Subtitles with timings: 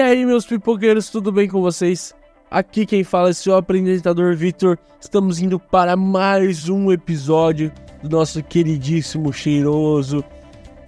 [0.00, 2.14] aí, meus pipoqueiros, tudo bem com vocês?
[2.50, 4.78] Aqui quem fala é seu apresentador Vitor.
[5.00, 7.70] Estamos indo para mais um episódio
[8.02, 10.24] do nosso queridíssimo, cheiroso,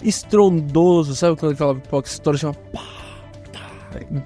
[0.02, 1.14] estrondoso.
[1.14, 2.54] Sabe quando aquela pipoca estoura chama.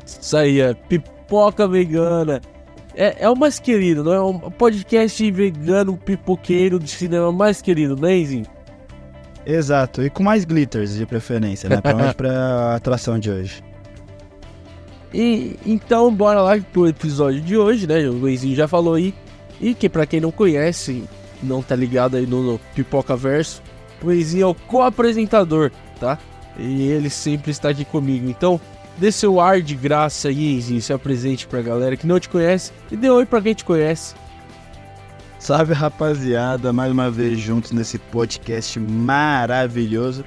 [0.07, 2.41] Isso aí, é pipoca vegana.
[2.95, 4.21] É, é o mais querido, não é?
[4.21, 8.17] O podcast vegano pipoqueiro de cinema mais querido, né?
[9.45, 11.81] Exato, e com mais glitters de preferência, né?
[11.81, 13.63] Pra, pra atração de hoje.
[15.13, 18.09] E então, bora lá pro episódio de hoje, né?
[18.09, 19.15] O Luizinho já falou aí.
[19.61, 21.05] E que pra quem não conhece,
[21.43, 23.63] não tá ligado aí no, no Pipoca Verso,
[24.03, 26.19] o Luizinho é o co-apresentador, tá?
[26.59, 28.29] E ele sempre está aqui comigo.
[28.29, 28.61] Então,
[28.99, 32.73] dê seu ar de graça aí, Luizinho, se apresente pra galera que não te conhece
[32.91, 34.15] e dê oi pra quem te conhece.
[35.39, 40.25] Salve rapaziada, mais uma vez juntos nesse podcast maravilhoso.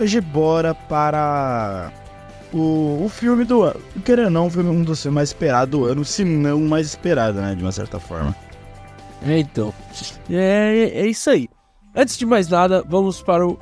[0.00, 1.92] Hoje bora para
[2.52, 3.80] o, o filme do ano.
[4.04, 6.86] Querendo ou não, foi um dos filmes mais esperados do ano, se não o mais
[6.86, 7.54] esperado, né?
[7.54, 8.34] De uma certa forma.
[9.26, 9.72] É, então.
[10.30, 11.48] É, é isso aí.
[11.94, 13.58] Antes de mais nada, vamos para o,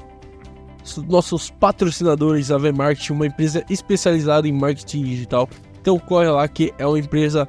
[0.84, 5.48] os nossos patrocinadores, a V-Marketing, uma empresa especializada em marketing digital.
[5.81, 7.48] Então corre lá que é uma empresa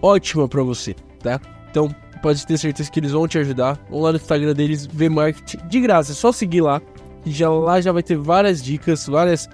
[0.00, 1.40] ótima para você, tá?
[1.70, 3.78] Então pode ter certeza que eles vão te ajudar.
[3.88, 6.80] Vão lá no Instagram deles, V-Marketing, de graça, é só seguir lá.
[7.24, 9.48] Já lá já vai ter várias dicas, várias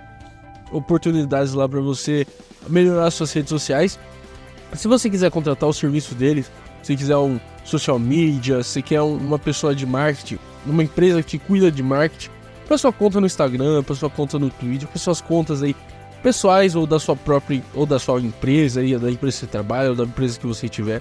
[0.73, 2.27] oportunidades lá para você
[2.69, 3.99] melhorar suas redes sociais.
[4.75, 6.51] Se você quiser contratar o serviço deles,
[6.83, 11.39] se quiser um social media, se quer um, uma pessoa de marketing, uma empresa que
[11.39, 12.31] cuida de marketing,
[12.67, 15.75] para sua conta no Instagram, para sua conta no Twitter, para suas contas aí
[16.23, 19.91] pessoais ou da sua própria ou da sua empresa aí, da empresa que você trabalha
[19.91, 21.01] ou da empresa que você tiver,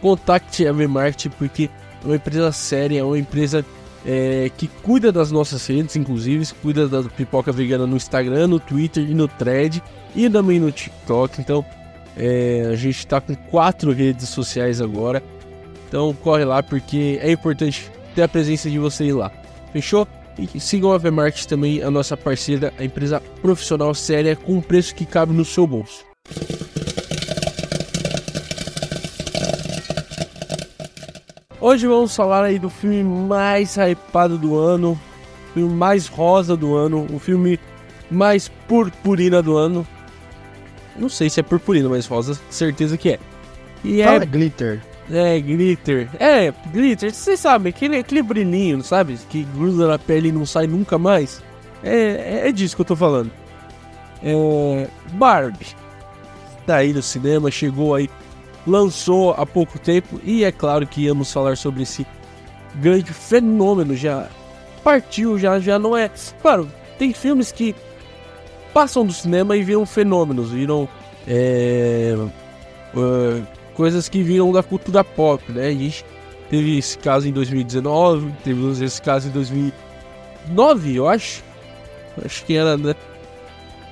[0.00, 1.70] contacte a V-Marketing porque
[2.02, 3.64] é uma empresa séria, é uma empresa
[4.06, 9.02] é, que cuida das nossas redes, inclusive, cuida da pipoca vegana no Instagram, no Twitter
[9.02, 9.82] e no Thread
[10.14, 11.40] e também no TikTok.
[11.40, 11.64] Então,
[12.16, 15.20] é, a gente está com quatro redes sociais agora.
[15.88, 19.32] Então, corre lá porque é importante ter a presença de você lá.
[19.72, 20.06] Fechou?
[20.54, 24.94] E sigam a VMarket também, a nossa parceira, a empresa profissional séria com um preço
[24.94, 26.04] que cabe no seu bolso.
[31.66, 36.76] Hoje vamos falar aí do filme mais hypado do ano, o filme mais rosa do
[36.76, 37.58] ano, o filme
[38.08, 39.84] mais purpurina do ano.
[40.94, 43.18] Não sei se é purpurina, mas rosa, certeza que é.
[43.84, 44.80] E Fala é glitter.
[45.10, 46.08] É, glitter.
[46.20, 49.18] É, glitter, vocês sabem, aquele, aquele brilhinho, sabe?
[49.28, 51.42] Que gruda na pele e não sai nunca mais.
[51.82, 53.32] É, é, é disso que eu tô falando.
[54.22, 55.74] É, Barbie.
[56.64, 58.08] Tá aí no cinema, chegou aí
[58.66, 62.06] lançou há pouco tempo e é claro que íamos falar sobre esse
[62.76, 64.28] grande fenômeno já
[64.82, 66.10] partiu já já não é
[66.42, 67.74] claro tem filmes que
[68.74, 70.88] passam do cinema e viram fenômenos viram
[71.26, 72.14] é,
[72.94, 75.68] uh, coisas que viram da cultura pop né?
[75.68, 76.04] A gente
[76.50, 81.44] teve esse caso em 2019 teve esse caso em 2009 eu acho.
[82.24, 82.94] Acho que era né?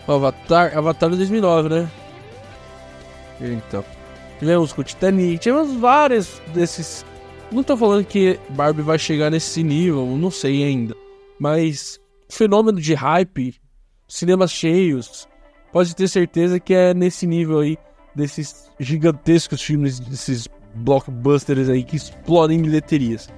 [0.08, 1.90] Avatar Avatar de 2009 né?
[3.40, 3.84] Então
[4.38, 7.04] Tivemos com o Titanic, tivemos vários desses.
[7.52, 10.94] Não tô falando que Barbie vai chegar nesse nível, não sei ainda.
[11.38, 13.54] Mas fenômeno de hype,
[14.08, 15.28] cinemas cheios,
[15.72, 17.78] pode ter certeza que é nesse nível aí
[18.14, 23.28] desses gigantescos filmes, desses blockbusters aí que explodem bilheterias.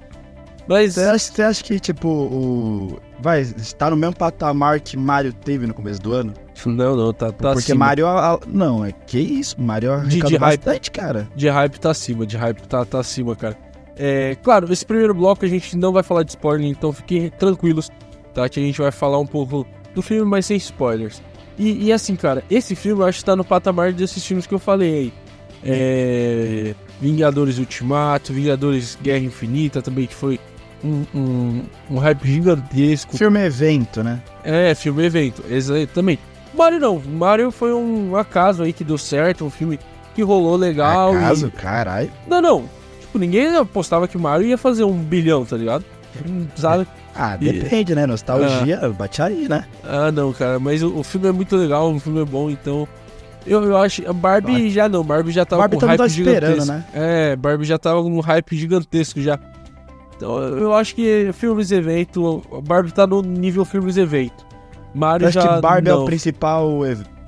[0.69, 0.95] Mas.
[0.95, 2.99] Você acha, acha que, tipo, o.
[3.21, 6.35] Vai, está no mesmo patamar que Mario teve no começo do ano?
[6.65, 7.87] Não, não, tá, tá Porque acima.
[7.87, 8.07] Mario.
[8.47, 9.61] Não, é que isso?
[9.61, 11.29] Mario de, de hype, bastante, cara.
[11.35, 13.57] De hype tá acima, de hype tá, tá acima, cara.
[13.97, 17.91] É, claro, esse primeiro bloco a gente não vai falar de spoiler, então fiquem tranquilos,
[18.35, 18.49] tá?
[18.49, 21.23] Que a gente vai falar um pouco do filme, mas sem spoilers.
[21.59, 24.55] E, e assim, cara, esse filme eu acho que tá no patamar desses filmes que
[24.55, 25.13] eu falei aí.
[25.65, 30.39] É, Vingadores Ultimato, Vingadores Guerra Infinita também, que foi
[30.85, 33.17] um, um, um hype gigantesco.
[33.17, 34.23] Filme evento, né?
[34.45, 36.21] É, filme evento, exatamente.
[36.57, 39.79] Mario não, Mario foi um acaso aí que deu certo, um filme
[40.15, 41.15] que rolou legal.
[41.15, 41.49] Acaso?
[41.49, 41.51] E...
[41.51, 42.11] Caralho.
[42.27, 42.65] Não, não.
[43.01, 45.85] Tipo, ninguém apostava que o Mario ia fazer um bilhão, tá ligado?
[46.57, 46.87] Sabe?
[47.19, 48.05] Ah, depende, né?
[48.05, 48.89] Nostalgia, ah.
[48.91, 49.65] bate aí, né?
[49.83, 52.87] Ah, não, cara, mas o, o, filme é muito legal, o filme é bom, então.
[53.47, 54.07] Eu, eu acho.
[54.07, 56.67] A Barbie já não, Barbie já tava Barbie com hype gigantesco.
[56.67, 56.85] Né?
[56.93, 59.39] É, Barbie já tava com um hype gigantesco já.
[60.15, 64.46] Então eu acho que filmes evento, Barbie tá no nível filmes evento.
[64.97, 66.01] Mario já que Barbie não.
[66.01, 66.71] é o principal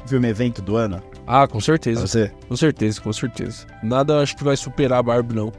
[0.06, 1.02] filme evento do ano?
[1.26, 2.06] Ah, com certeza.
[2.06, 2.32] Você?
[2.48, 3.66] Com certeza, com certeza.
[3.82, 5.52] Nada acho que vai superar a Barbie, não.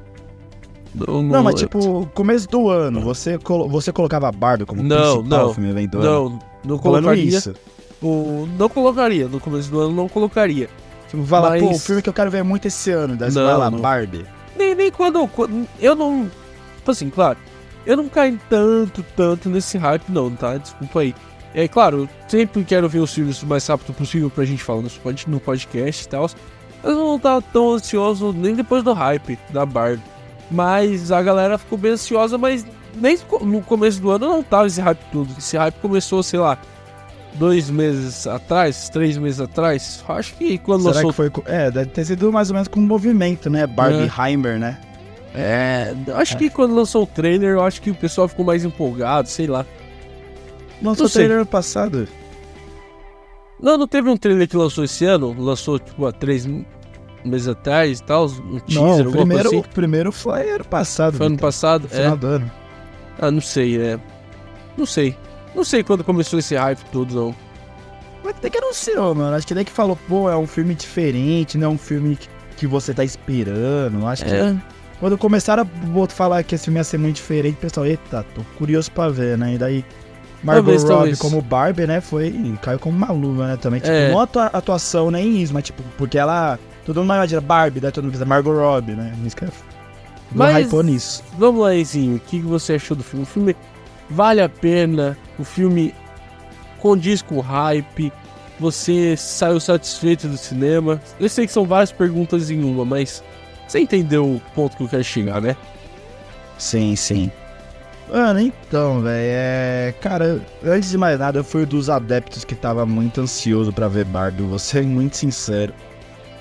[0.95, 4.81] Não, não, não mas tipo, começo do ano, você, colo você colocava a Barbie como
[4.81, 6.39] não, principal não, filme evento do não, ano?
[6.63, 7.23] Não, não colocaria.
[7.38, 7.53] isso.
[8.01, 10.67] O, não colocaria, no começo do ano não colocaria.
[11.07, 13.15] Tipo, fala, Mas- pô, o filme que eu quero ver é muito esse ano.
[13.15, 13.79] Daí Não, vai lá, não.
[13.79, 14.25] Barbie.
[14.57, 16.29] Nem, nem quando, quando- Eu não.
[16.77, 17.38] Tipo assim, claro.
[17.85, 20.57] Eu não caio tanto, tanto nesse hype, não, tá?
[20.57, 21.13] Desculpa aí.
[21.54, 24.90] É claro, sempre quero ver os filmes o mais rápido possível pra gente falar no,
[24.90, 26.30] pod- no podcast e tal.
[26.84, 30.01] Mas eu não tava tão ansioso nem depois do hype da Barbie.
[30.51, 32.66] Mas a galera ficou bem ansiosa, mas
[32.96, 35.30] nem no começo do ano não tava esse hype todo.
[35.38, 36.57] Esse hype começou, sei lá,
[37.34, 40.04] dois meses atrás, três meses atrás.
[40.07, 41.31] Acho que quando Será lançou que foi.
[41.45, 43.66] É, deve ter sido mais ou menos com um movimento, né?
[43.68, 44.30] Barbie É.
[44.30, 44.78] Heimer, né?
[45.36, 49.28] É, acho que quando lançou o trailer, eu acho que o pessoal ficou mais empolgado,
[49.30, 49.66] sei lá.
[50.81, 51.20] Lançou Não o sei.
[51.24, 52.08] trailer ano passado.
[53.62, 55.36] Não, não teve um trailer que lançou esse ano?
[55.38, 56.48] Lançou, tipo, há três
[57.26, 58.26] meses atrás e tal?
[58.28, 59.70] Um teaser, Não, o primeiro, coisa o assim?
[59.74, 61.18] primeiro foi ano passado.
[61.18, 61.48] Foi ano Vitor.
[61.48, 61.84] passado?
[61.84, 62.18] No final É.
[62.18, 62.52] do ano.
[63.20, 64.00] Ah, não sei, é.
[64.78, 65.16] Não sei.
[65.54, 67.36] Não sei quando começou esse hype todo, não.
[68.24, 69.36] Mas até que anunciou, mano.
[69.36, 72.18] Acho que daí que falou, pô, é um filme diferente, não é um filme
[72.56, 74.06] que, você tá esperando.
[74.08, 74.56] Acho que É.
[75.02, 78.42] quando começaram a falar que esse filme ia ser muito diferente, o pessoal, eita, tô
[78.58, 79.56] curioso pra ver, né?
[79.56, 79.86] E daí,
[80.44, 81.19] Margot Talvez, Robbie talvez.
[81.19, 82.00] como Barbie, né?
[82.01, 82.56] Foi.
[82.62, 83.57] Caiu como uma luva, né?
[83.57, 83.80] Também.
[83.81, 84.09] Tipo, É.
[84.12, 86.57] não atua- atuação nem isso, mas tipo, porque ela.
[86.86, 89.13] Todo mundo imagina Barbie, daí todo mundo pensa Margot Robbie, né?
[89.25, 89.47] Isso que é.
[90.31, 91.24] Não Mas- hypou nisso.
[91.38, 92.15] Vamos lá, Enzinho.
[92.15, 93.24] O que que você achou do filme?
[93.24, 93.56] O filme
[94.09, 95.18] vale a pena?
[95.38, 95.94] O filme
[96.80, 98.12] condiz com o hype?
[98.59, 101.01] Você saiu satisfeito do cinema?
[101.19, 103.24] Eu sei que são várias perguntas em uma, mas
[103.68, 105.56] você entendeu o ponto que eu quero chegar, né?
[106.57, 107.31] Sim, sim.
[108.11, 109.94] Mano, então, velho, é.
[110.01, 113.88] Cara, antes de mais nada, eu fui um dos adeptos que tava muito ansioso pra
[113.88, 115.73] ver Barbie, vou ser muito sincero.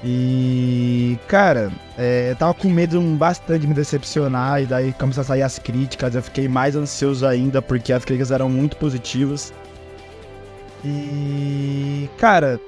[0.03, 1.19] E.
[1.29, 5.43] Cara, é, eu tava com medo bastante de me decepcionar, e daí começaram a sair
[5.43, 9.53] as críticas, eu fiquei mais ansioso ainda, porque as críticas eram muito positivas.
[10.83, 12.09] E.
[12.17, 12.59] Cara,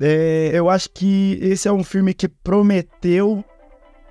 [0.00, 3.44] é, eu acho que esse é um filme que prometeu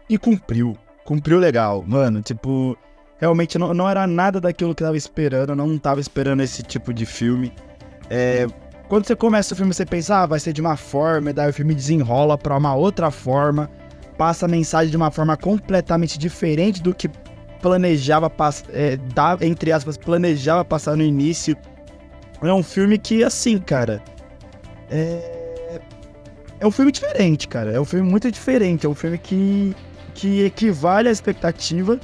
[0.09, 0.77] e cumpriu.
[1.03, 2.21] Cumpriu legal, mano.
[2.21, 2.77] Tipo,
[3.17, 5.49] realmente não, não era nada daquilo que eu tava esperando.
[5.51, 7.53] Eu não tava esperando esse tipo de filme.
[8.09, 8.47] É,
[8.87, 11.49] quando você começa o filme, você pensa, ah, vai ser de uma forma, e daí
[11.49, 13.69] o filme desenrola pra uma outra forma,
[14.17, 17.09] passa a mensagem de uma forma completamente diferente do que
[17.61, 18.97] planejava passar, é,
[19.41, 21.57] entre aspas, planejava passar no início.
[22.41, 24.01] É um filme que, assim, cara,
[24.89, 25.37] é,
[26.59, 27.71] é um filme diferente, cara.
[27.71, 28.85] É um filme muito diferente.
[28.85, 29.75] É um filme que,
[30.13, 31.99] que equivale à expectativa.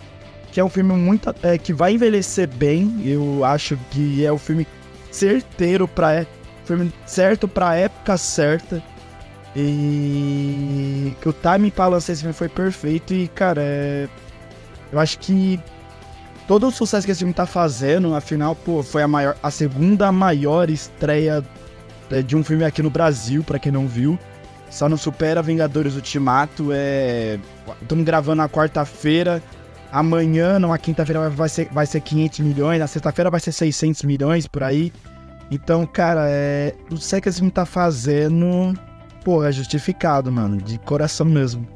[0.53, 1.33] Que é um filme muito.
[1.41, 3.01] é, que vai envelhecer bem.
[3.03, 4.67] Eu acho que é o filme
[5.11, 6.13] certeiro pra.
[6.13, 6.27] é-
[6.63, 8.81] filme certo pra época certa.
[9.55, 11.13] E.
[11.21, 13.13] Que o timing pra lançar esse filme foi perfeito.
[13.13, 14.07] E, cara, é.
[14.91, 15.59] Eu acho que.
[16.47, 20.11] Todo o sucesso que esse filme tá fazendo, afinal, pô, foi a maior, a segunda
[20.11, 21.41] maior estreia
[22.11, 24.19] é, de um filme aqui no Brasil, pra quem não viu.
[24.69, 26.69] Só não supera Vingadores Ultimato.
[26.71, 27.39] É.
[27.81, 29.41] Estamos gravando na quarta-feira.
[29.93, 32.79] Amanhã, numa quinta-feira, vai ser, vai ser 500 milhões.
[32.79, 34.91] Na sexta-feira vai ser 600 milhões por aí.
[35.51, 36.73] Então, cara, é.
[36.91, 38.73] O que esse filme tá fazendo.
[39.23, 40.57] Pô, é justificado, mano.
[40.57, 41.67] De coração mesmo.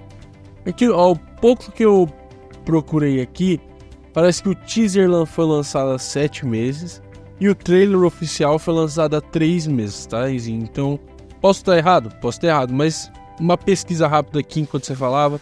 [0.65, 2.09] É que ao pouco que eu
[2.65, 3.61] procurei aqui,
[4.11, 7.03] parece que o teaser foi lançado há sete meses
[7.39, 10.27] e o trailer oficial foi lançado há três meses, tá?
[10.31, 10.99] Então,
[11.39, 12.09] posso estar errado?
[12.19, 15.39] Posso estar errado, mas uma pesquisa rápida aqui enquanto você falava,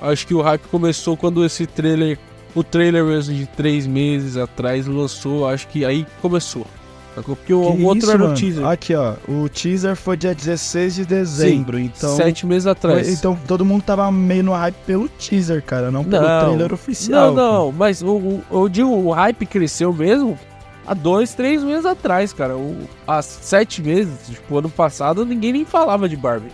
[0.00, 2.18] acho que o hype começou quando esse trailer,
[2.54, 6.66] o trailer mesmo de três meses atrás lançou, acho que aí começou.
[7.14, 9.14] Porque o Que outro isso, era o teaser, Aqui, ó.
[9.28, 11.78] O teaser foi dia 16 de dezembro.
[11.78, 12.16] então.
[12.16, 13.04] sete meses atrás.
[13.06, 15.90] foi- então todo mundo tava meio no hype pelo teaser, cara.
[15.90, 16.40] Não pelo Não.
[16.46, 17.34] trailer oficial.
[17.34, 20.38] Não, não, mas o, o, eu digo, o hype cresceu mesmo
[20.86, 22.56] há dois, três meses atrás, cara.
[22.56, 22.76] O,
[23.06, 26.52] há sete meses, tipo, ano passado, ninguém nem falava de Barbie.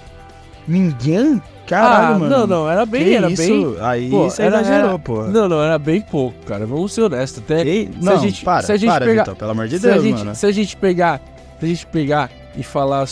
[0.67, 1.41] Ninguém?
[1.67, 2.31] Caralho, ah, mano.
[2.39, 3.43] não, não, era bem, Que era isso?
[3.43, 3.77] bem.
[3.81, 5.23] Aí Pô, você era- exagerou, era- pô.
[5.25, 6.65] Não, não, era bem pouco, cara.
[6.67, 7.43] Vamos ser honestos.
[7.43, 9.69] Até Ei, se não, a gente- para, se a gente para, pegar- Vitor, pelo amor
[9.69, 10.35] de Deus, gente, mano.
[10.35, 11.21] se a gente pegar.
[11.59, 13.07] Se a gente pegar e falar.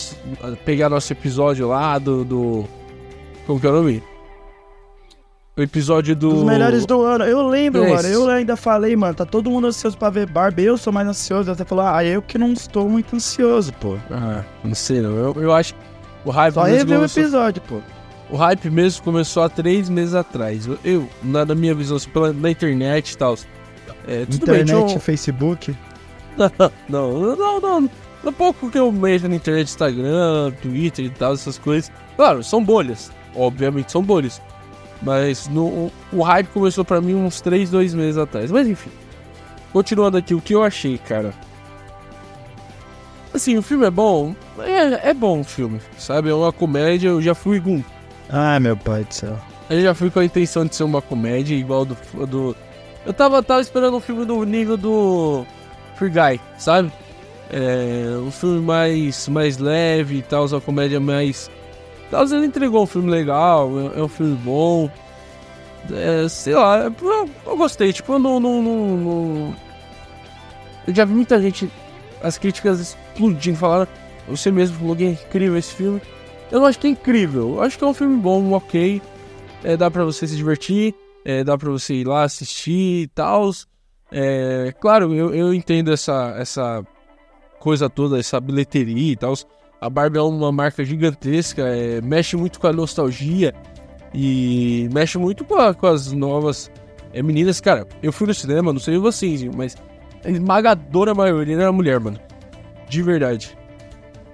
[0.63, 2.23] Pegar nosso episódio lá do.
[2.23, 2.65] do
[3.45, 4.01] como que é o nome?
[5.57, 6.29] O episódio do.
[6.31, 7.23] Dos melhores do ano.
[7.23, 8.07] Eu lembro, É mano.
[8.07, 10.63] Eu ainda falei, mano, tá todo mundo ansioso pra ver Barbie.
[10.65, 11.53] Eu sou mais ansioso.
[11.55, 13.95] Você falou, ah, eu que não estou muito ansioso, pô.
[14.11, 15.11] Ah, não sei não.
[15.15, 15.73] Eu, eu acho
[16.25, 17.79] o hype Só rever o episódio, pô.
[18.29, 20.65] O hype mesmo começou há três meses atrás.
[20.67, 23.37] Eu, eu, na, na minha visão, assim, pela, na internet e tal.
[24.07, 25.75] É, Internet, bem, um- Facebook.
[26.89, 27.89] Não, não, não.
[28.21, 31.89] No pouco que eu mexo na internet, Instagram, Twitter e tal, essas coisas.
[32.17, 33.09] Claro, são bolhas.
[33.33, 34.41] Obviamente são bolhas.
[35.01, 38.51] Mas no, o, hype começou pra mim uns 3, 2 meses atrás.
[38.51, 38.89] Mas enfim.
[39.71, 41.33] Continuando aqui, o que eu achei, cara?
[43.33, 44.35] Assim, o filme é bom.
[44.59, 46.29] É, é bom o filme, sabe?
[46.29, 47.09] É uma comédia.
[47.09, 47.83] Eu já fui com.
[48.29, 49.37] Ai, meu pai do céu.
[49.69, 51.95] Eu já fui com a intenção de ser uma comédia igual do.
[52.25, 52.55] do
[53.05, 55.45] eu tava, tava esperando um filme do nível do.
[55.95, 56.91] Free Guy, sabe?
[57.49, 61.49] É, um filme mais, mais leve e tal, uma comédia mais.
[62.11, 64.89] Tal, ele entregou um filme legal, é, é um filme bom.
[65.91, 69.55] É, sei lá, eu, eu, gostei, tipo, eu não, não, não, não.
[70.87, 71.71] Eu já vi muita gente,
[72.21, 73.87] as críticas explodindo, falaram.
[74.27, 76.01] Você mesmo falou que é incrível esse filme.
[76.51, 79.01] Eu não acho que é incrível, eu acho que é um filme bom, ok.
[79.63, 83.49] É, dá pra você se divertir, é, dá pra você ir lá assistir e tal.
[84.11, 86.85] É, claro, eu, eu entendo essa, essa
[87.59, 89.33] coisa toda, essa bilheteria e tal.
[89.81, 93.53] A Barbie é uma marca gigantesca, é, mexe muito com a nostalgia
[94.13, 96.71] e mexe muito com, a, com as novas
[97.11, 97.59] é, meninas.
[97.59, 99.75] Cara, eu fui no cinema, não sei vocês, mas
[100.23, 102.19] a esmagadora maioria era mulher, mano.
[102.87, 103.57] De verdade.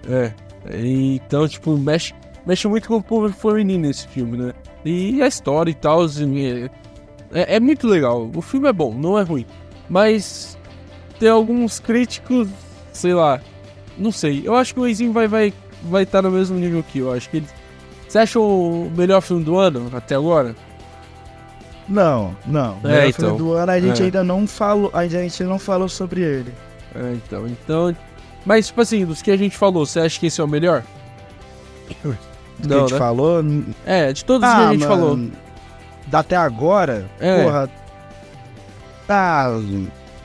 [0.10, 0.34] É.
[0.70, 2.14] Então, tipo, mexe,
[2.46, 4.54] mexe muito com o público feminino esse filme, né?
[4.86, 6.06] E a história e tal.
[6.06, 6.70] É,
[7.34, 8.30] é, é muito legal.
[8.36, 9.46] O filme é bom, não é ruim.
[9.90, 10.58] Mas
[11.20, 12.48] tem alguns críticos,
[12.92, 13.42] sei lá,
[13.98, 14.42] não sei.
[14.46, 15.54] Eu acho que o Eizinho vai vai
[15.84, 17.12] vai estar tá no mesmo nível que eu.
[17.12, 17.48] Acho que ele.
[18.08, 20.56] Você acha o melhor filme do ano até agora?
[21.88, 22.78] Não, não.
[22.84, 24.06] O é, melhor então, filme do ano a gente é.
[24.06, 26.54] ainda não falou, a gente não falou sobre ele.
[26.96, 27.96] É, então, então,
[28.46, 30.84] mas tipo assim, dos que a gente falou, você acha que esse é o melhor?
[32.60, 33.00] Do que a gente né?
[33.00, 33.44] falou?
[33.86, 35.20] É, de todos ah, que a gente mano, falou.
[36.14, 37.44] Até agora, É.
[37.44, 37.70] porra.
[39.08, 39.48] Tá.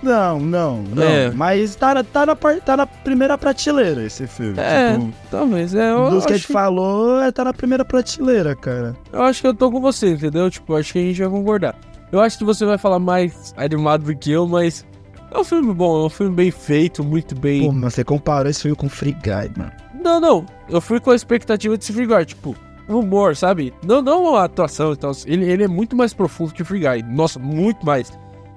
[0.03, 1.03] Não, não, não.
[1.03, 1.31] É.
[1.31, 4.55] Mas tá, na- tá, na, tá na primeira prateleira esse filme.
[4.59, 5.75] É, Tipo, talvez.
[5.75, 8.95] É, eu, dos que a gente falou, é, tá na primeira prateleira, cara.
[9.13, 10.51] eu acho que eu tô com você, entendeu?
[10.51, 11.75] Tipo, acho que a gente vai concordar.
[12.13, 14.87] Eu acho que você vai falar mais animado do que eu, mas
[15.37, 17.63] é um filme bom, é um filme bem feito, muito bem.
[17.63, 19.73] Pô, mas você comparou esse filme com Free Guy, mano.
[20.03, 20.47] Não, não.
[20.69, 22.57] Eu fui com a expectativa de Free Guy, tipo,
[22.89, 23.73] humor, sabe?
[23.85, 25.13] Não, não a atuação e tal.
[25.27, 27.03] Ele, ele é muito mais profundo que Free Guy.
[27.03, 28.11] Nossa, muito mais.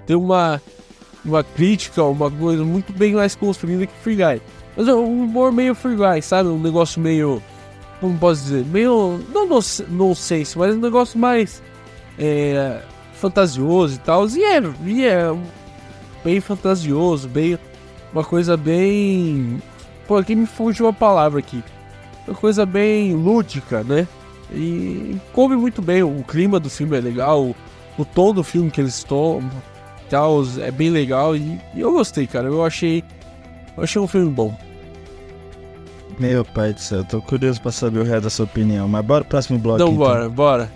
[0.06, 0.62] Tem uma,
[1.26, 4.42] uma crítica, uma coisa muito bem mais construída que Free Guy.
[4.78, 6.50] Mas é um humor meio Free Guy, sabe?
[6.50, 7.42] Um negócio meio.
[8.00, 8.66] Como posso dizer?
[8.66, 9.20] Meio.
[9.34, 9.60] Não no,
[9.90, 11.62] nonsense, mas um negócio mais.
[12.18, 12.82] É,
[13.14, 14.28] fantasioso e tal.
[14.30, 15.30] E é, e é
[16.24, 17.58] bem fantasioso, bem.
[18.12, 19.62] Uma coisa bem.
[20.08, 21.64] Pô, aqui me fugiu a palavra aqui.
[22.28, 24.08] Uma coisa bem lúdica, né?
[24.52, 26.04] E coube muito bem.
[26.04, 27.56] O clima do filme é legal.
[27.98, 29.52] O, tom do filme que eles tomam
[30.10, 31.36] tal é bem legal.
[31.36, 32.48] E, e eu gostei, cara.
[32.48, 33.04] Eu achei.
[33.78, 34.58] Eu achei um filme bom.
[36.20, 38.88] Meu pai do céu, tô curioso pra saber o resto da sua opinião.
[38.88, 39.82] Mas bora pro próximo bloco.
[39.82, 40.72] Então, bora, bora.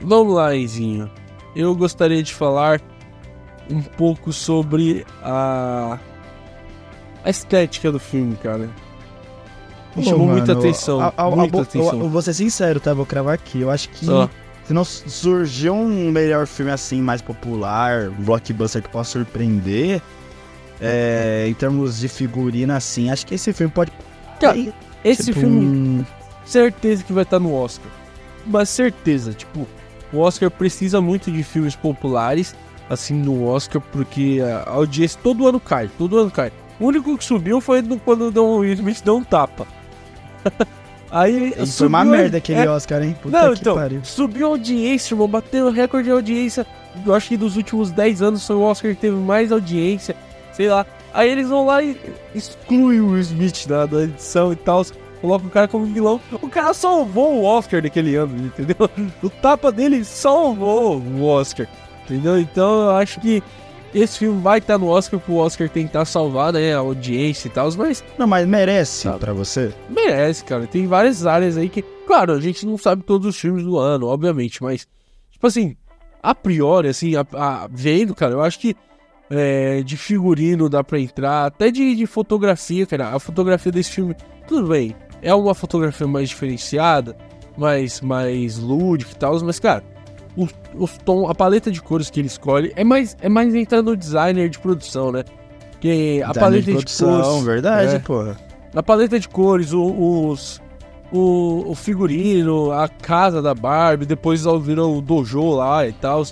[0.00, 1.10] Vamos lá, Izinho.
[1.54, 2.80] Eu gostaria de falar
[3.70, 5.98] um pouco sobre a,
[7.24, 8.68] a estética do filme, cara.
[9.96, 11.00] Me Pô, chamou mano, muita atenção.
[11.00, 12.00] a- a- a- muita eu- atenção.
[12.00, 12.94] Eu, vou ser sincero, tá?
[12.94, 13.60] Vou cravar aqui.
[13.60, 14.28] Eu acho que Só.
[14.64, 20.00] se não surgiu um melhor filme assim, mais popular, um blockbuster que possa surpreender,
[20.80, 23.92] é, em termos de figurina assim, acho que esse filme pode.
[24.40, 24.56] Cara,
[25.04, 26.06] Esse tipo, filme,
[26.44, 27.90] certeza que vai estar no Oscar.
[28.46, 29.66] Mas certeza, tipo,
[30.12, 32.54] o Oscar precisa muito de filmes populares,
[32.88, 36.52] assim, no Oscar, porque a audiência todo ano cai, todo ano cai.
[36.78, 39.66] O único que subiu foi quando o Don Will Smith deu um tapa.
[41.10, 43.16] Aí Foi uma merda aquele é, Oscar, hein?
[43.20, 44.00] Puta Não, que então, pariu.
[44.04, 46.64] subiu a audiência, irmão, bateu recorde de audiência.
[47.04, 50.14] Eu acho que dos últimos 10 anos foi o Oscar que teve mais audiência,
[50.52, 50.86] sei lá.
[51.12, 51.96] Aí eles vão lá e
[52.32, 54.84] excluem o Will Smith da, da edição e tal,
[55.20, 56.20] colocam o cara como vilão.
[56.32, 58.76] O cara salvou o Oscar daquele ano, entendeu?
[59.22, 61.66] O tapa dele salvou o Oscar,
[62.04, 62.38] entendeu?
[62.38, 63.42] Então eu acho que
[63.94, 67.68] esse filme vai estar no Oscar pro Oscar tentar salvar, né, a audiência e tal,
[67.76, 69.18] mas Não, mas merece Sabe.
[69.18, 69.72] pra você?
[69.88, 70.66] merece, cara.
[70.66, 74.06] Tem várias áreas aí que, claro, a gente não sabe todos os filmes do ano,
[74.06, 74.86] obviamente, mas,
[75.32, 75.76] tipo assim,
[76.22, 78.76] a priori, assim, a, a- vendo, cara, eu acho que
[79.28, 83.08] é, de figurino dá pra entrar, até de, de fotografia, cara.
[83.14, 84.14] A fotografia desse filme,
[84.46, 87.16] tudo bem, é uma fotografia mais diferenciada,
[87.56, 89.82] mais, mais lúdica e tal, mas, cara,
[90.36, 93.90] os, os tom, a paleta de cores que ele escolhe é mais, é mais entrando
[93.90, 95.24] no designer de produção, né?
[95.80, 97.44] Que a Designer paleta de de, produção, cores.
[97.44, 97.98] verdade, é.
[97.98, 98.36] porra.
[98.74, 100.60] A paleta de cores, o- os.
[101.12, 106.22] O, o figurino, a casa da Barbie, depois viram o dojo lá e tal.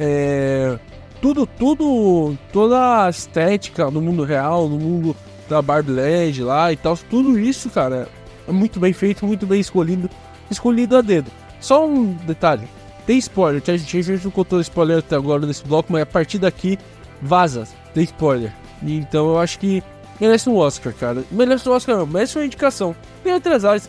[0.00, 0.76] É,
[1.20, 5.14] tudo, tudo, toda a estética no mundo real, no mundo
[5.48, 8.08] da Barbie Land lá e tal, tudo isso, cara,
[8.52, 10.08] muito bem feito, muito bem escolhido,
[10.50, 11.30] escolhido a dedo.
[11.60, 12.68] Só um detalhe,
[13.06, 16.02] tem spoiler, que a gente, a gente não contou spoiler até agora nesse bloco, mas
[16.02, 16.78] a partir daqui
[17.20, 18.52] vaza, tem spoiler.
[18.82, 19.82] Então eu acho que
[20.20, 21.24] merece um Oscar, cara.
[21.30, 22.94] Merece um Oscar, não, merece uma indicação.
[23.24, 23.88] Tem outras áreas.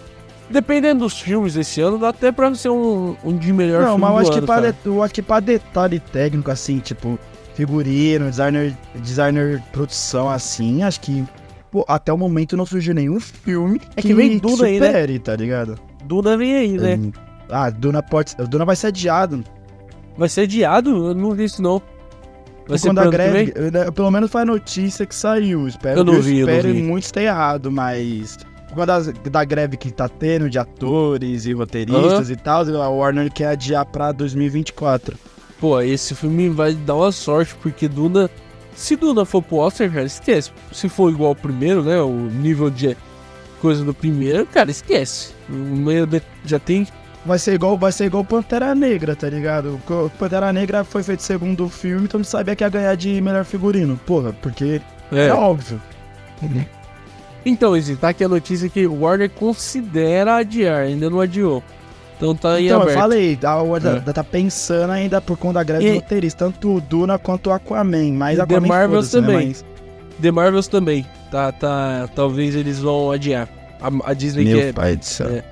[0.50, 4.02] Dependendo dos filmes desse ano, dá até pra ser um, um de melhor Não, filme
[4.02, 7.20] mas eu acho, que ano, det- eu acho que pra detalhe técnico, assim, tipo,
[7.54, 11.26] figurino, designer, designer produção, assim, acho que
[11.72, 15.20] pô, até o momento não surgiu nenhum filme É que vem Duna aí, né?
[15.20, 15.78] tá ligado?
[16.06, 16.96] Duna vem aí, né?
[16.96, 17.12] Hum,
[17.50, 18.36] Ah, Duna pode.
[18.50, 19.44] Duna vai ser adiado.
[20.18, 20.90] Vai ser adiado?
[21.10, 21.82] Eu não vi isso, não.
[22.68, 23.54] Vai ser quando a que greve.
[23.72, 25.68] né, Pelo menos foi a notícia que saiu.
[25.68, 26.82] Espero, Eu não vi, eu não espero vi.
[26.84, 28.38] muito esteja errado, mas.
[28.68, 32.90] Por causa das- da greve que tá tendo de atores e roteiristas e tal, a
[32.90, 35.18] Warner quer adiar pra 2024.
[35.60, 38.30] Pô, esse filme vai dar uma sorte, porque Duna.
[38.78, 40.52] Se Duna for pro Oscar, cara, esquece.
[40.72, 42.00] Se for igual ao primeiro, né?
[42.00, 42.96] O nível de
[43.60, 45.34] coisa do primeiro, cara, esquece.
[45.50, 46.08] O meio
[46.46, 46.88] já tem.
[47.26, 49.82] Vai ser igual, vai ser igual Pantera Negra, tá ligado?
[49.90, 53.44] O Pantera Negra foi feito segundo filme, então não sabia que ia ganhar de melhor
[53.44, 54.00] figurino.
[54.06, 54.80] Porra, porque
[55.12, 55.34] é, É.
[55.34, 55.82] óbvio.
[57.46, 61.64] Então, Izzy, tá aqui a notícia que o Warner considera adiar, ainda não adiou.
[62.18, 62.96] Então tá em Então, aberto.
[62.96, 64.12] eu falei, a Warner É.
[64.14, 67.54] tá pensando ainda por conta da greve E- do roteirista, tanto o Duna quanto o
[67.54, 69.48] Aquaman, mas E The Aquaman Marvels foda-se, né, também.
[69.50, 69.66] mas-
[70.22, 71.06] The Marvels também.
[71.30, 72.10] Tá, tá.
[72.16, 73.48] Talvez eles vão adiar.
[73.80, 74.74] A, a Disney Meu quer.
[74.74, 75.28] pai do céu.
[75.28, 75.44] é.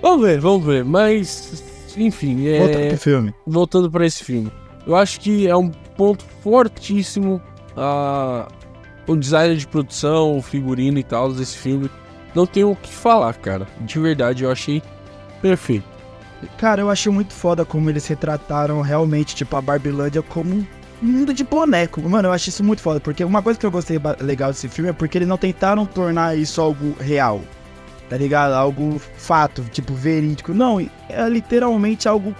[0.00, 0.84] Vamos ver, vamos ver.
[0.84, 1.62] Mas,
[1.96, 2.58] enfim, é.
[2.60, 3.34] Voltando pro filme.
[3.46, 4.52] voltando para esse filme.
[4.86, 7.40] Eu acho que é um ponto fortíssimo
[7.76, 8.46] a
[9.08, 11.90] o design de produção, o figurino e tal desse filme.
[12.36, 13.66] Não tenho o que falar, cara.
[13.80, 14.82] De verdade, eu achei
[15.40, 15.86] perfeito.
[16.58, 20.66] Cara, eu achei muito foda como eles retrataram realmente, tipo, a Barbilândia como um
[21.00, 21.98] mundo de boneco.
[22.02, 24.90] Mano, eu achei isso muito foda, porque uma coisa que eu gostei legal desse filme
[24.90, 27.40] é porque eles não tentaram tornar isso algo real,
[28.10, 28.52] tá ligado?
[28.52, 30.52] Algo fato, tipo, verídico.
[30.52, 32.36] Não, é literalmente algo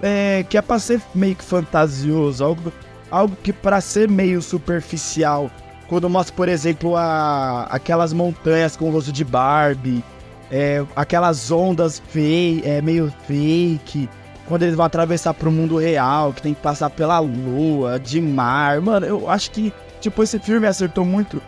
[0.00, 2.72] é, que é pra ser meio que fantasioso, algo,
[3.10, 5.50] algo que pra ser meio superficial.
[5.94, 10.02] Quando mostra, por exemplo, a, aquelas montanhas com o rosto de Barbie,
[10.50, 14.08] é, aquelas ondas fei, é, meio fake,
[14.48, 18.80] quando eles vão atravessar pro mundo real, que tem que passar pela lua, de mar.
[18.80, 21.40] Mano, eu acho que, tipo, esse filme acertou muito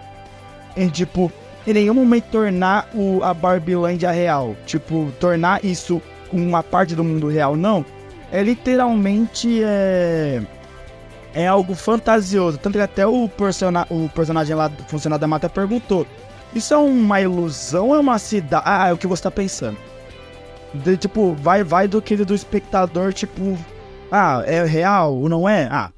[0.77, 1.33] em, tipo,
[1.67, 4.55] em nenhum momento tornar o, a Barbilândia real.
[4.65, 6.01] Tipo, tornar isso
[6.33, 7.85] uma parte do mundo real, não.
[8.31, 10.41] É literalmente, é...
[11.37, 12.57] É algo fantasioso.
[12.57, 16.07] Tanto que até o, persona, o personagem lá, do funcionário da mata, perguntou:
[16.55, 18.65] Isso é uma ilusão ou é uma cidade?
[18.67, 19.77] Ah, é o que você tá pensando.
[20.73, 23.59] De, tipo, vai, vai do que do espectador, tipo,
[24.11, 25.69] ah, é real ou não é?
[25.71, 25.93] Ah,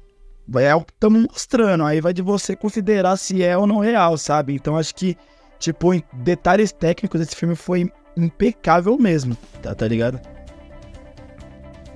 [0.55, 1.85] é o que estamos mostrando.
[1.85, 4.53] Aí vai de você considerar se é ou não real, sabe?
[4.53, 5.15] Então acho que,
[5.57, 10.19] tipo, em detalhes técnicos desse filme foi impecável mesmo, tá, tá ligado?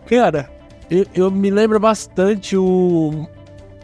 [0.05, 0.49] Cara,
[0.93, 3.27] eu, eu me lembro bastante o,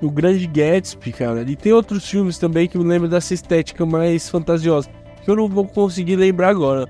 [0.02, 1.42] o Grande Gatsby, cara.
[1.42, 4.90] E tem outros filmes também que me lembram dessa estética mais fantasiosa.
[5.24, 6.88] Que eu não vou conseguir lembrar agora.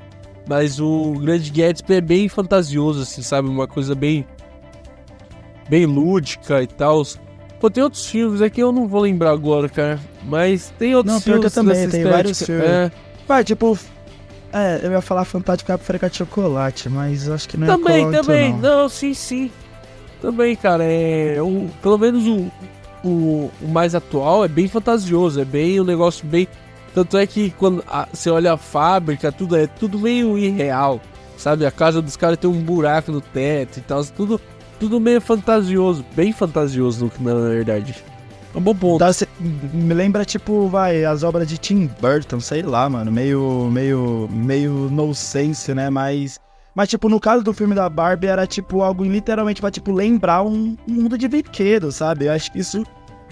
[0.47, 3.47] Mas o Grande Gatsby é bem fantasioso, assim, sabe?
[3.47, 4.25] Uma coisa bem.
[5.69, 7.03] bem lúdica e tal.
[7.60, 9.99] Pô, tem outros filmes aqui eu não vou lembrar agora, cara.
[10.23, 12.15] Mas tem outros Não, pior que eu filmes também, dessa tem estética.
[12.15, 12.65] vários filmes.
[12.65, 12.91] É,
[13.27, 13.77] Vai, tipo.
[14.51, 18.53] É, eu ia falar Fantástico Fábrica de Chocolate, mas acho que não é Também, também.
[18.53, 18.60] não.
[18.84, 18.89] Não.
[18.89, 19.51] sim, sim.
[20.21, 21.38] Também, cara, é.
[21.41, 22.51] O, pelo menos o,
[23.08, 26.47] o, o mais atual é bem fantasioso, é bem um negócio bem.
[26.93, 30.99] Tanto é que quando a- você olha a fábrica, tudo é tudo meio irreal.
[31.38, 31.65] Sabe?
[31.65, 34.03] A casa dos caras tem um buraco no teto e tal.
[34.03, 34.41] Tudo,
[34.77, 37.95] tudo meio fantasioso, bem fantasioso na verdade.
[38.53, 39.13] É um bom ponto.
[39.13, 43.10] Se- me lembra, tipo, vai, as obras de Tim Burton, sei lá, mano.
[43.12, 43.69] Meio.
[43.71, 44.27] meio.
[44.29, 45.89] meio no sense, né?
[45.89, 46.38] Mas.
[46.79, 50.43] Mas, tipo, no caso do filme da Barbie, era, tipo, algo literalmente pra, tipo, lembrar
[50.43, 52.27] um, um mundo de brinquedo, sabe?
[52.27, 52.85] Eu acho que isso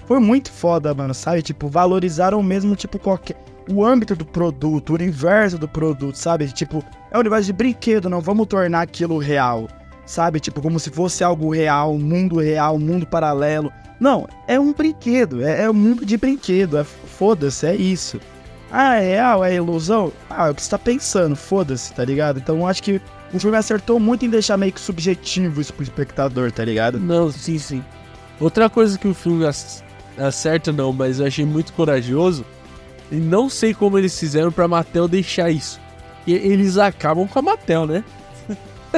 [0.04, 1.40] foi muito foda, mano, sabe?
[1.40, 3.42] Tipo, valorizaram mesmo, tipo, qualquer.
[3.72, 6.46] O âmbito do produto, o universo do produto, sabe?
[6.48, 9.66] Tipo, é um universo de brinquedo, não vamos tornar aquilo real,
[10.04, 10.40] sabe?
[10.40, 13.72] Tipo, como se fosse algo real, mundo real, mundo paralelo.
[13.98, 18.20] Não, é um brinquedo, é, é um mundo de brinquedo, é, foda-se, é isso.
[18.70, 20.12] Ah, é real, é ilusão?
[20.28, 22.38] Ah, é o que você tá pensando, foda-se, tá ligado?
[22.38, 23.00] Então acho que
[23.32, 26.98] o filme acertou muito em deixar meio que subjetivo isso pro espectador, tá ligado?
[26.98, 27.84] Não, sim, sim.
[28.40, 29.82] Outra coisa que o filme ac-
[30.18, 32.44] acerta, não, mas eu achei muito corajoso.
[33.10, 35.80] E não sei como eles fizeram pra Mattel deixar isso.
[36.26, 38.04] E eles acabam com a Mattel, né?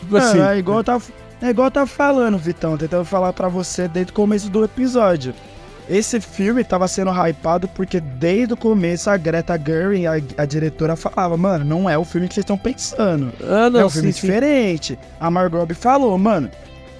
[0.00, 0.40] tipo assim.
[0.40, 1.04] é, é igual eu tava,
[1.42, 5.34] é igual eu tava falando, Vitão, tentando falar pra você desde o começo do episódio.
[5.88, 10.96] Esse filme tava sendo hypado porque desde o começo a Greta Gerwig, a, a diretora,
[10.96, 13.32] falava, mano, não é o filme que vocês estão pensando.
[13.42, 14.26] ah, não, é um filme sim, sim.
[14.26, 14.98] diferente.
[15.20, 16.50] A Margot Robbie falou, mano,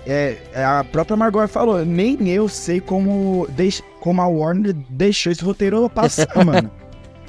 [0.06, 5.32] é, é, a própria Margot falou, nem eu sei como, deix, como a Warner deixou
[5.32, 6.70] esse roteiro passar, mano.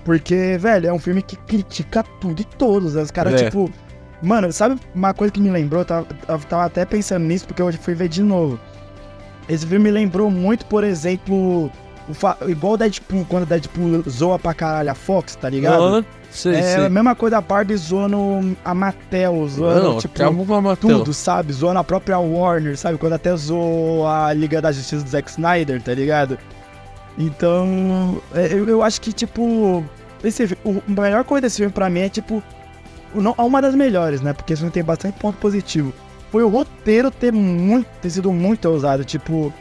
[0.06, 2.93] Porque, velho, é um filme que critica tudo e todos.
[2.93, 3.02] Né?
[3.02, 3.46] Os caras, é.
[3.46, 3.70] tipo.
[4.22, 5.82] Mano, sabe uma coisa que me lembrou?
[5.82, 8.60] Eu tava, eu tava até pensando nisso porque eu fui ver de novo.
[9.50, 11.72] Esse filme me lembrou muito, por exemplo,
[12.08, 15.82] o igual o Deadpool, quando o Deadpool zoa pra caralho a Fox, tá ligado?
[15.82, 16.06] Uhum.
[16.30, 16.86] Sei, é sei.
[16.86, 20.14] a mesma coisa a Barbie zoando a Mattel, zoando, Não, tipo,
[20.76, 21.54] tudo, sabe?
[21.54, 22.98] Zoando a própria Warner, sabe?
[22.98, 26.38] Quando até zoou a Liga da Justiça do Zack Snyder, tá ligado?
[27.18, 29.84] Então, é, eu, eu acho que, tipo,
[30.24, 32.44] esse, o, a melhor coisa desse filme pra mim é, tipo,
[33.16, 34.34] não, uma das melhores, né?
[34.34, 35.94] Porque esse filme tem bastante ponto positivo.
[36.32, 39.54] Foi o roteiro ter, muito, ter sido muito ousado, tipo...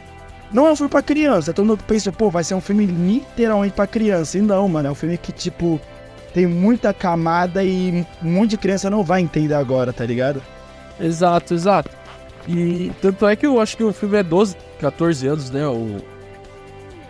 [0.51, 3.73] Não é um filme pra criança, todo mundo pensa, pô, vai ser um filme literalmente
[3.73, 4.37] pra criança.
[4.37, 5.79] E não, mano, é um filme que, tipo,
[6.33, 10.41] tem muita camada e um monte de criança não vai entender agora, tá ligado?
[10.99, 11.89] Exato, exato.
[12.47, 15.67] E tanto é que eu acho que o filme é 12, 14 anos, né?
[15.67, 15.97] O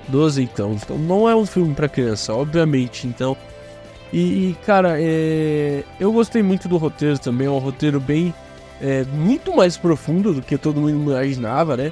[0.08, 0.74] 12 então.
[0.74, 3.08] Então não é um filme para criança, obviamente.
[3.08, 3.38] Então.
[4.12, 5.84] E, e cara, é...
[6.00, 7.48] eu gostei muito do roteiro também.
[7.48, 8.34] É um roteiro bem.
[8.82, 11.92] É, muito mais profundo do que todo mundo imaginava, né?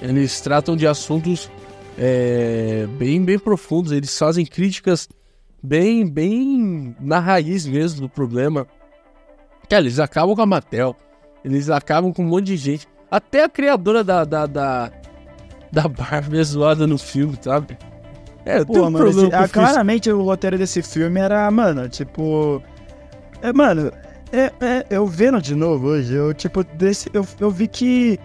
[0.00, 1.50] Eles tratam de assuntos
[1.98, 3.92] é, bem, bem profundos.
[3.92, 5.08] Eles fazem críticas
[5.62, 8.66] bem, bem na raiz mesmo do problema.
[9.68, 10.94] Cara, eles acabam com a Mattel,
[11.44, 12.86] eles acabam com um monte de gente.
[13.10, 14.92] Até a criadora da, da, da,
[15.72, 17.76] da Barbie é zoada no filme, sabe?
[18.44, 22.62] É, Pô, um mano, esse, ah, claramente o roteiro desse filme era, mano, tipo.
[23.42, 23.90] É, mano,
[24.36, 28.18] é, é, eu vendo de novo hoje, eu, tipo, desse, eu, eu vi que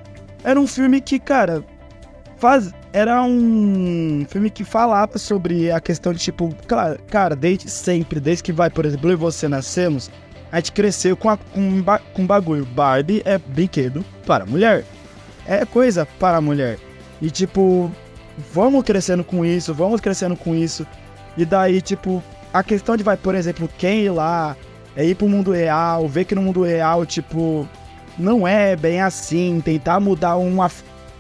[0.44, 1.64] era um filme que, cara,
[2.38, 8.20] faz, era um filme que falava sobre a questão de tipo, claro, cara, desde sempre,
[8.20, 10.12] desde que vai, por exemplo, eu e você nascemos,
[10.52, 12.66] a gente cresceu com, a, com, com bagulho.
[12.66, 14.84] Barbie é brinquedo para mulher.
[15.48, 16.78] É coisa para mulher.
[17.22, 17.90] E tipo,
[18.52, 20.86] vamos crescendo com isso, vamos crescendo com isso.
[21.38, 22.22] E daí, tipo,
[22.54, 24.58] a questão de vai, por exemplo, quem ir lá,
[24.96, 27.68] é ir pro mundo real, ver que no mundo real, tipo,
[28.18, 30.70] não é bem assim, tentar mudar uma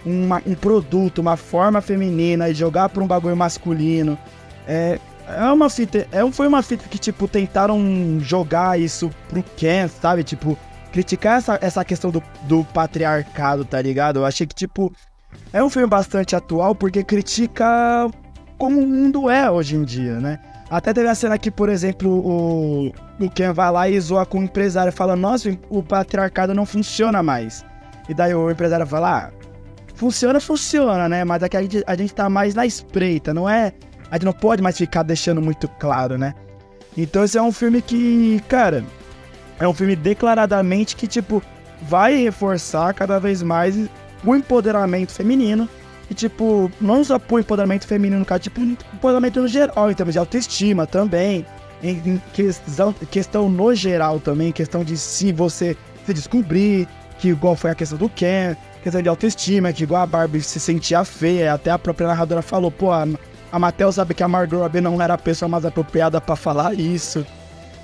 [0.05, 4.17] uma, um produto, uma forma feminina e jogar pra um bagulho masculino.
[4.67, 6.07] É, é uma fita.
[6.11, 10.23] É, foi uma fita que, tipo, tentaram jogar isso pro Ken, sabe?
[10.23, 10.57] Tipo,
[10.91, 14.19] criticar essa, essa questão do, do patriarcado, tá ligado?
[14.19, 14.91] Eu achei que, tipo,
[15.53, 18.09] é um filme bastante atual porque critica
[18.57, 20.39] como o mundo é hoje em dia, né?
[20.71, 24.39] Até teve a cena que, por exemplo, o, o Ken vai lá e zoa com
[24.39, 27.65] o empresário, falando: Nossa, o patriarcado não funciona mais.
[28.07, 29.31] E daí o empresário fala: Ah,
[29.95, 31.25] funciona, funciona, né?
[31.25, 33.73] Mas aqui a gente, a gente tá mais na espreita, não é?
[34.09, 36.33] A gente não pode mais ficar deixando muito claro, né?
[36.97, 38.81] Então esse é um filme que, cara,
[39.59, 41.43] é um filme declaradamente que, tipo,
[41.81, 43.75] vai reforçar cada vez mais
[44.23, 45.67] o empoderamento feminino.
[46.13, 50.85] Tipo, não só o empoderamento feminino, cara, tipo, empoderamento no geral, em termos de autoestima
[50.85, 51.45] também.
[51.81, 57.55] Em, em questão, questão no geral também, questão de se você se descobrir, que igual
[57.55, 61.53] foi a questão do Ken, questão de autoestima, que igual a Barbie se sentia feia,
[61.53, 63.07] até a própria narradora falou, pô, a,
[63.51, 66.73] a Mattel sabe que a Margot Robbie não era a pessoa mais apropriada para falar
[66.73, 67.25] isso.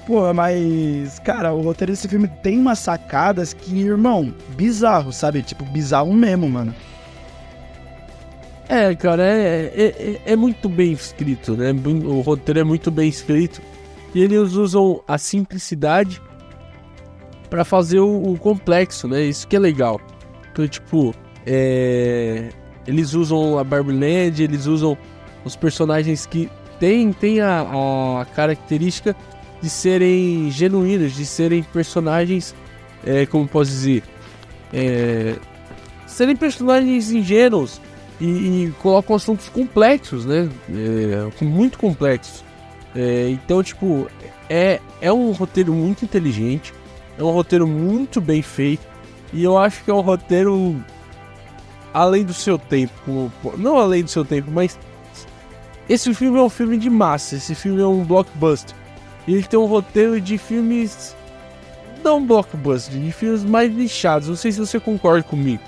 [0.06, 5.42] Pô, mas, cara, o roteiro desse filme tem umas sacadas que, irmão, bizarro, sabe?
[5.42, 6.74] Tipo, bizarro mesmo, mano.
[8.70, 11.72] É, cara, é, é, é, é muito bem escrito, né?
[12.06, 13.62] O roteiro é muito bem escrito.
[14.14, 16.22] E eles usam a simplicidade
[17.50, 19.24] para fazer o, o, complexo, né?
[19.24, 20.02] Isso que é legal.
[20.52, 22.50] Então, tipo, é...
[22.86, 24.98] eles usam a Barbie Land, eles usam
[25.46, 27.62] os personagens que têm, têm a,
[28.22, 29.16] a característica
[29.62, 32.54] de serem genuínos, de serem personagens,
[33.06, 34.04] é, como posso dizer,
[34.74, 35.36] é,
[36.06, 37.82] serem personagens ingênuos
[38.20, 40.50] e, e, colocam assuntos complexos, né?
[40.70, 42.44] É, muito complexos.
[42.96, 44.10] É, então, tipo,
[44.50, 46.74] é, é um roteiro muito inteligente,
[47.18, 48.88] é um roteiro muito bem feito.
[49.34, 50.84] E eu acho que é um roteiro
[51.94, 53.32] além do seu tempo.
[53.58, 54.78] Não além do seu tempo, mas.
[55.90, 57.36] Esse filme é um filme de massa.
[57.36, 58.76] Esse filme é um blockbuster.
[59.26, 61.16] E ele tem um roteiro de filmes.
[62.04, 64.28] Não blockbuster, de filmes mais nichados.
[64.28, 65.62] Não sei se você concorda comigo.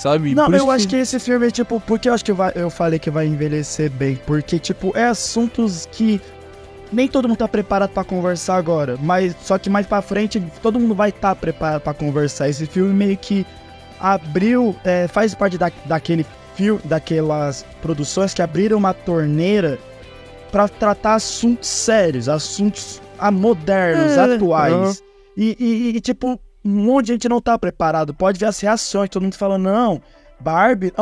[0.00, 0.34] Sabe?
[0.34, 0.96] Não, eu acho que...
[0.96, 1.78] esse filme é tipo.
[1.78, 4.18] Porque eu acho que vai, eu falei que vai envelhecer bem.
[4.24, 6.18] Porque, tipo, é assuntos que
[6.90, 10.80] nem todo mundo tá preparado para conversar agora, mas só que mais para frente todo
[10.80, 12.48] mundo vai estar tá preparado para conversar.
[12.48, 13.46] Esse filme meio que
[14.00, 19.78] abriu, é, faz parte da, daquele filme, daquelas produções que abriram uma torneira
[20.50, 25.02] para tratar assuntos sérios, assuntos modernos, é, atuais.
[25.36, 28.14] E, e, e, tipo, um monte de gente não tá preparado.
[28.14, 30.00] Pode ver as reações, todo mundo falando, não,
[30.40, 30.92] Barbie,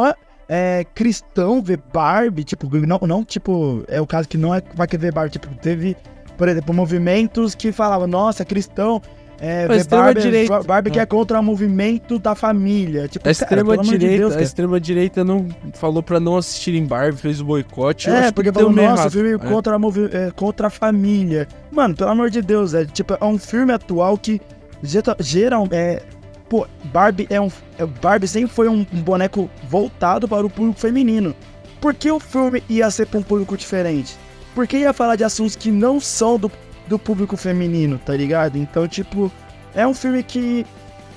[0.48, 4.86] é cristão ver Barbie, tipo, não, não, tipo, é o caso que não é vai
[4.86, 5.96] querer ver Barbie, tipo, teve,
[6.36, 9.02] por exemplo, movimentos que falavam, nossa, cristão,
[9.40, 13.06] é, ver Barbie, Barbie que é contra o movimento da família.
[13.06, 14.44] Tipo, A cara, extrema pelo amor de direita, Deus, a cara.
[14.44, 18.10] extrema direita não falou pra não assistirem Barbie, fez o boicote.
[18.10, 19.12] É, porque falou, nossa, errado.
[19.12, 19.38] filme É.
[19.38, 19.78] contra, a
[20.12, 21.46] é, contra a família.
[21.70, 24.40] Mano, pelo amor de Deus, é tipo, é um filme atual que
[24.82, 26.02] geral, é,
[26.48, 31.34] pô, Barbie é um, é, Barbie sempre foi um, boneco voltado para o público feminino.
[31.80, 34.16] Por que o filme ia ser para um público diferente?
[34.54, 36.50] Por que ia falar de assuntos que não são do,
[36.88, 38.56] do público feminino, tá ligado?
[38.56, 39.30] Então, tipo,
[39.74, 40.66] é um filme que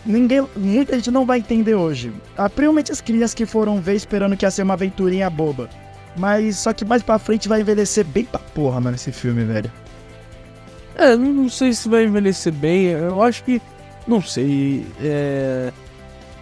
[0.05, 2.13] ninguém, muita gente não vai entender hoje.
[2.37, 5.69] Ah, Principalmente as crianças que foram ver esperando que ia ser uma aventurinha boba.
[6.15, 9.71] Mas só que mais pra frente vai envelhecer bem pra porra, mano, esse filme, velho.
[10.95, 12.85] É, não não sei se vai envelhecer bem.
[12.87, 13.61] Eu acho que.
[14.07, 14.85] Não sei.
[15.01, 15.71] É.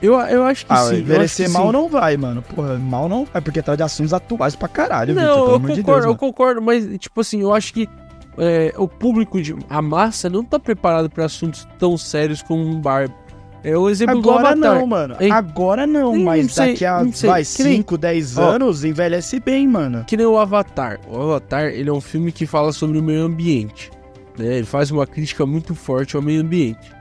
[0.01, 0.99] Eu, eu acho que Ah, sim.
[0.99, 1.71] envelhecer mal sim.
[1.73, 2.41] não vai, mano.
[2.41, 5.71] Porra, mal não vai, porque tá de assuntos atuais pra caralho, Não, pelo eu amor
[5.71, 7.89] de concordo, Deus, eu concordo, mas, tipo assim, eu acho que
[8.37, 12.79] é, o público, de, a massa, não tá preparado pra assuntos tão sérios como um
[12.79, 13.13] Barbie.
[13.61, 14.75] É o exemplo do Agora Avatar.
[14.79, 15.15] não, mano.
[15.19, 15.31] Hein?
[15.33, 17.29] Agora não, Nem mas sei, daqui a, não sei.
[17.29, 18.51] vai, Que nem- 5, 10 Ó.
[18.51, 20.05] anos, envelhece bem, mano.
[20.07, 20.97] Que nem o Avatar.
[21.09, 23.91] O Avatar, ele é um filme que fala sobre o meio ambiente.
[24.39, 24.55] Né?
[24.57, 26.91] Ele faz uma crítica muito forte ao meio ambiente.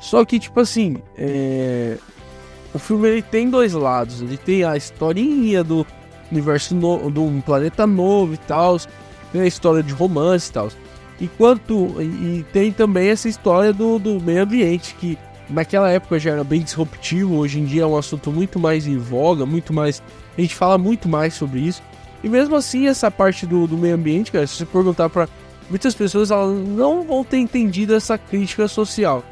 [0.00, 1.96] Só que, tipo assim, é,
[2.72, 4.20] o filme ele tem dois lados.
[4.20, 5.86] Ele tem a historinha do
[6.30, 8.78] universo novo, de um planeta novo e tal.
[9.32, 10.68] Tem a história de romance e tal.
[11.20, 11.96] Enquanto.
[12.00, 15.18] E, e tem também essa história do, do meio ambiente, que
[15.50, 17.36] naquela época já era bem disruptivo.
[17.36, 20.02] Hoje em dia é um assunto muito mais em voga, muito mais.
[20.36, 21.82] A gente fala muito mais sobre isso.
[22.22, 25.28] E mesmo assim, essa parte do, do meio ambiente, cara, se você perguntar pra
[25.68, 29.24] muitas pessoas, elas não vão ter entendido essa crítica social.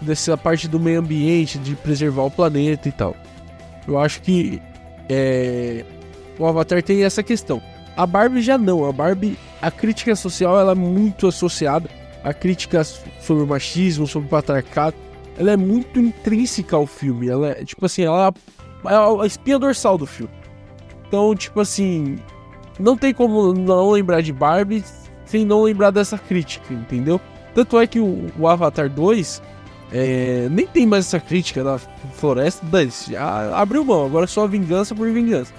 [0.00, 3.14] Dessa parte do meio ambiente, de preservar o planeta e tal.
[3.86, 4.60] Eu acho que
[5.08, 5.84] é,
[6.38, 7.62] o Avatar tem essa questão.
[7.96, 8.84] A Barbie já não.
[8.84, 11.88] A Barbie, a crítica social, ela é muito associada.
[12.24, 14.96] A crítica sobre o machismo, sobre o patriarcado,
[15.36, 17.28] ela é muito intrínseca ao filme.
[17.28, 18.32] Ela é, tipo assim, ela
[18.84, 20.32] é a espinha dorsal do filme.
[21.06, 22.16] Então, tipo assim,
[22.78, 24.82] não tem como não lembrar de Barbie
[25.32, 27.18] sem não lembrar dessa crítica, entendeu?
[27.54, 29.42] Tanto é que o, o Avatar 2
[29.90, 34.94] é, nem tem mais essa crítica da floresta, dane-se, abriu mão, agora é só vingança
[34.94, 35.50] por vingança.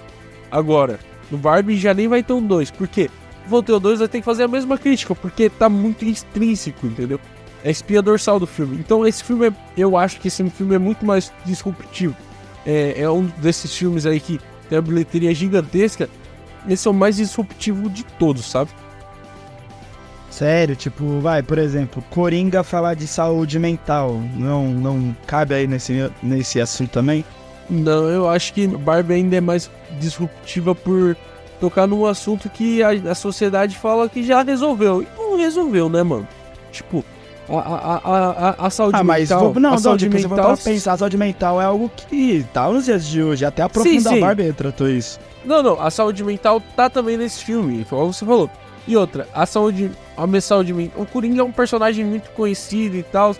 [0.48, 3.10] Agora, no Barbie já nem vai ter um 2, por quê?
[3.48, 6.86] Vou ter o 2, vai ter que fazer a mesma crítica, porque tá muito intrínseco,
[6.86, 7.18] entendeu?
[7.64, 8.76] É espinha dorsal do filme.
[8.78, 12.14] Então esse filme, é, eu acho que esse filme é muito mais disruptivo.
[12.64, 16.08] É, é um desses filmes aí que tem a bilheteria gigantesca.
[16.68, 18.70] Esse é o mais disruptivo de todos, sabe?
[20.34, 24.20] Sério, tipo, vai, por exemplo, Coringa falar de saúde mental.
[24.36, 27.24] Não, não cabe aí nesse, nesse assunto também?
[27.70, 29.70] Não, eu acho que Barbie ainda é mais
[30.00, 31.16] disruptiva por
[31.60, 35.02] tocar num assunto que a, a sociedade fala que já resolveu.
[35.02, 36.26] E não resolveu, né, mano?
[36.72, 37.04] Tipo,
[37.48, 39.52] a, a, a, a, saúde Ah, mas mental.
[39.52, 40.56] vou, não, a não, saúde tipo, mental.
[40.56, 43.44] pensar, a saúde mental é algo que tá nos dias de hoje.
[43.44, 44.18] Até a profunda sim.
[44.18, 45.20] Barbie tratou isso.
[45.44, 48.50] Não, não, a saúde mental tá também nesse filme, como você falou.
[48.86, 51.02] E outra, a saúde, a minha saúde mental.
[51.02, 53.34] O Coringa é um personagem muito conhecido e tal.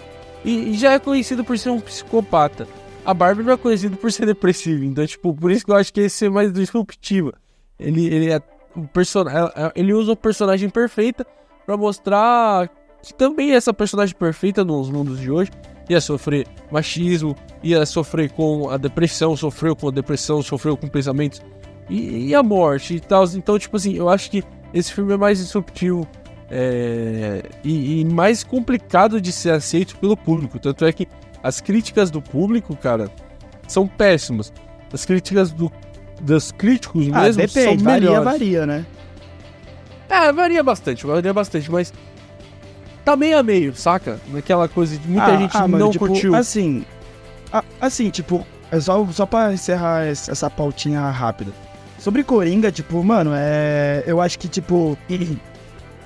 [0.45, 2.67] E, e já é conhecido por ser um psicopata.
[3.05, 4.85] A Barbie não é conhecida por ser depressiva.
[4.85, 7.35] Então, tipo, por isso que eu acho que esse é mais disruptiva.
[7.79, 8.41] Ele, ele é
[8.75, 9.51] um personagem.
[9.75, 11.27] Ele usa o personagem perfeita
[11.67, 12.71] pra mostrar
[13.03, 15.51] que também essa personagem perfeita nos mundos de hoje
[15.89, 21.43] ia sofrer machismo, ia sofrer com a depressão, sofreu com a depressão, sofreu com pensamentos
[21.91, 23.25] e, e a morte e tal.
[23.35, 24.43] Então, tipo assim, eu acho que
[24.75, 26.07] esse filme é mais disruptivo
[26.51, 30.59] é, e, e mais complicado de ser aceito pelo público.
[30.59, 31.09] Tanto é que
[31.43, 33.09] as críticas do público, cara,
[33.67, 34.53] são péssimas.
[34.93, 35.73] As críticas do,
[36.21, 38.25] dos críticos Ah, mesmo são depende, varia, melhores.
[38.25, 38.87] varia, né?
[40.09, 41.93] É, varia bastante, varia bastante, mas
[43.05, 44.21] tá meio a meio, saca?
[44.29, 46.35] Naquela coisa de muita Ah, gente ah, mano, não tipo, curtiu.
[46.35, 46.85] Assim,
[47.81, 51.53] assim, tipo, é só, só pra encerrar es- essa pautinha rápida.
[52.05, 54.05] Sobre Coringa, tipo, mano, é.
[54.07, 54.97] Eu acho que, tipo.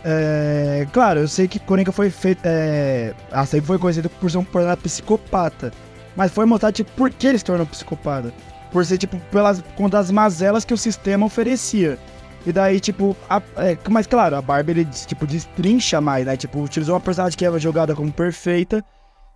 [0.05, 2.41] É, claro, eu sei que Coringa foi feito.
[2.45, 5.73] É, ah, sempre foi conhecido por ser um personagem psicopata.
[6.17, 8.33] Mas foi mostrado, tipo, por que ele se tornou psicopata.
[8.71, 11.99] Por ser, tipo, pelas conta das mazelas que o sistema oferecia.
[12.47, 16.37] E daí, tipo, a- é, mas claro, a Barbie, ele, tipo, destrincha mais, né?
[16.37, 18.83] Tipo, utilizou uma personagem que era jogada como perfeita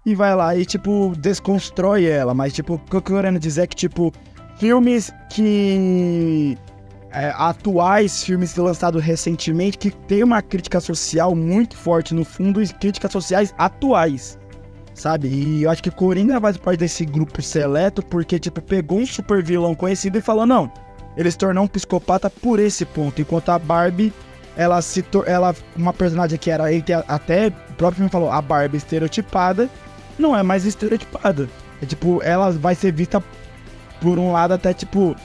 [0.06, 2.32] e vai lá e, tipo, desconstrói ela.
[2.34, 4.12] Mas, tipo, o que eu querendo dizer é que, tipo,
[4.58, 6.56] filmes que.
[7.12, 12.68] é, atuais, filmes lançados recentemente, que tem uma crítica social muito forte no fundo e
[12.68, 14.38] críticas sociais atuais.
[14.94, 15.28] sabe?
[15.28, 19.42] E eu acho que Coringa faz parte desse grupo seleto porque, tipo, pegou um super
[19.42, 20.70] vilão conhecido e falou, não,
[21.16, 24.12] ele se tornou um psicopata por esse ponto, enquanto a Barbie,
[24.56, 26.64] ela se ela uma personagem que era
[27.08, 29.68] até o próprio filme falou, a Barbie estereotipada,
[30.18, 31.48] não é mais estereotipada.
[31.80, 33.22] É tipo, ela vai ser vista
[34.02, 35.16] por um lado até tipo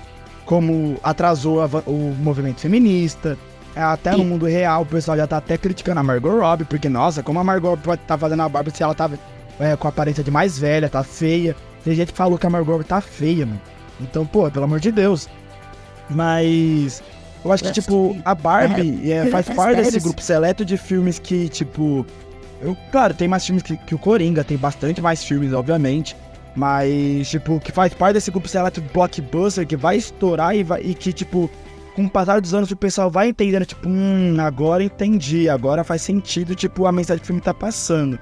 [0.46, 3.38] como atrasou a, o movimento feminista,
[3.76, 6.88] é, até no mundo real, o pessoal já tá até criticando a Margot Robbie, porque,
[6.88, 9.10] nossa, como a Margot Robbie pode tá fazendo a Barbie se ela tá
[9.60, 11.56] é, com a aparência de mais velha, tá feia.
[11.84, 13.62] Tem gente que falou que a Margot Robbie tá feia, mano.
[14.00, 15.28] Então, pô, pelo amor de Deus.
[16.10, 17.04] Mas
[17.44, 21.50] eu acho que, tipo, a Barbie é, faz parte desse grupo seleto de filmes que,
[21.50, 22.06] tipo.
[22.60, 26.16] Eu, claro, tem mais filmes que, que o Coringa, tem bastante mais filmes, obviamente.
[26.58, 30.96] Mas, tipo, que faz parte desse grupo seleto blockbuster que vai estourar e, vai, e
[30.96, 31.48] que, tipo,
[31.96, 36.02] com o passar dos anos o pessoal vai entendendo, tipo, hum, agora entendi, agora faz
[36.02, 38.18] sentido, tipo, a mensagem que o filme tá passando.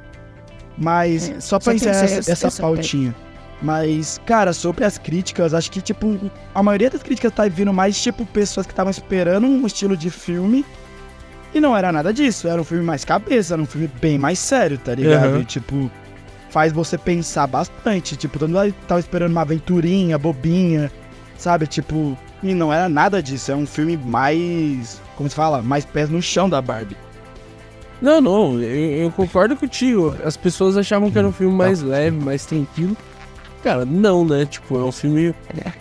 [0.77, 3.15] Mas, é, só pra encerrar essa, essa pautinha.
[3.61, 6.19] Mas, cara, sobre as críticas, acho que, tipo,
[6.53, 10.09] a maioria das críticas tá vindo mais, tipo, pessoas que estavam esperando um estilo de
[10.09, 10.65] filme.
[11.53, 12.49] E não era nada disso.
[12.49, 15.35] Era um filme mais cabeça, era um filme bem mais sério, tá ligado?
[15.35, 15.39] Uhum.
[15.39, 15.89] E, tipo,
[16.55, 18.15] faz você pensar bastante.
[18.15, 20.89] Tipo, todo mundo tava esperando uma aventurinha, bobinha,
[21.37, 21.67] sabe?
[21.67, 25.01] Tipo, e não era nada disso, é um filme mais.
[25.17, 25.61] Como se fala?
[25.61, 26.95] Mais pés no chão da Barbie.
[28.01, 30.15] Não, não, eu, eu concordo contigo.
[30.23, 32.95] As pessoas achavam que era um filme mais leve, mais tranquilo.
[33.61, 34.45] Cara, não, né?
[34.45, 35.35] Tipo, é um filme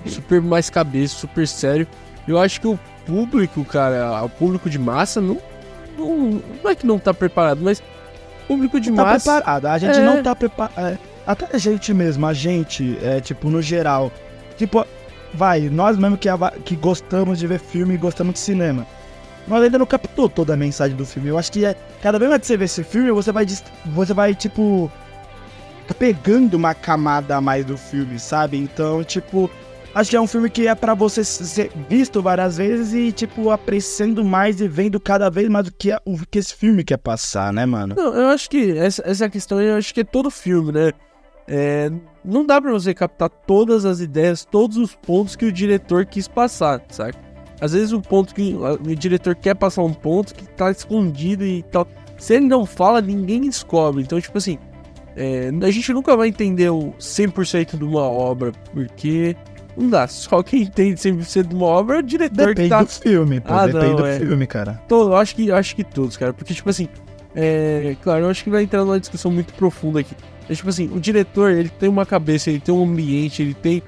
[0.06, 1.86] super mais cabeça, super sério.
[2.26, 5.38] Eu acho que o público, cara, o público de massa não.
[5.96, 7.80] Não, não é que não tá preparado, mas
[8.46, 9.30] público de não tá massa.
[9.30, 9.66] Tá preparado.
[9.66, 10.04] A gente é...
[10.04, 10.78] não tá preparado.
[10.78, 14.12] É, até a gente mesmo, a gente, é, tipo, no geral.
[14.56, 14.86] Tipo,
[15.32, 16.28] vai, nós mesmo que,
[16.64, 18.86] que gostamos de ver filme e gostamos de cinema.
[19.46, 21.28] Nós ainda não captou toda a mensagem do filme.
[21.28, 23.46] Eu acho que é, cada vez mais que você vê esse filme, você vai,
[23.86, 24.90] você vai tipo,
[25.86, 28.56] tá pegando uma camada a mais do filme, sabe?
[28.56, 29.50] Então, tipo,
[29.94, 33.50] acho que é um filme que é para você ser visto várias vezes e, tipo,
[33.50, 36.98] apreciando mais e vendo cada vez mais o que, é, o que esse filme quer
[36.98, 37.94] passar, né, mano?
[37.96, 40.92] Não, eu acho que essa, essa questão, eu acho que é todo filme, né?
[41.46, 41.90] É,
[42.24, 46.26] não dá para você captar todas as ideias, todos os pontos que o diretor quis
[46.26, 47.14] passar, sabe?
[47.60, 51.62] Às vezes o ponto que o diretor quer passar um ponto que tá escondido e
[51.62, 51.86] tal.
[52.18, 54.02] Se ele não fala, ninguém descobre.
[54.02, 54.58] Então, tipo assim,
[55.16, 59.36] é, a gente nunca vai entender o 100% de uma obra, porque
[59.76, 60.06] não dá.
[60.06, 62.82] Só quem entende 100% de uma obra é o diretor depende que tá...
[62.82, 63.52] do filme, pô.
[63.52, 64.18] Ah, depende não, do é...
[64.18, 64.80] filme, cara.
[64.88, 66.32] Todo, eu acho que, eu acho que todos, cara.
[66.32, 66.88] Porque, tipo assim,
[67.34, 70.14] é, claro, eu acho que vai entrar numa discussão muito profunda aqui.
[70.48, 73.82] É tipo assim, o diretor, ele tem uma cabeça, ele tem um ambiente, ele tem.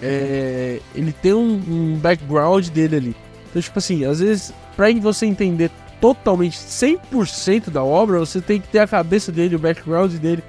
[0.00, 3.16] É, ele tem um, um, background dele ali.
[3.50, 8.68] Então, tipo assim, às vezes, pra você entender totalmente 100% da obra, você tem que
[8.68, 10.42] ter a cabeça dele, o background dele,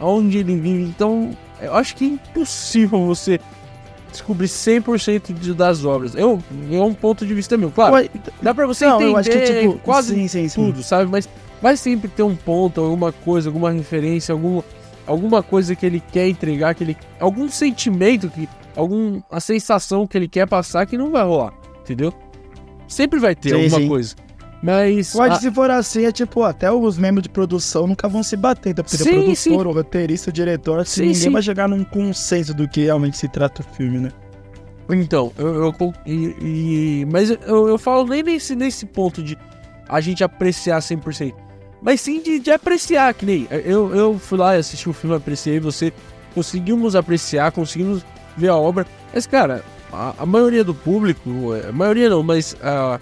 [0.00, 0.82] aonde ele vive.
[0.82, 3.38] Então, eu acho que é impossível você
[4.10, 6.14] descobrir 100% das obras.
[6.14, 7.70] Eu, é um ponto de vista meu.
[7.70, 8.08] Claro,
[8.40, 10.54] dá pra você não, entender que, tipo, quase sim, sim, sim.
[10.66, 11.10] tudo, sabe?
[11.10, 11.28] Mas
[11.60, 14.62] vai sempre ter um ponto, alguma coisa, alguma referência, algum
[15.06, 20.18] alguma coisa que ele quer entregar, que ele algum sentimento que algum a sensação que
[20.18, 22.12] ele quer passar que não vai rolar, entendeu?
[22.88, 24.14] Sempre vai ter alguma coisa.
[24.66, 25.38] Mas pode a...
[25.38, 28.84] se for assim, é tipo, até os membros de produção nunca vão se bater, então,
[28.84, 29.52] porque sim, o produtor, sim.
[29.52, 33.28] o roteirista, o diretor, assim, sim, ninguém vai chegar num consenso do que realmente se
[33.28, 34.10] trata o filme, né?
[34.90, 39.38] Então, eu, eu e, e, mas eu, eu falo nem nesse, nesse ponto de
[39.88, 41.32] a gente apreciar 100%
[41.80, 45.14] mas sim de, de apreciar, que nem eu, eu fui lá e assisti o filme,
[45.14, 45.92] apreciei, você
[46.34, 48.04] conseguimos apreciar, conseguimos
[48.36, 51.30] ver a obra, mas cara, a, a maioria do público,
[51.68, 52.98] a maioria não, mas a,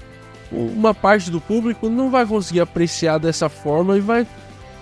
[0.55, 4.27] uma parte do público não vai conseguir apreciar dessa forma e vai,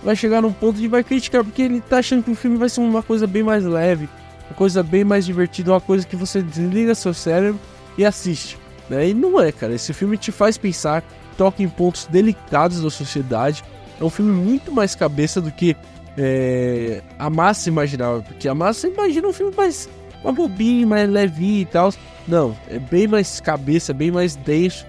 [0.03, 2.69] vai chegar num ponto de vai criticar, porque ele tá achando que o filme vai
[2.69, 4.09] ser uma coisa bem mais leve,
[4.49, 7.59] uma coisa bem mais divertida, uma coisa que você desliga seu cérebro
[7.97, 8.59] e assiste.
[8.89, 9.09] Né?
[9.09, 9.75] E não é, cara.
[9.75, 11.03] Esse filme te faz pensar,
[11.37, 13.65] toca em pontos delicados da sociedade,
[14.01, 15.77] é um filme muito mais cabeça do que
[16.19, 18.23] é, a massa imaginava.
[18.23, 19.89] Porque a massa imagina um filme mais
[20.23, 21.93] uma bobinha, mais levinho e tal.
[22.27, 24.87] Não, é bem mais cabeça, bem mais denso.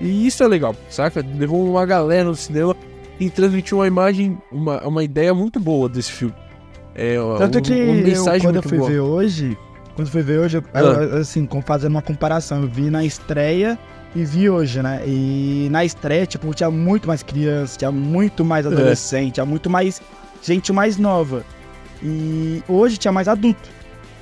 [0.00, 1.24] E isso é legal, saca?
[1.38, 2.76] Levou uma galera no cinema
[3.18, 6.34] e transmitiu uma imagem, uma, uma ideia muito boa desse filme.
[6.94, 8.90] É, Tanto um, que eu, quando eu fui boa.
[8.90, 9.58] ver hoje,
[9.94, 11.18] quando fui ver hoje, eu, ah.
[11.18, 13.78] assim, fazendo uma comparação, eu vi na estreia
[14.14, 15.02] e vi hoje, né?
[15.06, 18.68] E na estreia, tipo, tinha muito mais criança, tinha muito mais é.
[18.68, 19.34] adolescente, é.
[19.34, 20.00] tinha muito mais
[20.42, 21.44] gente mais nova.
[22.02, 23.68] E hoje tinha mais adulto.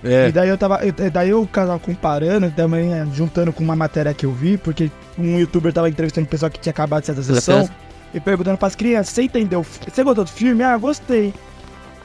[0.04, 0.28] É.
[0.28, 0.80] E daí eu tava.
[1.12, 5.38] Daí eu tava comparando, também é, juntando com uma matéria que eu vi, porque um
[5.38, 7.68] youtuber tava entrevistando o pessoal que tinha acabado de ser da sessão
[8.12, 9.64] e perguntando pras crianças, você entendeu?
[9.64, 10.62] Você gostou do filme?
[10.62, 11.32] Ah, gostei.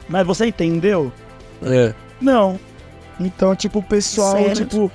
[0.08, 1.12] Mas você entendeu?
[1.62, 1.94] É.
[2.20, 2.58] Não.
[3.20, 4.54] Então, tipo, o pessoal, Sério?
[4.54, 4.90] tipo.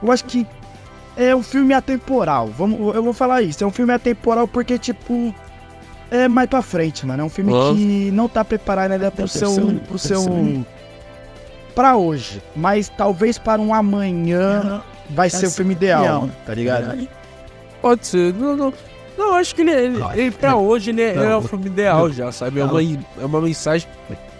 [0.00, 0.46] Eu acho que
[1.16, 2.46] é um filme atemporal.
[2.46, 3.62] Vamos, eu vou falar isso.
[3.64, 5.34] É um filme atemporal porque, tipo.
[6.10, 7.22] É mais pra frente, mano.
[7.22, 7.74] É um filme Nossa.
[7.74, 9.52] que não tá preparado ainda pro seu.
[9.52, 10.64] Atenção, pro seu.
[11.78, 12.42] Pra hoje.
[12.56, 16.20] Mas talvez para um amanhã vai ser o filme ideal, ideal.
[16.22, 17.08] mano, tá ligado?
[17.80, 18.34] Pode ser.
[18.34, 18.74] Não, não.
[19.16, 21.42] Não, acho que ele, ele, Não, ele pra hoje, ele é, não, ele é o
[21.42, 22.58] filme ideal já, sabe?
[22.58, 23.86] É uma, é uma mensagem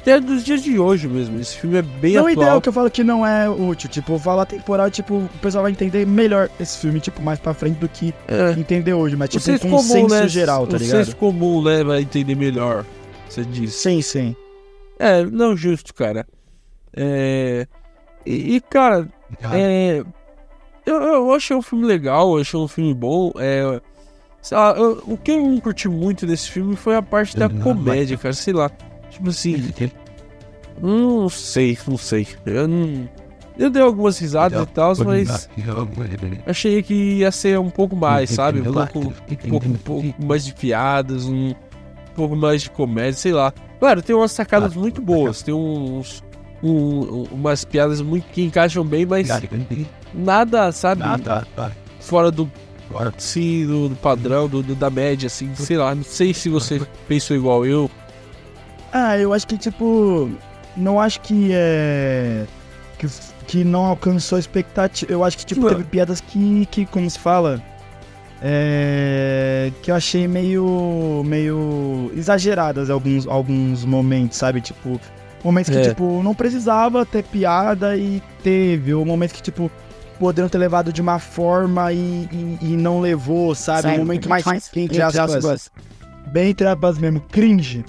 [0.03, 1.39] que é dos dias de hoje mesmo.
[1.41, 2.33] Esse filme é bem Não atual.
[2.33, 3.89] ideal que eu falo que não é útil.
[3.89, 7.55] Tipo, eu falo atemporal, tipo, o pessoal vai entender melhor esse filme, tipo, mais pra
[7.55, 8.51] frente do que É.
[8.59, 9.15] entender hoje.
[9.15, 10.27] Mas, O tipo, um senso consenso comum, né?
[10.27, 11.05] geral, tá o ligado?
[11.05, 11.85] senso comum, né?
[11.85, 12.85] Vai entender melhor.
[13.29, 13.79] Você disse.
[13.79, 14.35] Sim, sim.
[14.99, 16.27] É, não justo, cara.
[17.01, 17.67] É.
[18.27, 19.09] E, e, cara,
[19.53, 20.05] é.
[20.85, 23.31] Eu, eu achei um filme legal, eu achei um filme bom.
[23.39, 23.81] É.
[24.41, 27.49] Sei lá, eu- o que eu não curti muito desse filme foi a parte da
[27.63, 28.33] comédia, cara.
[28.35, 28.71] Sei lá.
[29.11, 29.53] Tipo assim,
[30.81, 32.27] não sei, não sei.
[32.47, 33.09] Eu não.
[33.59, 35.29] Eu dei algumas risadas e tal, mas
[36.47, 38.61] achei que ia ser um pouco mais, sabe?
[38.61, 38.99] Um pouco,
[39.47, 39.73] um pouco, um
[40.13, 41.53] pouco mais de piadas, um
[42.15, 43.53] pouco mais de comédia, sei lá.
[43.81, 46.23] Claro, tem umas sacadas muito boas, tem uns.
[46.63, 49.29] Um- umas piadas muito que encaixam bem, mas
[50.15, 51.03] nada, sabe?
[52.01, 52.51] Fora do,
[53.19, 55.95] sim, do, do padrão, do, do- da média, assim, sei lá.
[55.95, 57.91] Não sei se você pensou igual eu.
[58.93, 60.31] Ah, eu acho que, tipo.
[60.77, 62.47] Não acho que é.
[62.99, 63.07] Que,
[63.47, 65.13] que não alcançou a expectativa.
[65.13, 65.69] Eu acho que, tipo, Não.
[65.69, 67.63] teve piadas que, que como se fala.
[68.41, 69.71] É.
[69.83, 71.23] Que eu achei meio.
[71.27, 72.11] meio.
[72.17, 74.61] exageradas em alguns, alguns momentos, sabe?
[74.61, 74.99] Tipo.
[75.49, 75.89] Momentos que, É.
[75.89, 78.93] tipo, não precisava ter piada e teve.
[78.93, 79.71] Ou momentos que, tipo.
[80.19, 83.87] Poderiam ter levado de uma forma e, e, e não levou, sabe?
[83.87, 84.45] Um momento mais,
[84.75, 85.71] entre aspas,
[86.33, 87.85] bem entre aspas mesmo, cringe,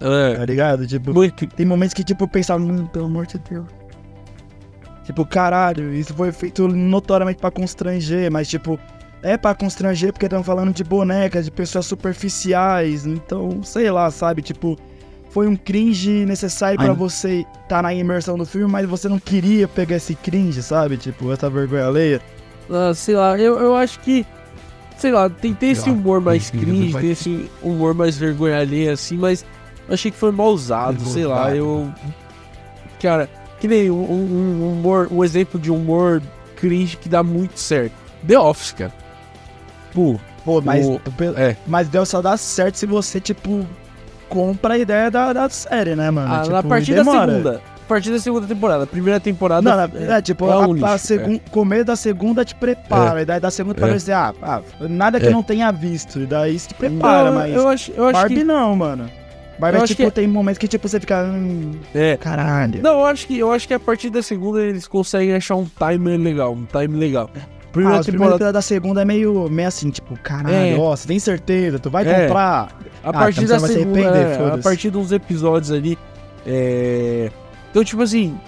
[0.00, 0.84] É, tá ligado?
[0.88, 1.46] Tipo, muito.
[1.46, 3.64] tem momentos que, tipo, eu pensava, "Hum, pelo amor de Deus.
[5.04, 8.76] Tipo, caralho, isso foi feito notoriamente pra constranger, mas, tipo,
[9.22, 14.42] é pra constranger porque estão falando de bonecas, de pessoas superficiais, então, sei lá, sabe?
[14.42, 14.76] Tipo,
[15.32, 16.94] foi um cringe necessário pra Ai.
[16.94, 20.96] você tá na imersão do filme, mas você não queria pegar esse cringe, sabe?
[20.96, 22.20] Tipo, essa vergonha alheia.
[22.70, 24.26] Ah, sei lá, eu, eu acho que.
[24.98, 29.16] Sei lá, tem, tem esse humor mais cringe, tem esse humor mais vergonha alheia, assim,
[29.16, 29.44] mas
[29.88, 31.90] eu achei que foi mal usado, sei lá, eu.
[33.00, 33.28] Cara,
[33.58, 36.22] que nem um, um- um humor, um exemplo de humor
[36.56, 37.92] cringe que dá muito certo.
[38.26, 38.92] The Office, cara.
[39.92, 41.00] Pô, Pô, mas, o-
[41.36, 41.56] é.
[41.66, 43.66] mas deu só dar certo se você, tipo,
[44.32, 46.32] compra a ideia da, da série, né, mano?
[46.32, 47.60] Ah, tipo, na partir da segunda.
[47.84, 48.84] A partir da segunda temporada.
[48.84, 49.60] A primeira temporada.
[49.62, 53.20] Não, na- é, tipo, é a, um a lixo, segun- começo da segunda te prepara,
[53.22, 53.92] e daí da segunda pra É.
[53.92, 55.30] dizer, ah, ah, nada que É.
[55.30, 58.34] não tenha visto, e daí se te prepara, Não, mas eu acho, eu acho Barbie
[58.36, 58.44] que.
[58.44, 59.10] não, mano.
[59.58, 62.16] Barbie, Eu é, tipo, que- tem momentos que, tipo, você fica, hum, É.
[62.16, 62.80] caralho.
[62.82, 65.66] Não, eu acho que eu acho que a partir da segunda eles conseguem achar um
[65.66, 67.28] timer legal, um time legal.
[67.72, 68.32] Ah, Primeira a primeira temporada.
[68.38, 70.76] temporada da segunda é meio, meio assim, tipo, caralho, É.
[70.78, 72.26] ó, você tem certeza, tu vai É.
[72.26, 72.76] comprar.
[73.02, 75.98] A Ah, partir então da segunda, é, a partir de uns episódios ali,
[76.46, 77.30] é...
[77.70, 78.38] então tipo assim,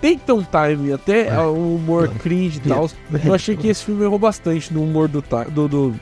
[0.00, 1.34] tem que ter um time, até É.
[1.34, 2.90] ah, o humor cringe e tal.
[3.24, 5.22] Eu achei que esse filme errou bastante no humor do
[5.52, 5.94] do, do,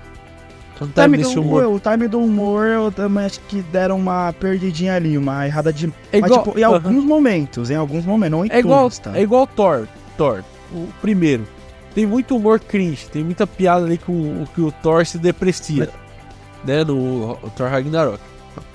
[0.80, 1.64] O time time, desse do, humor.
[1.66, 5.92] o time do humor, eu também acho que deram uma perdidinha ali, uma errada de...
[6.12, 6.74] É Mas, igual, tipo, em Aham.
[6.74, 9.16] alguns momentos, em alguns momentos, não em é igual, todos, tá?
[9.16, 10.42] é igual Thor, Thor,
[10.74, 11.46] o primeiro.
[11.94, 15.90] Tem muito humor cringe, tem muita piada ali com o que o Thor se deprecia,
[16.64, 18.18] né, no Thor Ragnarok.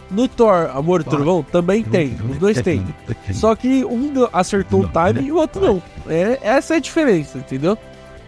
[0.10, 2.86] No Thor Amor e Trovão também tem, os dois tem.
[3.34, 5.84] Só que um acertou o time e o outro não.
[6.08, 7.78] É, essa é a diferença, entendeu?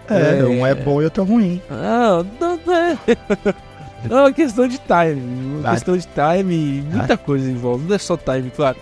[0.09, 0.43] É, É.
[0.43, 1.61] um é bom e outro é ruim.
[1.71, 2.97] Ah, não, não é.
[4.09, 5.21] É uma questão de time.
[5.55, 5.73] Uma Vai.
[5.73, 7.85] questão de time, muita coisa envolve.
[7.85, 8.77] Não é só time, claro.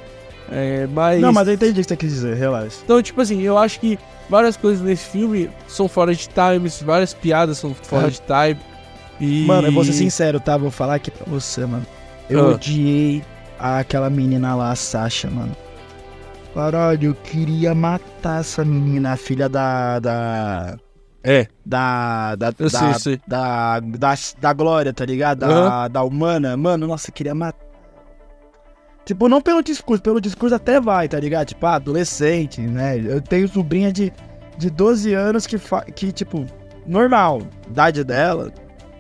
[0.51, 1.21] É, mas.
[1.21, 2.77] Não, mas eu entendi o que você quis dizer, relaxa.
[2.83, 7.13] Então, tipo assim, eu acho que várias coisas nesse filme são fora de times, várias
[7.13, 8.09] piadas são fora Ah.
[8.09, 8.59] de time.
[9.19, 9.45] E.
[9.45, 10.55] Mano, eu vou ser sincero, tá?
[10.57, 11.85] Vou falar aqui pra você, mano.
[12.29, 12.49] Eu Ah.
[12.51, 13.23] odiei
[13.59, 15.55] aquela menina lá, a Sasha, mano.
[16.53, 19.99] Caralho, eu queria matar essa menina, a filha da.
[19.99, 20.77] da.
[21.23, 22.35] É, da.
[22.35, 22.47] da.
[22.57, 23.21] eu da, sei, eu sei.
[23.27, 25.39] da, da, da Glória, tá ligado?
[25.39, 25.89] Da, Aham.
[25.89, 26.55] da humana.
[26.57, 27.66] Mano, nossa, eu queria matar.
[29.07, 31.47] Tipo, não pelo discurso, pelo discurso até vai, tá ligado?
[31.47, 32.99] Tipo, ah, adolescente, né?
[32.99, 34.11] Eu tenho sobrinha de,
[34.57, 36.45] de 12 anos que, fa que, tipo,
[36.85, 38.51] normal, idade dela,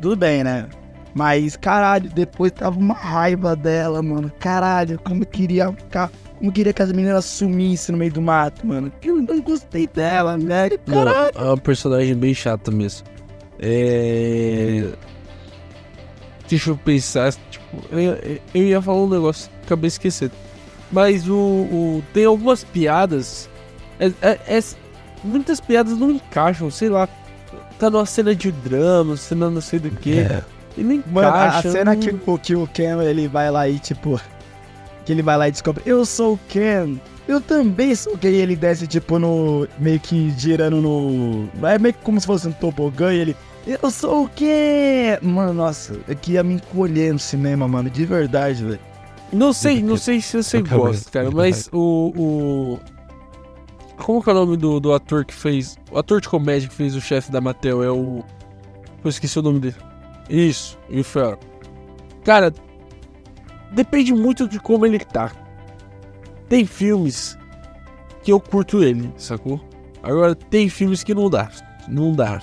[0.01, 0.69] tudo bem, né?
[1.13, 4.31] Mas, caralho, depois tava uma raiva dela, mano.
[4.39, 6.09] Caralho, como eu queria ficar.
[6.37, 8.89] Como eu queria que as meninas sumissem no meio do mato, mano.
[9.03, 10.79] Eu não gostei dela, velho.
[10.87, 11.31] Não, Caralho.
[11.35, 13.05] é uma personagem bem chata mesmo.
[13.59, 14.87] É.
[16.47, 20.31] Deixa eu pensar, tipo, eu, eu ia falar um negócio, acabei esquecendo.
[20.91, 23.49] Mas o, o- tem algumas piadas.
[23.99, 24.63] é- é- é-
[25.23, 27.07] muitas piadas não encaixam, sei lá.
[27.77, 30.25] Tá numa cena de drama, cena não sei do que.
[30.77, 31.11] E não encaixa.
[31.13, 34.19] Mano, a, a cena não- que, o- que o Ken ele vai lá e tipo.
[35.05, 36.97] Que ele vai lá e descobre, eu sou o Ken.
[37.27, 38.29] Eu também sou o Ken.
[38.29, 39.67] E ele desce, tipo, no.
[39.79, 41.49] meio que girando no.
[41.67, 43.35] É meio que como se fosse um tobogã e ele.
[43.81, 45.17] Eu sou o Ken!
[45.21, 48.79] Mano, nossa, eu queria me encolher no cinema, mano, de verdade, velho.
[49.31, 52.79] Não sei, não sei se você gosta, cara, mas o, o.
[53.97, 55.77] Como que é o nome do, do ator que fez.
[55.91, 58.23] O ator de comédia que fez o chefe da Mattel é o.
[59.03, 59.75] Eu esqueci o nome dele.
[60.29, 61.39] Isso, Ferrell.
[62.23, 62.53] Cara,
[63.71, 65.31] depende muito de como ele tá.
[66.47, 67.37] Tem filmes
[68.23, 69.61] que eu curto ele, sacou?
[70.03, 71.49] Agora tem filmes que não dá.
[71.87, 72.39] Não dá.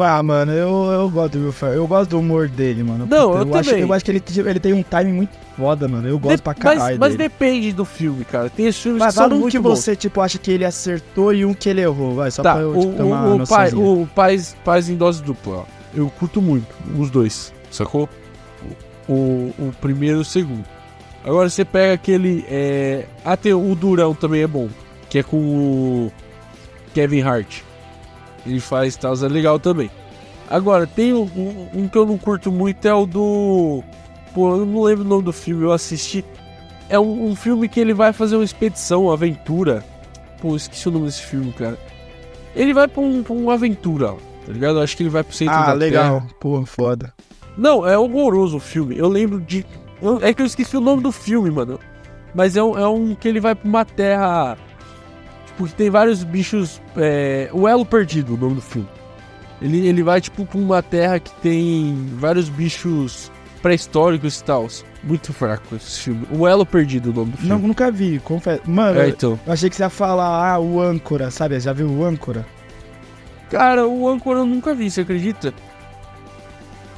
[0.00, 1.76] Ah, mano, eu, eu gosto do Will Ferrell.
[1.76, 3.06] Eu gosto do humor dele, mano.
[3.06, 3.82] Não, Puta, eu acho, também.
[3.84, 6.06] eu acho que ele, ele tem um timing muito foda, mano.
[6.06, 7.28] Eu gosto De- pra mas, caralho mas dele.
[7.28, 8.50] depende do filme, cara.
[8.50, 9.78] Tem esses filmes Mas que são um muito que bons.
[9.78, 12.62] você, tipo, acha que ele acertou e um que ele errou, vai, só Tá, pra
[12.62, 13.82] eu o, tipo, ter uma o, pai, noçãozinha.
[14.02, 15.64] o Paz, Paz em dose dupla, ó.
[15.94, 16.66] Eu curto muito
[16.98, 18.08] os dois, sacou?
[19.08, 20.64] O, o, o primeiro e o segundo.
[21.24, 22.44] Agora você pega aquele.
[22.48, 23.06] É...
[23.24, 24.68] Ah, tem o Durão também é bom.
[25.08, 26.12] Que é com o
[26.94, 27.62] Kevin Hart.
[28.48, 29.90] Ele faz tal, é legal também.
[30.50, 33.82] Agora, tem um, um- um que eu não curto muito, é o do.
[34.34, 36.24] Pô, eu não lembro o nome do filme, eu assisti.
[36.88, 39.84] É um, um filme que ele vai fazer uma expedição, uma aventura.
[40.40, 41.78] Pô, esqueci o nome desse filme, cara.
[42.56, 44.14] Ele vai pra, um, pra uma aventura,
[44.46, 44.78] tá ligado?
[44.78, 46.20] Eu acho que ele vai pro centro Ah, da legal.
[46.20, 46.30] Terra.
[46.40, 47.12] Pô, foda.
[47.56, 48.96] Não, é horroroso o filme.
[48.96, 49.66] Eu lembro de.
[50.00, 51.78] eu- é que eu esqueci o nome do filme, mano.
[52.34, 54.56] Mas é um, é um que ele vai pra uma terra.
[55.58, 56.80] Tipo, que tem vários bichos.
[56.96, 58.88] É, o Elo Perdido, o nome do filme.
[59.60, 63.30] Ele, ele vai, tipo, pra uma terra que tem vários bichos
[63.60, 64.68] pré-históricos e tal.
[65.02, 66.26] Muito fraco esse filme.
[66.30, 67.66] O Elo Perdido, o nome do Não, filme.
[67.66, 68.62] nunca vi, confesso.
[68.66, 69.38] Mano, é, então.
[69.44, 71.58] eu achei que você ia falar, ah, o âncora, sabe?
[71.58, 72.46] Já viu o âncora?
[73.50, 75.52] Cara, o Âncora eu nunca vi, você acredita?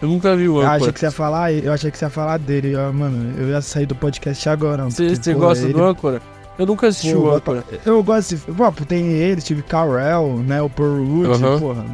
[0.03, 0.77] Eu nunca vi o Eu Âncora.
[0.77, 2.75] achei que você ia falar, eu achei que você ia falar dele.
[2.77, 4.85] ó, mano, eu ia sair do podcast agora.
[4.85, 6.21] Você porque, gosta ele- do Âncora?
[6.61, 7.65] Eu nunca assisti Pô, o eu Âncora.
[7.87, 8.43] Eu gosto de.
[8.53, 10.61] Pô, tem ele, Steve Carell, né?
[10.61, 11.59] O Paul Rudd, Aham.
[11.59, 11.85] porra.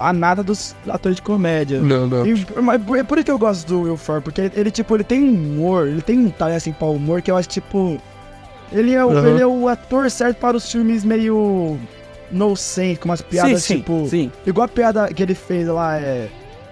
[0.00, 1.80] Há nada dos atores de comédia.
[1.82, 2.26] Não, não.
[2.26, 4.94] E, mas por- é por isso que eu gosto do Will Ferrell, porque ele, tipo,
[4.96, 8.00] ele tem um humor, ele tem um talento assim pra humor que eu acho, tipo...
[8.72, 11.76] Ele é, o- ele é o ator certo para os filmes meio...
[12.32, 14.06] No sense, com umas piadas, sim, tipo...
[14.08, 14.32] sim.
[14.46, 16.28] Igual a piada que ele fez lá, é...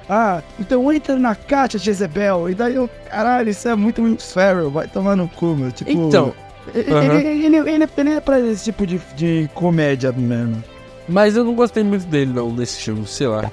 [0.08, 2.48] Ah, então entra na caixa, Jezebel.
[2.50, 2.88] E daí eu...
[3.08, 5.70] Caralho, isso é muito Will Ferrell, vai tomar no cu, meu.
[5.70, 5.90] Tipo...
[5.90, 6.32] Então,
[6.74, 7.14] Ele, Aham.
[7.18, 10.62] ele, ele, ele, é pra esse tipo de, de comédia mesmo.
[11.08, 13.50] mas eu não gostei muito dele, não, nesse filme, sei lá.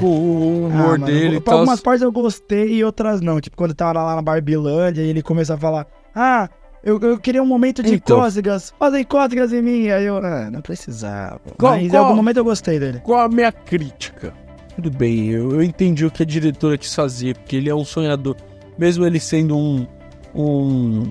[0.00, 1.58] O, o humor Ah, mano, dele e tal.
[1.58, 3.38] Algumas partes eu gostei e outras não.
[3.38, 6.48] Tipo, quando tava lá na Barbilândia e ele começa a falar: Ah,
[6.82, 8.18] eu, eu queria um momento de Então.
[8.18, 9.88] cócegas, fazem cócegas em mim.
[9.90, 11.38] Aí eu, ah, não precisava.
[11.58, 13.00] Qual- Mas em qual- algum momento eu gostei dele.
[13.04, 14.32] Qual a minha crítica?
[14.74, 17.84] Tudo bem, eu, eu entendi o que a diretora quis fazer, porque ele é um
[17.84, 18.36] sonhador.
[18.78, 19.86] Mesmo ele sendo um.
[20.34, 21.10] um,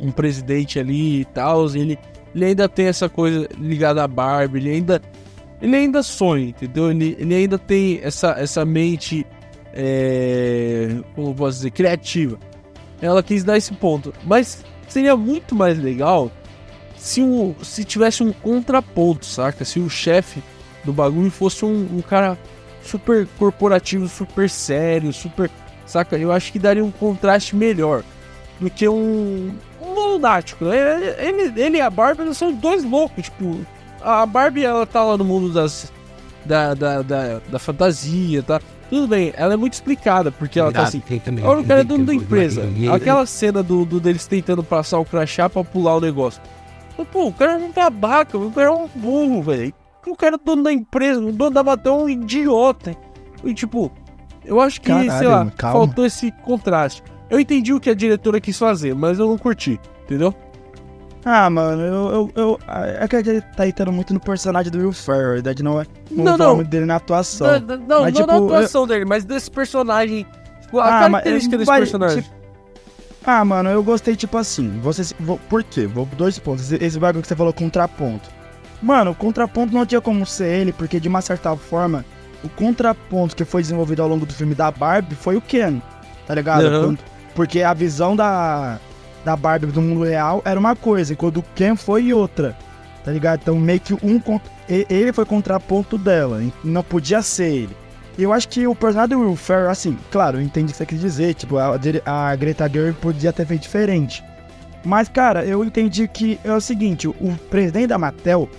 [0.00, 1.98] um presidente ali e tal, ele,
[2.34, 5.02] ele ainda tem essa coisa ligada à Barbie, ele ainda.
[5.60, 6.90] Ele ainda sonha, entendeu?
[6.90, 9.26] Ele, ele ainda tem essa, essa mente.
[9.74, 11.70] É, como posso dizer?
[11.70, 12.38] Criativa.
[13.00, 14.12] Ela quis dar esse ponto.
[14.24, 16.30] Mas seria muito mais legal
[16.96, 19.64] se, o, se tivesse um contraponto, saca?
[19.64, 20.42] Se o chefe
[20.84, 22.38] do bagulho fosse um, um cara
[22.82, 25.50] super corporativo, super sério, super.
[25.86, 26.16] Saca?
[26.16, 28.04] Eu acho que daria um contraste melhor
[28.60, 29.50] do que um.
[29.80, 30.64] Um lunático.
[30.66, 33.24] Ele, ele, ele e a Barbie eles são dois loucos.
[33.24, 33.60] Tipo,
[34.02, 35.92] a Barbie ela tá lá no mundo das.
[36.44, 38.60] Da, da, da, da fantasia, tá?
[38.88, 41.02] Tudo bem, ela é muito explicada, porque ela tá assim.
[41.44, 42.62] Olha o cara é dono da empresa.
[42.92, 46.42] Aquela cena do, do deles tentando passar o crachá pra pular o negócio.
[47.12, 49.72] Pô, o cara não é babaca, o cara é um burro, velho.
[50.06, 52.96] O cara é dono da empresa, o dono da Mattel é um idiota.
[53.44, 53.92] E tipo,
[54.44, 55.78] eu acho que, Caralho, sei lá, calma.
[55.78, 57.02] faltou esse contraste.
[57.30, 60.34] Eu entendi o que a diretora quis fazer, mas eu não curti, entendeu?
[61.24, 62.10] Ah, mano, eu.
[62.12, 62.58] eu, eu
[62.98, 65.30] é que ele tá entrando muito no personagem do Will Ferrell.
[65.30, 65.84] A verdade não é.
[66.10, 66.62] Não, Não, não.
[66.64, 67.46] dele na atuação.
[67.60, 70.26] Não, não, Mas, não tipo, na atuação dele, mas desse personagem.
[70.62, 72.22] Tipo, a Ah, mas característica ele desse vai- personagem.
[72.22, 72.34] tipo,
[73.26, 74.80] Ah, mano, eu gostei, tipo assim.
[74.82, 75.86] Você, vou, por quê?
[75.86, 76.72] Vou dois pontos.
[76.72, 78.30] Esse, esse bagulho que você falou, contraponto.
[78.80, 82.02] Mano, o contraponto não tinha como ser ele, porque de uma certa forma,
[82.42, 85.82] o contraponto que foi desenvolvido ao longo do filme da Barbie foi o Ken.
[86.26, 86.64] Tá ligado?
[86.66, 86.84] Aham.
[86.84, 86.98] Quando-
[87.40, 88.78] Porque a visão da,
[89.24, 92.54] da Barbie do mundo real era uma coisa, enquanto o Ken foi outra.
[93.02, 93.40] Tá ligado?
[93.40, 94.20] Então meio que um.
[94.68, 96.42] Ele foi contraponto dela.
[96.62, 97.76] Não podia ser ele.
[98.18, 100.76] E eu acho que o personagem do Will Ferrell, assim, claro, eu entendi o que
[100.76, 101.32] você quis dizer.
[101.32, 104.22] Tipo, a, a Greta Gerwig podia ter feito diferente.
[104.84, 108.50] Mas, cara, eu entendi que é o seguinte, o presidente da Mattel,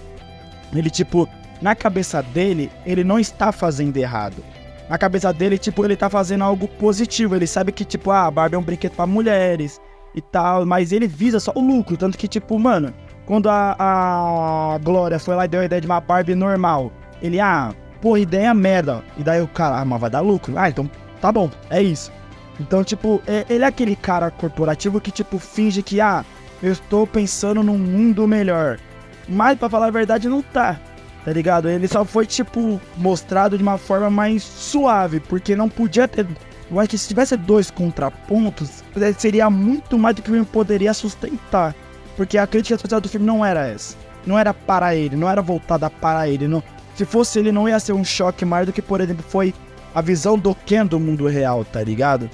[0.74, 1.30] ele, tipo,
[1.62, 4.44] na cabeça dele, ele não está fazendo errado.
[4.92, 7.34] Na cabeça dele, tipo, ele tá fazendo algo positivo.
[7.34, 9.80] Ele sabe que, tipo, ah, a Barbie é um brinquedo para mulheres
[10.14, 11.96] e tal, mas ele visa só o lucro.
[11.96, 12.94] Tanto que, tipo, mano,
[13.26, 17.40] quando a, a Glória foi lá e deu a ideia de uma Barbie normal, ele,
[17.40, 19.02] ah, pô, ideia merda.
[19.16, 20.58] E daí o cara, ah, mas vai dar lucro.
[20.58, 22.12] Ah, então tá bom, é isso.
[22.60, 26.26] Então, tipo, é, ele é aquele cara corporativo que, tipo, finge que, ah,
[26.62, 28.78] eu estou pensando num mundo melhor.
[29.26, 30.78] Mas, pra falar a verdade, não tá.
[31.24, 31.70] Tá ligado?
[31.70, 36.26] Ele só foi, tipo, mostrado de uma forma mais suave, porque não podia ter.
[36.70, 38.84] Eu acho que se tivesse dois contrapontos,
[39.18, 41.76] seria muito mais do que o filme poderia sustentar.
[42.16, 43.96] Porque a crítica social do filme não era essa.
[44.26, 46.48] Não era para ele, não era voltada para ele.
[46.48, 46.64] Não...
[46.96, 49.54] Se fosse ele, não ia ser um choque maior do que, por exemplo, foi
[49.94, 52.30] a visão do Ken do mundo real, tá ligado?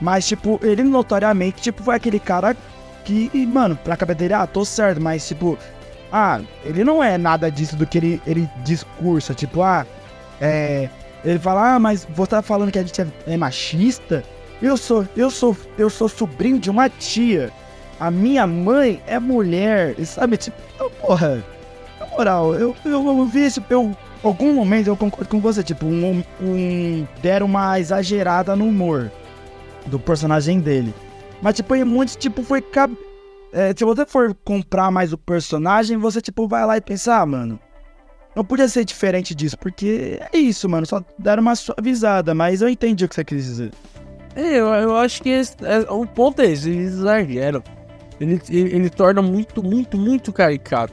[0.00, 2.56] Mas, tipo, ele notoriamente, tipo, foi aquele cara
[3.04, 5.56] que, mano, pra cabeça dele, ah, tô certo, mas, tipo,
[6.12, 9.86] ah, ele não é nada disso do que ele, ele discursa, tipo, ah,
[10.40, 10.88] é.
[11.24, 14.22] Ele fala, ah, mas você tá falando que a gente é, é machista?
[14.62, 17.50] Eu sou, eu sou, eu sou sobrinho de uma tia.
[17.98, 20.56] A minha mãe é mulher, e sabe, tipo,
[21.00, 21.42] porra,
[21.98, 25.86] na moral, eu, eu, eu vi esse, eu, algum momento eu concordo com você, tipo,
[25.86, 29.10] um, um, deram uma exagerada no humor
[29.86, 30.94] do personagem dele.
[31.40, 32.62] Mas, tipo, em muitos, tipo, foi.
[33.56, 37.26] É, se você for comprar mais o personagem, você, tipo, vai lá e pensar, ah,
[37.26, 37.58] mano.
[38.34, 40.84] Não podia ser diferente disso, porque é isso, mano.
[40.84, 43.72] Só deram uma suavizada, mas eu entendi o que você quis dizer.
[44.34, 47.62] É, eu, eu acho que esse, é, o ponto é esse, eles exageram.
[48.20, 50.92] Ele, ele, ele torna muito, muito, muito caricato,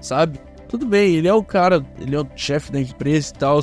[0.00, 0.40] sabe?
[0.68, 3.60] Tudo bem, ele é o cara, ele é o chefe da empresa e tal.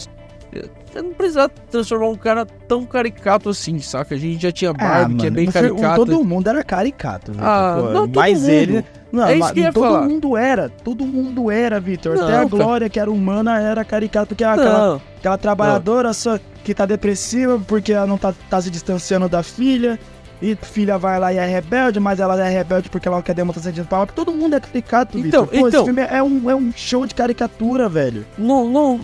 [0.97, 4.15] Você não precisa transformar um cara tão caricato assim, saca?
[4.15, 5.95] A gente já tinha Barbie, ah, que é bem caricato.
[5.95, 7.47] Todo mundo era caricato, Victor.
[7.47, 8.49] Ah, pô, não, mas mundo.
[8.49, 8.85] ele.
[9.11, 10.01] Não, é isso que ia todo falar.
[10.01, 12.19] mundo era, todo mundo era, Victor.
[12.19, 16.85] Até a Glória, que era humana, era caricato, porque aquela, aquela trabalhadora só que tá
[16.85, 19.99] depressiva porque ela não tá, tá se distanciando da filha.
[20.39, 23.73] E filha vai lá e é rebelde, mas ela é rebelde porque ela quer demonstrar
[23.85, 24.07] pra ela.
[24.07, 25.47] Todo mundo é caricato, então, Victor.
[25.47, 28.23] Pô, então, esse filme é um, é um show de caricatura, velho.
[28.37, 28.99] Não, não,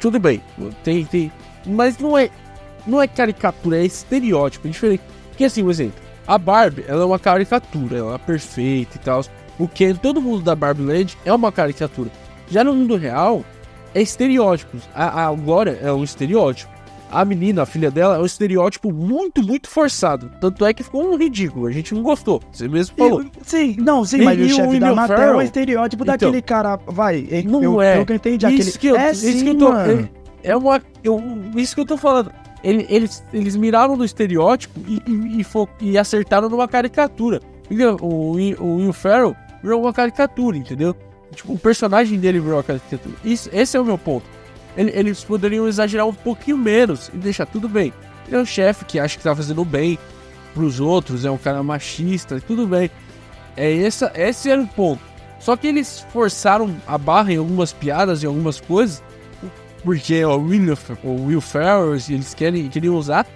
[0.00, 0.42] tudo bem,
[0.82, 1.32] tem, tem,
[1.66, 2.30] mas não é,
[2.86, 5.02] não é caricatura, é estereótipo, é diferente.
[5.28, 9.24] Porque assim, um exemplo, a Barbie, ela é uma caricatura, ela é perfeita e tal.
[9.58, 12.10] O que todo mundo da Barbie Land é uma caricatura.
[12.48, 13.44] Já no mundo real,
[13.94, 14.82] é estereótipos.
[14.94, 16.70] A, a Glória é um estereótipo.
[17.10, 20.30] A menina, a filha dela, é um estereótipo muito, muito forçado.
[20.40, 21.66] Tanto é que ficou um ridículo.
[21.66, 22.42] A gente não gostou.
[22.52, 23.24] Você mesmo falou.
[23.42, 26.78] sim, não, sim, e, mas o chefe da Mattel é o estereótipo então, daquele cara.
[26.86, 27.98] Vai, não eu, é.
[27.98, 28.46] Eu, entendi.
[28.46, 29.72] Isso aquele, que eu, é isso sim, que eu tô.
[29.72, 30.08] mano.
[30.42, 30.82] É, é uma.
[31.02, 31.22] Eu,
[31.56, 32.30] isso que eu tô falando.
[32.62, 37.40] Ele, eles, eles miraram no estereótipo e, e, e, fo, e acertaram numa caricatura.
[38.02, 40.94] O, o Will Ferrell virou uma caricatura, entendeu?
[41.34, 43.14] Tipo, o personagem dele virou uma caricatura.
[43.24, 44.37] Isso, esse é o meu ponto
[44.78, 47.92] eles poderiam exagerar um pouquinho menos e deixar tudo bem.
[48.26, 49.98] Ele é um chefe que acha que tá fazendo bem
[50.54, 52.90] pros outros, é um cara machista, tudo bem.
[53.56, 55.02] É essa, esse era o ponto.
[55.40, 59.02] Só que eles forçaram a barra em algumas piadas e algumas coisas,
[59.82, 63.26] porque o Will, Will Ferrell, eles querem, queriam usar,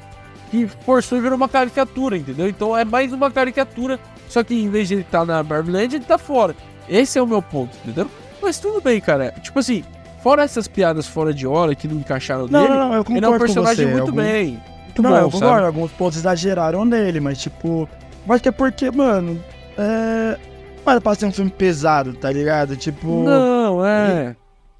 [0.53, 2.49] e forçou e virou uma caricatura, entendeu?
[2.49, 5.71] Então é mais uma caricatura, só que em vez de ele estar tá na Barbie
[5.71, 6.55] Land, ele tá fora.
[6.89, 8.11] Esse é o meu ponto, entendeu?
[8.41, 9.33] Mas tudo bem, cara.
[9.41, 9.85] Tipo assim,
[10.23, 13.25] Fora essas piadas fora de hora que não encaixaram não, nele, não, não, eu ele
[13.25, 14.17] é um personagem muito Algum...
[14.17, 14.63] bem.
[14.85, 15.67] Muito não, bom, eu concordo, sabe?
[15.67, 17.89] alguns pontos exageraram nele, mas tipo.
[18.25, 19.43] Mas que é porque, mano.
[19.77, 20.39] É.
[20.87, 22.77] Era pra ser um filme pesado, tá ligado?
[22.77, 23.25] Tipo.
[23.25, 24.37] Não, é.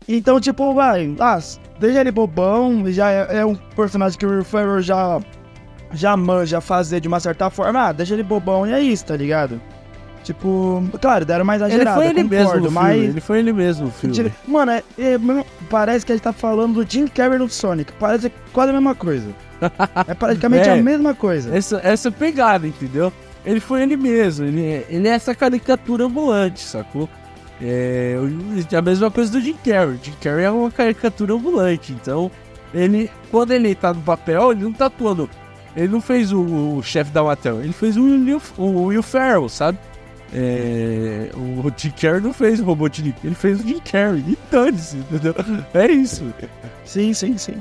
[0.07, 1.13] E, então, tipo, vai.
[1.19, 1.39] Ah,
[1.81, 5.21] deixa ele bobão, já é, é um personagem que o Ferrell já.
[5.95, 7.89] Já manja fazer de uma certa forma.
[7.89, 9.61] Ah, deixa ele bobão e é isso, tá ligado?
[10.23, 12.93] Tipo, claro, deram mais exagerado, ele foi ele concordo, mesmo mas...
[12.95, 13.09] Filme.
[13.09, 14.33] Ele foi ele mesmo, o filme.
[14.47, 15.19] Mano, é, é,
[15.69, 17.93] parece que gente tá falando do Jim Carrey no Sonic.
[17.99, 19.29] Parece quase a mesma coisa.
[20.07, 21.55] é praticamente é, a mesma coisa.
[21.57, 23.13] Essa, essa pegada, entendeu?
[23.45, 24.47] Ele foi ele mesmo.
[24.47, 27.09] Ele, é, ele é essa caricatura ambulante, sacou?
[27.61, 28.17] É
[28.77, 29.99] a mesma coisa do Jim Carrey.
[30.03, 31.93] Jim Carrey é uma caricatura ambulante.
[31.93, 32.31] Então,
[32.73, 35.29] ele, quando ele tá no papel, ele não tá atuando.
[35.77, 36.41] Ele não fez o,
[36.77, 39.79] o chefe da Mattel, ele fez o Will, o Will Ferrell, sabe?
[40.35, 44.25] É, o Jim Carrey não fez o Robotnik, ele fez o Jim Carrey.
[44.27, 45.35] E dane-se, entendeu?
[45.75, 46.33] É isso.
[46.85, 47.55] Sim, sim, sim.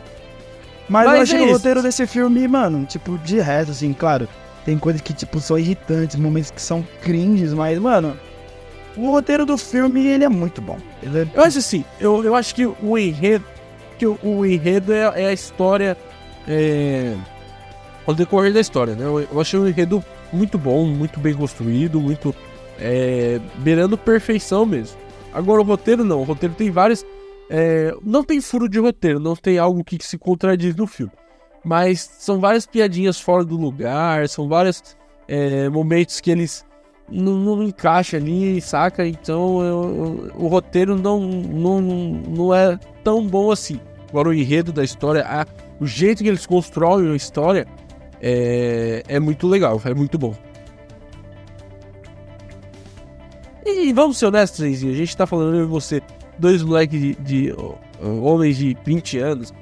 [0.88, 4.28] Mas, Mas eu achei é o roteiro desse filme, mano, tipo, de resto, assim, claro.
[4.66, 8.18] Tem coisas que, tipo, são irritantes, momentos que são cringes, mas, mano,
[8.96, 10.78] o roteiro do filme, ele é muito bom.
[11.04, 11.28] É...
[11.34, 13.46] Eu acho assim, eu, eu acho que o enredo,
[13.98, 15.98] que o, o enredo é, é, a história,
[16.48, 17.16] é,
[18.06, 19.06] o decorrer da história, né?
[19.06, 22.36] Eu, eu achei o enredo muito bom, muito bem construído, muito
[22.82, 24.98] é, beirando perfeição mesmo.
[25.32, 27.06] Agora o roteiro não, o roteiro tem vários.
[27.50, 31.12] É, não tem furo de roteiro, não tem algo que se contradiz no filme.
[31.64, 36.66] Mas são várias piadinhas fora do lugar, são vários é, momentos que eles
[37.10, 39.06] não, não encaixam ali, saca?
[39.06, 43.80] Então eu, o roteiro não, não, não é tão bom assim.
[44.10, 45.46] Agora o enredo da história, a,
[45.80, 47.68] o jeito que eles constroem a história
[48.22, 50.34] é, é muito legal, é muito bom.
[53.66, 56.02] E vamos ser honestos, Renzinho, a gente tá falando eu e você,
[56.38, 57.56] dois moleques de, de
[58.02, 59.54] homens de 20 anos.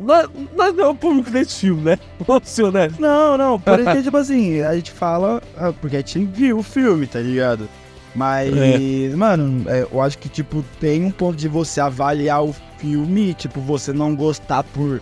[0.00, 1.98] Nós, nós não é o público desse filme, né?
[2.26, 2.98] Vamos ser honestos.
[2.98, 7.06] Não, não, porque, tipo assim, a gente fala ah, porque a gente viu o filme,
[7.06, 7.68] tá ligado?
[8.14, 9.14] Mas, é.
[9.14, 13.60] mano, é, eu acho que, tipo, tem um ponto de você avaliar o filme, tipo,
[13.60, 15.00] você não gostar por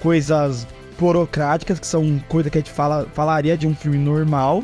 [0.00, 0.66] coisas
[0.98, 4.62] burocráticas, que são coisas que a gente fala, falaria de um filme normal,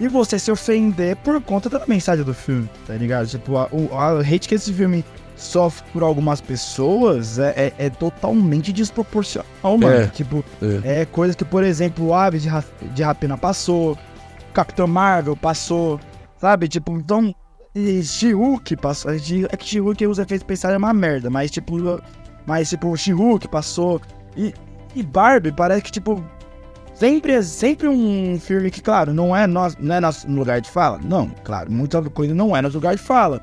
[0.00, 3.26] e você se ofender por conta da mensagem do filme, tá ligado?
[3.26, 5.04] Tipo, a, a hate que esse filme
[5.36, 9.86] sofre por algumas pessoas é, é, é totalmente desproporcional, mano.
[9.88, 10.44] É, tipo,
[10.84, 11.02] é.
[11.02, 12.50] é coisa que, por exemplo, o Aves de,
[12.94, 13.96] de Rapina passou,
[14.52, 16.00] Capitão Marvel passou,
[16.38, 16.68] sabe?
[16.68, 17.34] Tipo, então.
[18.02, 19.12] She-Hulk passou.
[19.12, 21.76] É que She-Hulk os efeitos especiais é uma merda, mas tipo.
[22.44, 24.00] Mas tipo, She-Hulk passou.
[24.36, 24.52] E,
[24.96, 26.24] e Barbie parece que, tipo,
[26.98, 30.68] Sempre, é sempre um filme que, claro, não é, nosso, não é nosso lugar de
[30.68, 30.98] fala.
[31.00, 33.40] Não, claro, muita coisa não é nosso lugar de fala.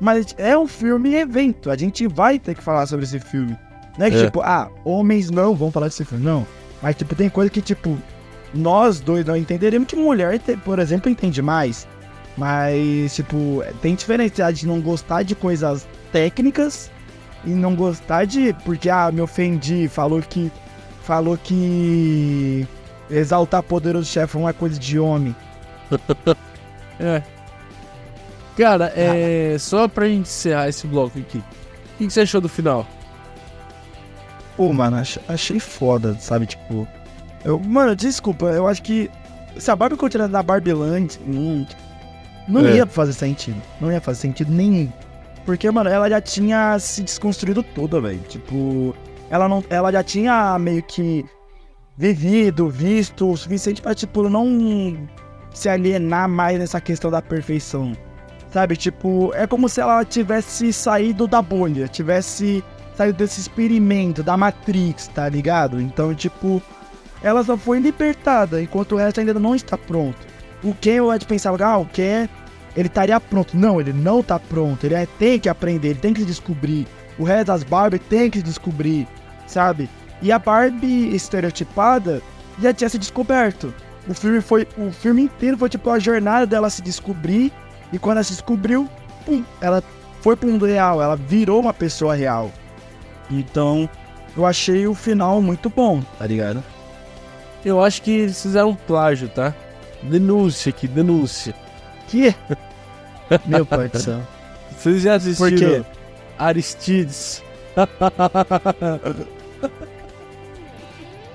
[0.00, 1.70] Mas é um filme evento.
[1.70, 3.56] A gente vai ter que falar sobre esse filme.
[3.96, 4.24] Não é que, é.
[4.24, 6.24] tipo, ah, homens não vão falar desse filme.
[6.24, 6.44] Não.
[6.82, 7.96] Mas, tipo, tem coisa que, tipo,
[8.52, 11.86] nós dois não entenderemos que mulher, por exemplo, entende mais.
[12.36, 16.90] Mas, tipo, tem diferença de não gostar de coisas técnicas
[17.44, 18.52] e não gostar de.
[18.64, 20.50] Porque, ah, me ofendi, falou que.
[21.04, 22.66] Falou que
[23.10, 25.34] Exaltar poderoso chefão é coisa de homem.
[27.00, 27.22] é.
[28.56, 29.56] Cara, é.
[29.58, 31.38] Só pra gente encerrar esse bloco aqui.
[31.38, 32.86] O que, você achou do final?
[34.56, 34.96] Pô, mano,
[35.28, 36.46] achei foda, sabe?
[36.46, 36.86] Tipo.
[37.44, 39.10] Eu, mano, desculpa, eu acho que.
[39.56, 41.66] Se a Barbie continuar da Barbie Land, hum,
[42.46, 42.76] não é.
[42.76, 43.60] ia fazer sentido.
[43.80, 44.90] Não ia fazer sentido nenhum.
[45.44, 48.20] Porque, mano, ela já tinha se desconstruído toda, velho.
[48.28, 48.94] Tipo,
[49.30, 51.24] ela não, ela já tinha meio que
[51.98, 54.96] vivido, visto o suficiente para tipo não
[55.52, 57.92] se alienar mais nessa questão da perfeição.
[58.52, 62.64] Sabe, tipo, é como se ela tivesse saído da bolha, tivesse
[62.96, 65.80] saído desse experimento da Matrix, tá ligado?
[65.80, 66.62] Então, tipo,
[67.20, 70.16] ela só foi libertada, enquanto o resto ainda não está pronto.
[70.62, 72.28] O Ken, eu de pensava, ah, o Ken,
[72.76, 73.56] ele estaria pronto.
[73.56, 76.86] Não, ele não tá pronto, ele é, tem que aprender, ele tem que se descobrir.
[77.18, 79.06] O resto das Barbie tem que se descobrir,
[79.46, 79.90] sabe?
[80.20, 82.20] E a Barbie estereotipada
[82.60, 83.72] já tinha se descoberto.
[84.08, 84.66] O filme foi.
[84.76, 87.52] O filme inteiro foi tipo a jornada dela se descobrir.
[87.92, 88.88] E quando ela se descobriu,
[89.24, 89.82] pum, ela
[90.20, 92.50] foi pro mundo real, ela virou uma pessoa real.
[93.30, 93.88] Então,
[94.36, 96.62] eu achei o final muito bom, tá ligado?
[97.64, 99.54] Eu acho que eles fizeram um plágio, tá?
[100.02, 101.54] Denúncia aqui, denúncia.
[102.08, 102.34] Que?
[103.46, 104.20] Meu pai do céu.
[104.76, 105.84] Vocês já assistiram
[106.38, 107.42] Aristides?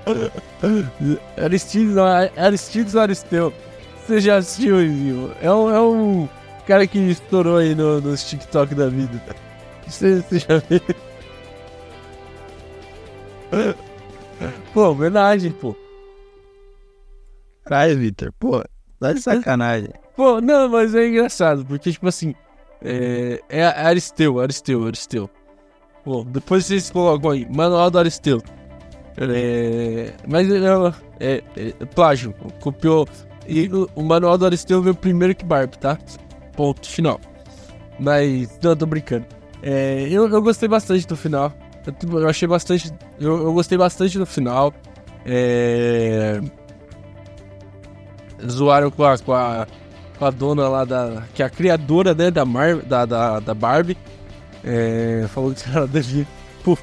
[1.42, 2.04] Aristides, não,
[2.36, 3.52] Aristides Aristeu?
[4.06, 5.30] Você já assistiu, viu?
[5.40, 6.28] É um, é um
[6.66, 9.20] cara que estourou aí no, nos TikTok da vida.
[9.86, 10.80] Você, você já viu?
[14.72, 15.76] Pô, homenagem, pô.
[17.64, 18.64] Caralho, Victor, pô,
[18.98, 19.90] tá de sacanagem.
[20.16, 22.34] Pô, não, mas é engraçado, porque, tipo assim,
[22.82, 25.30] é, é Aristeu, Aristeu, Aristeu.
[26.04, 28.42] Pô, depois vocês colocam aí, Manual do Aristeu.
[29.16, 33.08] É, mas não, é, é, plágio, copiou.
[33.46, 35.98] E o, o manual do Aristeu veio primeiro que Barbie, tá?
[36.56, 37.20] Ponto final.
[37.98, 39.26] Mas, não, tô brincando.
[39.62, 41.52] É, eu, eu gostei bastante do final.
[41.86, 42.92] Eu, tipo, eu achei bastante.
[43.20, 44.72] Eu, eu, gostei bastante do final.
[45.24, 46.40] É,
[48.46, 49.66] zoaram com a, com a,
[50.18, 51.22] com a dona lá da.
[51.34, 53.96] que é a criadora né, da, Mar, da, da, da Barbie.
[54.64, 56.26] É, falou que ela devia.
[56.62, 56.82] Puf,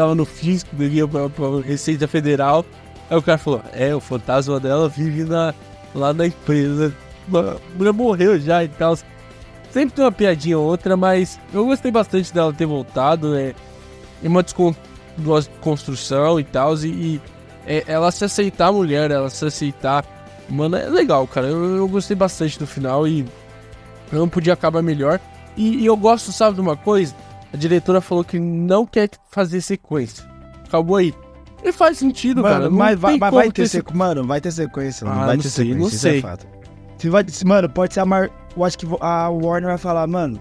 [0.00, 2.64] tava no físico, devia pra, pra Receita Federal.
[3.10, 5.54] Aí o cara falou: É, o fantasma dela vive na,
[5.94, 6.94] lá na empresa.
[7.28, 8.96] A mulher morreu já e tal.
[9.70, 13.36] Sempre tem uma piadinha ou outra, mas eu gostei bastante dela ter voltado.
[13.36, 13.54] É,
[14.22, 16.74] é uma desconstrução e tal.
[16.78, 17.20] E, e
[17.66, 20.04] é, ela se aceitar mulher, ela se aceitar.
[20.48, 21.46] Mano, é legal, cara.
[21.46, 23.26] Eu, eu gostei bastante do final e
[24.10, 25.20] não podia acabar melhor.
[25.56, 27.14] E, e eu gosto, sabe, de uma coisa?
[27.52, 30.24] A diretora falou que não quer fazer sequência.
[30.66, 31.14] Acabou aí.
[31.62, 32.70] E faz sentido, mano, cara.
[32.70, 33.98] Mas vai, vai, vai ter sequência.
[33.98, 35.06] Mano, vai ter sequência.
[35.06, 35.80] Ah, vai ter sei, sequência.
[35.80, 36.24] Não sei.
[36.24, 36.36] É
[36.98, 38.30] Se vai, mano, pode ser a Mar...
[38.56, 40.40] Eu acho que a Warner vai falar, mano.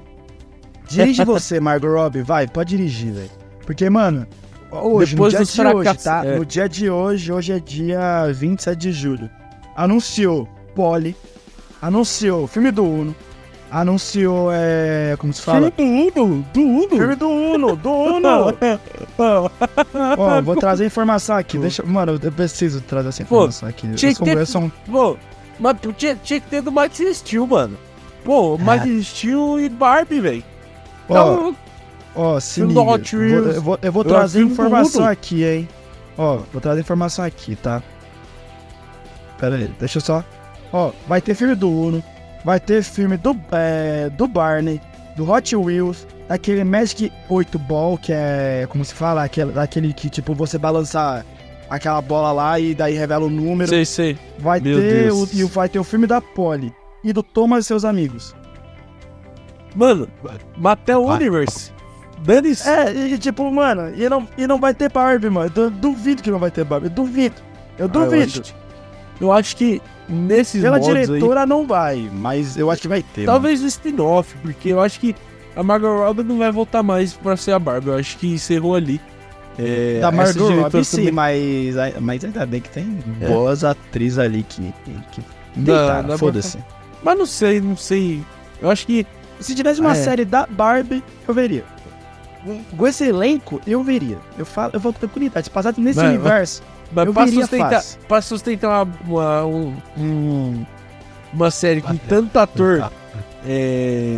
[0.88, 3.30] Dirige você, Margot Robbie, vai, pode dirigir, velho.
[3.66, 4.26] Porque, mano,
[4.72, 6.26] hoje, Depois no dia de hoje, tá?
[6.26, 6.38] é.
[6.38, 9.30] No dia de hoje, hoje é dia 27 de julho.
[9.76, 11.16] Anunciou Polly,
[11.82, 13.16] anunciou filme do Uno,
[13.72, 15.16] anunciou, é.
[15.18, 15.72] Como se fala?
[15.72, 16.90] do Uno, do Uno.
[16.90, 18.54] Filme do Uno, do Uno!
[20.18, 21.58] Ó, vou trazer informação aqui.
[21.58, 23.88] Deixa, mano, eu preciso trazer essa Pô, informação aqui.
[23.94, 25.18] tinha Eu que ter- eu um- Pô,
[25.60, 27.78] mas tinha, tinha que ter do Max Steel, mano.
[28.24, 30.44] Pô, Max Steel e Barbie, velho.
[31.08, 31.56] Ó, Então,
[32.16, 32.82] ó, se filme liga.
[33.42, 33.56] Wheels.
[33.56, 35.68] eu vou, eu vou Eu trazer filme do informação aqui, hein.
[36.18, 37.82] Ó, vou trazer informação aqui, tá?
[39.40, 40.24] Pera aí, deixa eu só.
[40.72, 42.04] Ó, vai ter filme do Uno,
[42.44, 44.82] vai ter filme do, é, do Barney,
[45.16, 50.10] do Hot Wheels, daquele Magic 8 Ball, que é, como se fala, aquele, daquele que,
[50.10, 51.26] tipo, você balança
[51.70, 53.70] aquela bola lá e daí revela o número.
[53.70, 54.18] sei, sei.
[54.40, 55.34] Vai Meu ter, o, Deus.
[55.34, 56.74] e vai ter o filme da Polly
[57.04, 58.36] e do Thomas e seus amigos.
[59.76, 60.08] Mano,
[60.58, 61.18] Mattel Vai.
[61.18, 61.72] Universe.
[62.24, 62.68] Dane-se.
[62.68, 65.52] É, e tipo, mano, e não, e não vai ter Barbie, mano.
[65.56, 66.88] Eu duvido que não vai ter Barbie.
[66.88, 67.36] Eu duvido.
[67.78, 68.42] Eu Ah, eu duvido.
[68.42, 68.56] acho-
[69.22, 73.04] Eu acho que nesses Pela modos aí, diretora não vai, mas eu acho que vai
[73.04, 73.26] ter.
[73.26, 75.16] talvez no spin-off, porque eu acho que
[75.56, 77.88] a Margot Robbie não vai voltar mais pra ser a Barbie.
[77.90, 79.00] Eu acho que encerrou ali.
[79.58, 80.02] É, mano.
[80.02, 83.28] Da Margot diretora Robbie sim, mas, mas ainda bem que tem É.
[83.28, 84.74] boas atrizes ali que,
[85.12, 85.22] que
[85.56, 86.58] deitaram, foda-se.
[87.04, 88.22] Mas não sei, não sei.
[88.62, 89.06] Eu acho que
[89.40, 89.96] Se tivesse uma É.
[89.96, 91.64] série da Barbie, eu veria.
[92.78, 94.18] Com esse elenco, eu veria.
[94.38, 95.46] Eu falo, eu vou com tranquilidade.
[95.46, 98.00] Se passasse nesse Mas- universo, Mas Eu pra veria sustentar, fácil.
[98.08, 100.66] pra sustentar uma, uma, um- um-
[101.34, 102.90] uma série com tanto ator
[103.46, 104.18] é,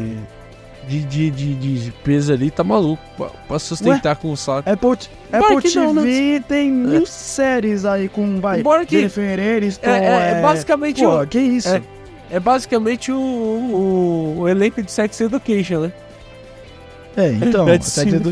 [0.88, 3.02] de, de, de, de peso ali, tá maluco.
[3.18, 4.70] Pra, pra sustentar com o saco.
[4.70, 4.98] Apple,
[5.34, 6.02] Embora Apple não, né?
[6.02, 11.02] TV tem mil séries aí com, vai, Embora que- Jennifer Aniston, É, é- é basicamente
[11.04, 11.70] Pô, o, que isso?
[11.76, 11.82] é.
[12.32, 15.92] é basicamente o, o, o elenco de Sex Education, né?
[17.18, 18.32] É, então, é Sex Edu...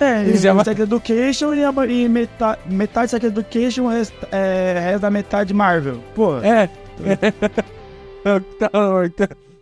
[0.00, 4.78] é, Eles já- Sex Education e, a- e metade, metade Sex Education, o resto, é,
[4.80, 6.00] resto da metade Marvel.
[6.14, 6.68] Pô, É.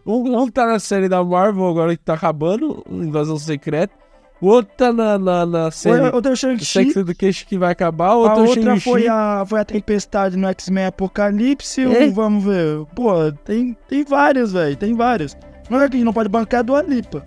[0.05, 3.95] Um, um tá na série da Marvel agora que tá acabando, Invasão Secreta.
[4.41, 8.17] O outro tá na, na, na série o, o do Sex Education que vai acabar.
[8.17, 12.09] O a é outra foi a, foi a Tempestade no X-Men Apocalipse, É.
[12.11, 12.85] vamos ver.
[12.97, 15.37] Pô, tem, tem vários, velho, tem vários.
[15.71, 17.25] Não é que a gente não pode bancar a Dua Lipa.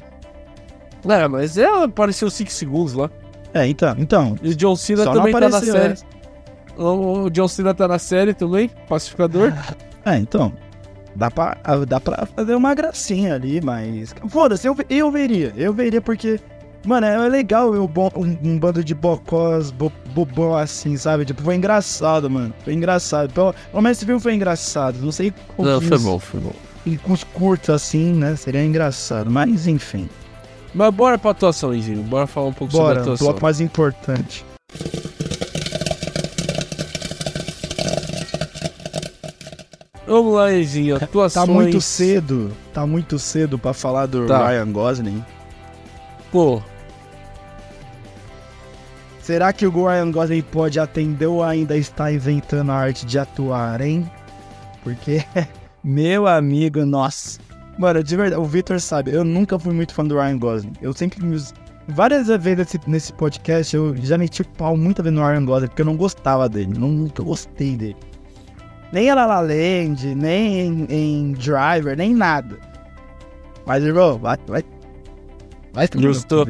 [1.07, 3.09] É, mas ela apareceu 5 segundos lá.
[3.53, 4.35] É, então, então.
[4.41, 5.89] E o John Cena também tá na apareceu, série.
[5.89, 5.95] né?
[6.77, 9.53] O, o John Cena tá na série também, pacificador.
[10.07, 10.53] É, então.
[11.15, 14.13] Dá pra, dá pra fazer uma gracinha ali, mas.
[14.29, 15.51] Foda-se, eu, eu veria.
[15.57, 16.39] Eu veria porque.
[16.85, 17.89] Mano, é legal um,
[18.43, 21.25] um bando de bocós bo, bobão assim, sabe?
[21.25, 22.53] Tipo, foi engraçado, mano.
[22.63, 23.33] Foi engraçado.
[23.33, 24.99] Pelo, pelo menos esse filme foi engraçado.
[25.01, 25.67] Não sei como.
[25.67, 26.53] Não, foi bom, foi bom.
[26.85, 28.35] E com os curtos assim, né?
[28.35, 29.31] Seria engraçado.
[29.31, 30.07] Mas enfim.
[30.75, 32.03] Mas bora pra atuação, Izinho.
[32.03, 33.27] Bora falar um pouco sobre Bora, a o atuação.
[33.27, 34.45] bloco mais importante.
[40.05, 40.97] Vamos lá, Izinho.
[40.97, 41.33] Atuações.
[41.47, 42.51] Tá muito cedo.
[42.73, 44.47] Tá muito cedo pra falar do Tá.
[44.49, 45.25] Ryan Gosling.
[46.31, 46.61] Pô,
[49.21, 53.81] Será que o Ryan Gosling pode atender ou ainda está inventando a arte de atuar,
[53.81, 54.07] hein?
[54.83, 55.23] Porque,
[55.83, 57.39] meu amigo, nossa.
[57.77, 60.73] Mano, de verdade, o Victor sabe, eu nunca fui muito fã do Ryan Gosling.
[60.81, 61.37] Eu sempre me...
[61.87, 65.67] Várias vezes nesse, nesse podcast eu já meti o pau muita vez no Ryan Gosling,
[65.67, 66.73] porque eu não gostava dele.
[66.77, 67.95] Não, nunca gostei dele.
[68.91, 72.57] Nem em La La Land, nem em, em Driver, nem nada.
[73.65, 74.63] Mas, irmão, vai, vai.
[75.73, 76.45] Vai, Gostou?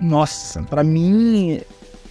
[0.00, 1.60] Nossa, pra mim.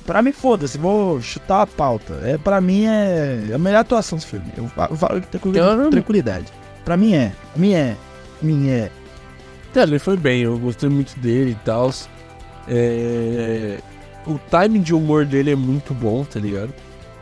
[0.05, 2.19] Pra mim, foda-se, vou chutar a pauta.
[2.23, 4.47] É, pra mim é a melhor atuação desse filme.
[4.57, 5.27] Eu fa- eu falo com
[5.91, 6.45] tranquilidade.
[6.83, 7.31] Pra mim é.
[7.53, 7.95] Pra mim é.
[8.39, 8.89] Pra mim é.
[9.73, 11.91] Tá, ele foi bem, eu gostei muito dele e tal.
[12.67, 13.77] É...
[14.27, 16.73] O timing de humor dele é muito bom, tá ligado?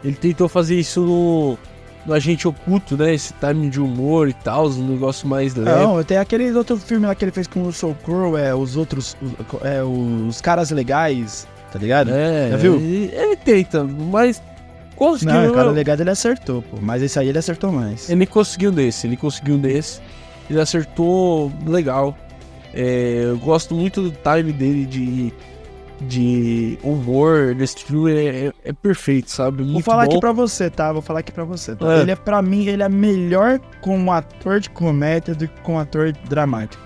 [0.04, 1.58] Ele tentou fazer isso no,
[2.06, 3.14] no Agente Oculto, né?
[3.14, 5.80] Esse timing de humor e tal, um negócio mais leve.
[5.80, 8.76] Não, tem aquele outro filme lá que ele fez com o Soul Crow, é os
[8.76, 9.16] outros.
[9.22, 12.12] os- É, os caras legais, tá ligado?
[12.12, 12.76] É, Já viu?
[12.76, 14.42] Ele, ele tenta, mas
[14.96, 15.34] conseguiu.
[15.34, 16.78] Não, o cara legado ele acertou, pô.
[16.82, 18.10] Mas esse aí ele acertou mais.
[18.10, 20.00] Ele conseguiu nesse, ele conseguiu nesse.
[20.50, 22.18] Ele acertou legal.
[22.74, 25.34] É, eu gosto muito do time dele de,
[26.02, 28.12] de humor nesse filme.
[28.14, 29.62] É, é- perfeito, sabe?
[29.64, 30.12] Muito Vou falar bom.
[30.12, 30.92] aqui pra você, tá?
[30.94, 31.76] Vou falar aqui pra você.
[31.76, 31.94] Tá?
[31.98, 32.02] É.
[32.02, 36.12] Ele é, pra mim, ele é melhor como ator de comédia do que como ator
[36.30, 36.82] dramático.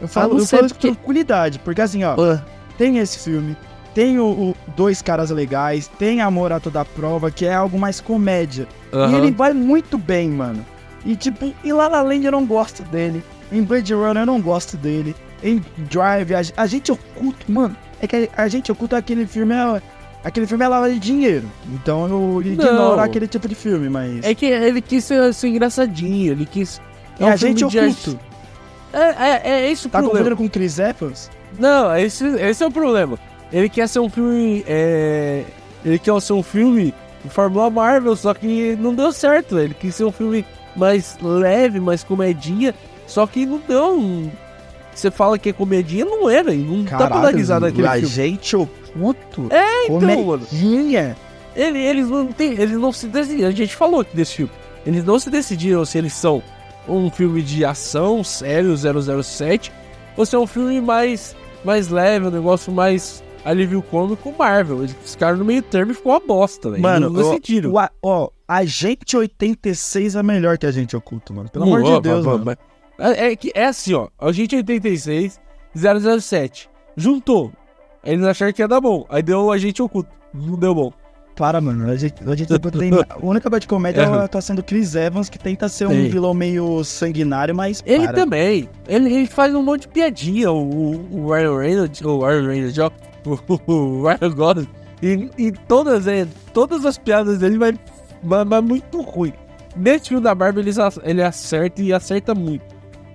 [0.00, 2.42] Eu falo, não eu falo isso com porque- tranquilidade, porque assim, ó, Ah,
[2.76, 3.56] tem esse filme,
[3.94, 7.98] tem o, o Dois Caras Legais, tem Amor a Toda Prova, que é algo mais
[8.00, 8.66] comédia.
[8.92, 10.64] E ele vai muito bem, mano.
[11.06, 13.22] E tipo, em La La Land eu não gosto dele.
[13.50, 15.14] Em Blade Runner eu não gosto dele.
[15.42, 17.76] Em Drive, a, a gente oculta, mano.
[18.02, 19.80] É que a, a gente oculta aquele filme é.
[20.24, 21.48] Aquele filme é lavada de dinheiro.
[21.72, 22.98] Então eu ignoro Não.
[22.98, 24.24] aquele tipo de filme, mas.
[24.24, 26.80] É que ele quis ser, ser engraçadinho, ele quis.
[27.20, 28.10] É um a gente de oculto.
[28.10, 28.18] arte.
[28.92, 30.18] É, é, é esse o Tá problema.
[30.24, 31.30] confundindo com Chris Evans?
[31.58, 33.16] Não, esse, esse é o problema.
[33.52, 34.64] Ele quer ser um filme.
[34.66, 35.44] É,
[35.84, 36.92] ele quer ser um filme
[37.22, 39.58] de Fórmula Marvel, só que não deu certo.
[39.58, 40.44] Ele quis ser um filme
[40.76, 42.74] mais leve, mais comedinha,
[43.06, 43.98] só que não deu.
[43.98, 44.30] um-
[44.94, 48.06] Você fala que é comedinha, não era, não pra dar risada naquele a filme.
[48.08, 49.46] gente oculto.
[49.50, 50.46] É, então, mano.
[50.46, 51.16] Comedinha.
[51.54, 53.48] Ele- eles não tem, eles não se decidiram.
[53.48, 54.52] A gente falou aqui desse filme.
[54.86, 56.42] Eles não se decidiram se eles são
[56.88, 59.70] um filme de ação sério 007
[60.16, 64.78] ou se é um filme mais mais leve, um negócio mais alívio cômico Marvel.
[64.78, 66.82] Eles ficaram no meio termo e ficou uma bosta, velho.
[66.82, 67.72] Mano, não decidiram.
[67.72, 71.48] O, ó, Agente 86 é melhor que Agente Oculto, mano.
[71.48, 72.44] Pelo amor de Deus, mano.
[72.44, 72.56] mas-
[72.98, 74.08] É, é que é assim, ó.
[74.18, 75.40] A gente 86,
[75.74, 76.70] 007.
[76.96, 77.52] Juntou.
[78.04, 79.04] Eles acharam que ia dar bom.
[79.08, 80.08] Aí deu o agente oculto.
[80.32, 80.92] Não deu bom.
[81.34, 81.90] Para, mano.
[81.90, 82.90] A gente, a gente tem.
[83.10, 85.90] A única parte de comédia é a atuação do Chris Evans, que tenta ser um
[85.90, 86.08] Sim.
[86.08, 87.82] vilão meio sanguinário, mas.
[87.84, 88.14] Ele para.
[88.14, 88.70] também.
[88.88, 90.50] Ele, ele faz um monte de piadinha.
[90.50, 92.90] O, o, o Ryan Reynolds, o Ryan Reynolds, ó,
[93.26, 94.68] o, o Ryan Gosling.
[95.02, 96.06] E, e todas,
[96.54, 97.78] todas as piadas dele vai,
[98.26, 99.32] vai, vai muito ruim.
[99.76, 100.70] Nesse filme da Barbie ele,
[101.02, 102.64] ele acerta e acerta muito.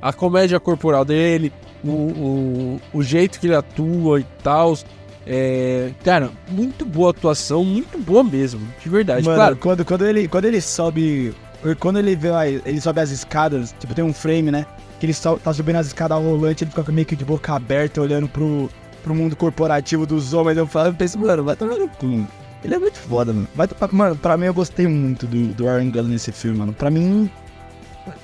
[0.02, 1.52] A comédia corporal dele,
[1.84, 4.78] o, o, o jeito que ele atua e tal.
[5.26, 9.24] É, cara, muito boa atuação, muito boa mesmo, de verdade.
[9.24, 11.34] Mano, claro, quando, quando, ele, quando ele sobe.
[11.80, 12.30] Quando ele vê.
[12.66, 14.66] Ele sobe as escadas, tipo, tem um frame, né?
[15.00, 18.02] Que ele so- tá subindo as escadas rolantes, ele fica meio que de boca aberta,
[18.02, 18.70] olhando pro,
[19.04, 20.58] pro mundo corporativo dos homens.
[20.58, 22.26] Eu falo, eu penso, mano, vai tomar no cu.
[22.64, 23.48] Ele é muito foda, mano.
[23.56, 26.74] Vai, mano, pra mim eu gostei muito do, do Ryan Gosling nesse filme, mano.
[26.74, 27.30] Pra mim.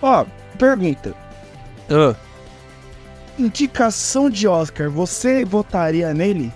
[0.01, 0.25] Ó,
[0.57, 1.13] pergunta.
[1.89, 2.15] ah,
[3.39, 6.51] Indicação de Oscar, você votaria nele?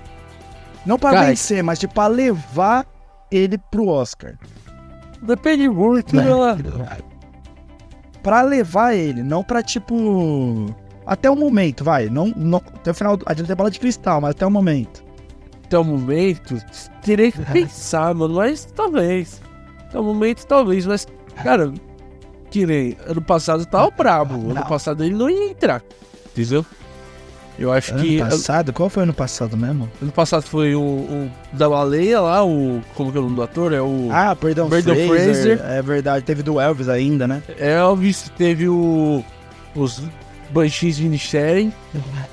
[0.85, 2.85] Não pra Cara, vencer, mas tipo, pra levar
[3.31, 4.33] ele pro Oscar.
[5.21, 6.23] depende muito, Né?
[6.23, 6.97] né?
[8.23, 10.75] Pra levar ele, não pra tipo.
[11.05, 12.07] Até o momento, vai.
[12.09, 13.17] Não, não, até o final.
[13.25, 15.03] A gente tem bola de cristal, mas até o momento.
[15.71, 16.57] Até o momento,
[17.01, 19.41] terei que pensar, mano, mas talvez.
[19.87, 21.07] Até o momento, talvez, mas,
[21.43, 21.71] cara,
[22.49, 24.35] que nem ano passado tava brabo.
[24.35, 24.63] Ano Não.
[24.63, 25.81] passado ele não ia entrar,
[26.31, 26.65] entendeu?
[27.59, 28.17] Eu acho Ano que.
[28.19, 28.73] passado?
[28.73, 29.89] Qual foi ano passado mesmo?
[30.01, 32.81] Ano passado foi o, o da baleia lá, o.
[32.95, 33.71] Como que é o nome do ator?
[33.73, 35.07] É o Ah, perdão, Brandon Fraser.
[35.57, 35.61] Fraser.
[35.65, 37.43] É verdade, teve do Elvis ainda, né?
[37.59, 39.23] Elvis, teve o.
[39.75, 40.01] Os
[40.51, 41.71] Banshees de Inisherin.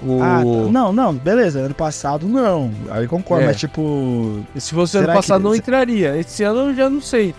[0.02, 0.20] O.
[0.22, 0.44] Ah, tá.
[0.72, 1.60] não, não, beleza.
[1.60, 2.70] Ano passado não.
[2.90, 3.46] Aí concordo, É.
[3.48, 4.40] mas tipo.
[4.56, 6.16] Se fosse ano Será que- passado, não entraria.
[6.16, 7.34] Esse ano eu já não sei.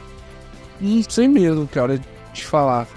[0.80, 2.00] Não sei mesmo, cara,
[2.34, 2.88] te falar.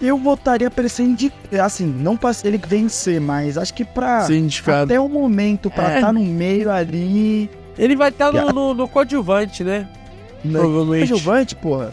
[0.00, 1.32] Eu votaria pra ele ser indi...
[1.60, 4.20] Assim, não pra ele vencer, mas acho que pra.
[4.22, 4.84] Ser indicado.
[4.84, 5.94] Até o momento, pra É.
[5.96, 7.50] estar no meio ali.
[7.76, 9.88] Ele vai estar no, no, no coadjuvante, né?
[10.44, 10.60] Na...
[10.60, 11.08] Provavelmente.
[11.08, 11.90] Coadjuvante, porra.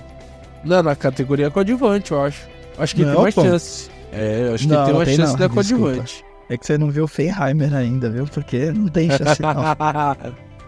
[0.64, 2.42] Não, na categoria coadjuvante, eu acho.
[2.78, 3.42] Acho que Não, tem mais pô.
[3.44, 3.90] chance.
[4.12, 6.26] É, acho que Não, tem não mais tem chance não, da coadjuvante.
[6.50, 8.26] É que você não viu o Feinheimer ainda, viu?
[8.26, 9.56] Porque não tem chance, não.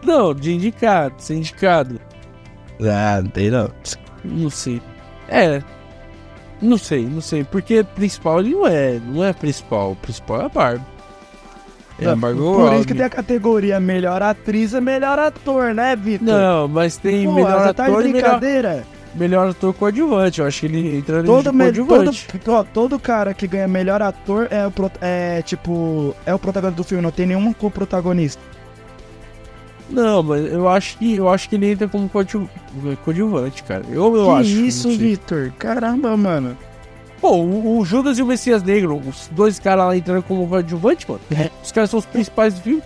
[0.04, 2.00] não, de indicado, ser indicado.
[2.82, 3.70] ah, não tem não.
[4.24, 4.82] Não sei.
[5.30, 5.62] É.
[6.62, 7.44] Não sei, não sei.
[7.44, 9.00] Porque principal ele não é.
[9.00, 9.92] Não é principal.
[9.92, 10.86] O principal é a Barbie.
[12.00, 12.76] É a Barbie Por Robbie.
[12.78, 16.28] isso que tem a categoria melhor atriz e melhor ator, né, Vitor?
[16.28, 18.86] Não, mas tem Pô, melhor tá ator de e melhor, brincadeira?
[19.16, 20.40] Melhor ator coadjuvante.
[20.42, 22.28] Eu acho que ele entra Todo, todo, coadjuvante.
[22.48, 26.16] ó, todo cara que ganha melhor ator é, o é tipo.
[26.26, 28.42] É o protagonista do filme, não tem nenhum co-protagonista.
[29.90, 32.50] Não, mas eu acho que eu acho que ele entra como coadju-
[33.06, 33.84] coadjuvante, cara.
[33.90, 34.50] Eu, eu que acho.
[34.50, 34.90] isso.
[34.90, 35.52] Vitor?
[35.58, 36.58] Caramba, mano.
[37.22, 41.10] Pô, o, o Judas e o Messias Negro, os dois caras lá entrando como coadjuvante,
[41.10, 41.22] mano.
[41.64, 42.84] Os caras são os principais do filme.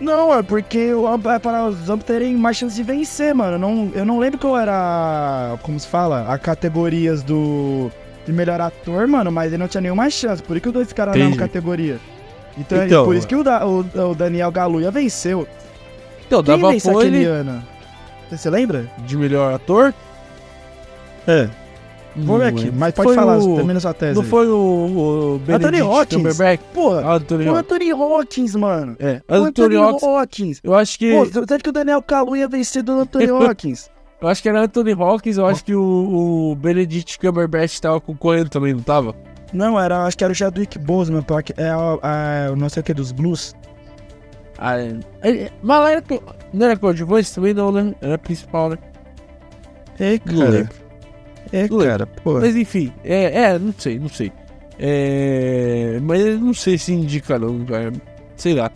[0.00, 3.58] Não, é porque o- é para os ambos terem mais chance de vencer, mano.
[3.58, 5.58] Não, eu não lembro qual era.
[5.62, 6.32] Como se fala?
[6.32, 7.90] A categorias do.
[8.24, 10.42] De melhor ator, mano, mas ele não tinha nenhuma chance.
[10.42, 11.98] Por isso que os dois ficaram na categoria.
[12.58, 13.80] Então, Então, por isso que o, da- o-
[14.10, 15.48] o Daniel Galuia venceu.
[16.26, 17.64] Então, Quem dava pôr aquele ele ano?
[18.30, 18.84] Você lembra?
[18.98, 19.94] de melhor ator.
[21.26, 21.48] É.
[22.24, 22.78] Vou ver Não aqui, lembro.
[22.80, 24.14] mas pode Foi falar, o- termina sua tese.
[24.14, 24.28] Não aí.
[24.28, 26.16] foi o, o Anthony Benedict Hopkins.
[26.16, 26.60] Cumberbatch?
[26.74, 27.58] Porra, Ah, Anthony o Hopkins.
[27.64, 28.96] Anthony Hopkins, mano.
[28.98, 30.02] É, O Anthony Hopkins.
[30.02, 30.60] Hopkins.
[30.64, 33.90] Eu acho que Pô, acha que o Daniel Kaluuya ia vencer do Anthony Hopkins?
[34.20, 35.36] eu acho que era Anthony Hopkins.
[35.36, 39.14] Eu acho que o, o Benedict Cumberbatch tava concorrendo também, não tava?
[39.52, 42.80] Não, era, acho que era o Chadwick Boseman, porque é o é, o não sei
[42.80, 43.54] o que dos Blues.
[44.58, 45.50] Ah, é.
[45.62, 46.04] Mas lá era,
[46.52, 47.94] não era coadjuvante também, não, né?
[48.02, 48.78] Era principal, né?
[50.00, 50.68] É, lembro.
[51.52, 52.34] É, Não cara, pô.
[52.40, 54.32] Mas enfim, é, é, não sei, não sei.
[54.78, 57.92] É, mas eu não sei se indica não, cara.
[58.36, 58.70] Sei lá.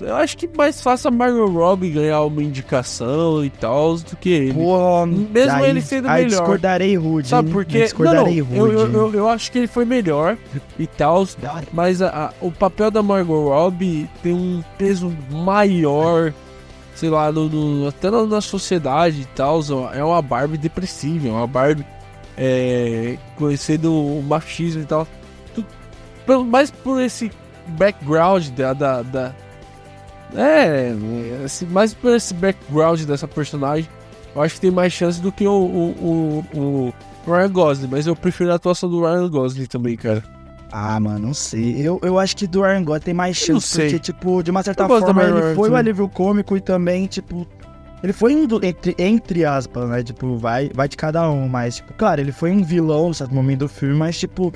[0.00, 4.28] Eu acho que mais fácil a Margot Robbie ganhar uma indicação e tal do que
[4.30, 4.54] ele.
[4.54, 6.38] Pô, Mesmo aí- ele sendo aí melhor.
[6.38, 7.26] discordarei rude.
[7.26, 7.72] Sabe por quê?
[7.72, 8.74] Não, não, Discordarei eu, rude.
[8.74, 10.36] eu, eu, eu acho que ele foi melhor
[10.78, 11.26] e tal,
[11.72, 16.32] mas a- a- o papel da Margot Robbie tem um peso maior,
[16.98, 19.60] sei lá, no, no- até na, na sociedade e tal.
[19.94, 21.84] É uma Barbie depressiva, é uma Barbie
[22.36, 25.06] é, conhecendo o machismo e tal.
[26.46, 27.30] Mais por esse
[27.68, 28.72] background da.
[28.72, 29.34] da, da-
[30.34, 30.92] é,
[31.44, 33.88] esse- mais por esse background dessa personagem,
[34.34, 36.94] eu acho que tem mais chance do que o, o, o,
[37.26, 40.22] o Ryan Gosling, mas eu prefiro a atuação do Ryan Gosling também, cara.
[40.70, 41.80] Ah, mano, não sei.
[41.80, 44.86] Eu, eu acho que do Ryan Gosling tem mais chance, porque, tipo, de uma certa
[44.86, 45.78] forma, ele foi o também.
[45.78, 47.46] alívio cômico e também, tipo.
[48.02, 50.02] Ele foi indo entre, entre aspas, né?
[50.02, 53.34] Tipo, vai, vai de cada um, mas, tipo, claro, ele foi um vilão no certo
[53.34, 54.52] momento do filme, mas, tipo,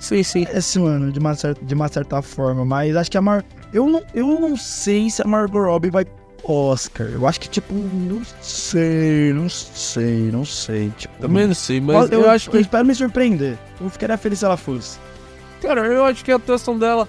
[0.00, 0.46] Sim, sim.
[0.52, 2.64] esse mano, de uma, certa, de uma certa forma.
[2.64, 3.44] Mas acho que a Mar.
[3.72, 6.04] Eu não, eu não sei se a Margot Robbie vai
[6.42, 7.06] Oscar.
[7.06, 10.90] Eu acho que, tipo, não sei, não sei, não sei.
[10.96, 12.56] Tipo, Também não sei, mas eu, eu, acho que.
[12.56, 13.58] eu espero me surpreender.
[13.80, 14.98] Eu ficaria feliz se ela fosse.
[15.60, 17.08] Cara, eu acho que a atuação dela.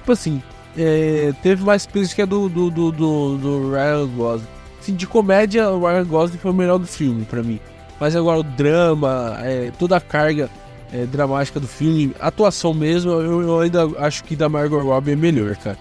[0.00, 0.42] Tipo assim.
[0.76, 4.48] é, teve mais peso que a do, do, do, do, do Ryan Gosling.
[4.80, 7.58] Assim, de comédia, o Ryan Gosling foi o melhor do filme pra mim.
[7.98, 10.50] Mas agora o drama, é, toda a carga
[10.92, 15.16] é, dramática do filme, atuação mesmo, eu, eu ainda acho que da Margot Robbie é
[15.16, 15.78] melhor, cara.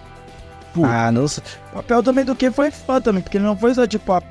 [0.74, 0.84] Pô.
[0.84, 1.26] Ah, não.
[1.26, 4.22] O papel também do que foi foda também, porque ele não foi só, tipo, a.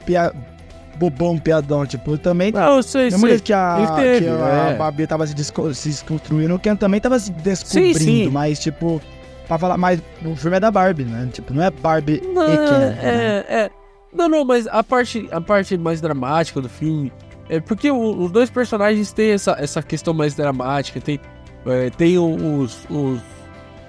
[0.97, 2.53] bobão, piadão, tipo, também...
[2.53, 3.41] Não, eu sei, sei.
[3.41, 4.75] que a, Ele teve, que a é.
[4.77, 5.35] Babi tava se,
[5.75, 8.29] se desconstruindo, o Ken também tava se descobrindo, sim.
[8.31, 9.01] mas, tipo,
[9.49, 11.29] pra falar mais, o filme é da Barbie, né?
[11.33, 12.99] Tipo, não é Barbie Não, e Ken, né?
[13.03, 13.71] é, é.
[14.13, 17.13] Não, não, mas a parte, a parte mais dramática do filme
[17.49, 21.19] é porque os dois personagens têm essa, essa questão mais dramática, tem,
[21.67, 23.21] é, tem os, os-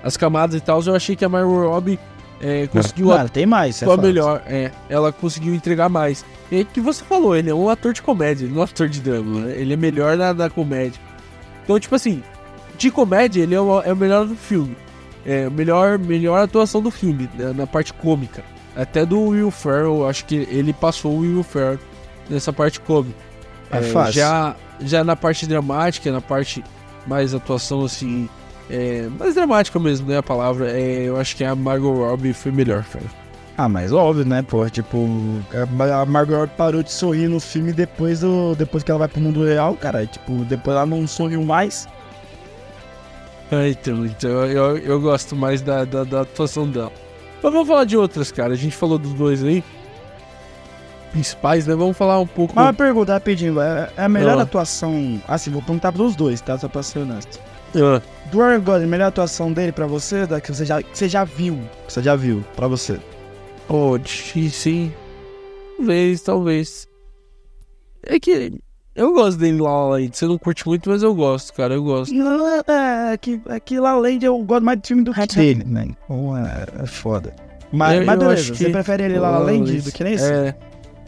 [0.03, 0.81] as camadas e tal.
[0.83, 1.99] Eu achei que a Margot Robbie
[2.41, 6.25] é, conseguiu Mano, tem mais, é melhor, é, ela conseguiu entregar mais.
[6.51, 8.65] E aí que você falou, ele é um ator de comédia, ele não é um
[8.65, 9.53] ator de drama, né?
[9.57, 10.99] ele é melhor na, na comédia.
[11.63, 12.21] Então, tipo assim,
[12.77, 14.75] de comédia, ele é o, é o melhor do filme.
[15.25, 18.43] É a melhor, melhor atuação do filme, né, na parte cômica.
[18.75, 21.79] Até do Will Ferrell, acho que ele passou o Will Ferrell
[22.29, 23.17] nessa parte cômica.
[23.71, 24.13] É fácil.
[24.13, 26.63] Já, já na parte dramática, na parte
[27.07, 28.29] mais atuação assim,
[28.69, 30.17] é, mais dramática mesmo, né?
[30.17, 33.05] A palavra, é, eu acho que a Margot Robbie foi melhor, cara.
[33.57, 34.69] Ah, mas óbvio, né, pô?
[34.69, 35.07] Tipo,
[35.53, 39.21] a Margot Robbie parou de sorrir no filme depois, do, depois que ela vai pro
[39.21, 40.05] mundo real, cara.
[40.05, 41.87] Tipo, depois ela não sorriu mais.
[43.51, 46.91] É, então, então eu, eu, gosto mais da, da, da atuação dela.
[47.41, 48.53] Mas vamos falar de outras, cara.
[48.53, 49.63] A gente falou dos dois aí.
[51.11, 51.75] Principais, né?
[51.75, 52.59] Vamos falar um pouco.
[52.59, 54.41] Uma pergunta rapidinho, é, é a melhor Ah.
[54.41, 55.21] atuação.
[55.27, 56.57] Assim, vou perguntar pros dois, tá?
[56.57, 57.39] Só pra ser honesto.
[57.75, 58.01] Ah,
[58.31, 61.23] Do Ryan Gosling, melhor atuação dele pra você, da que você já, que você já
[61.23, 61.59] viu.
[61.87, 62.99] Que você já viu, pra você.
[63.69, 64.93] Oh, difícil, hein?
[65.77, 66.87] Talvez, talvez.
[68.07, 68.53] É que
[68.95, 69.97] eu gosto dele lá, lá.
[70.11, 71.73] Você não curte muito, mas eu gosto, cara.
[71.75, 72.13] Eu gosto.
[72.13, 75.25] Não, é, é que, é que La Land eu gosto mais do filme do que
[75.27, 75.87] dele, né?
[76.03, 77.33] Então é, é foda.
[77.71, 80.31] Mas, Eu- mas eu beleza, você que- prefere ele La La Land do que nesse?
[80.31, 80.55] É.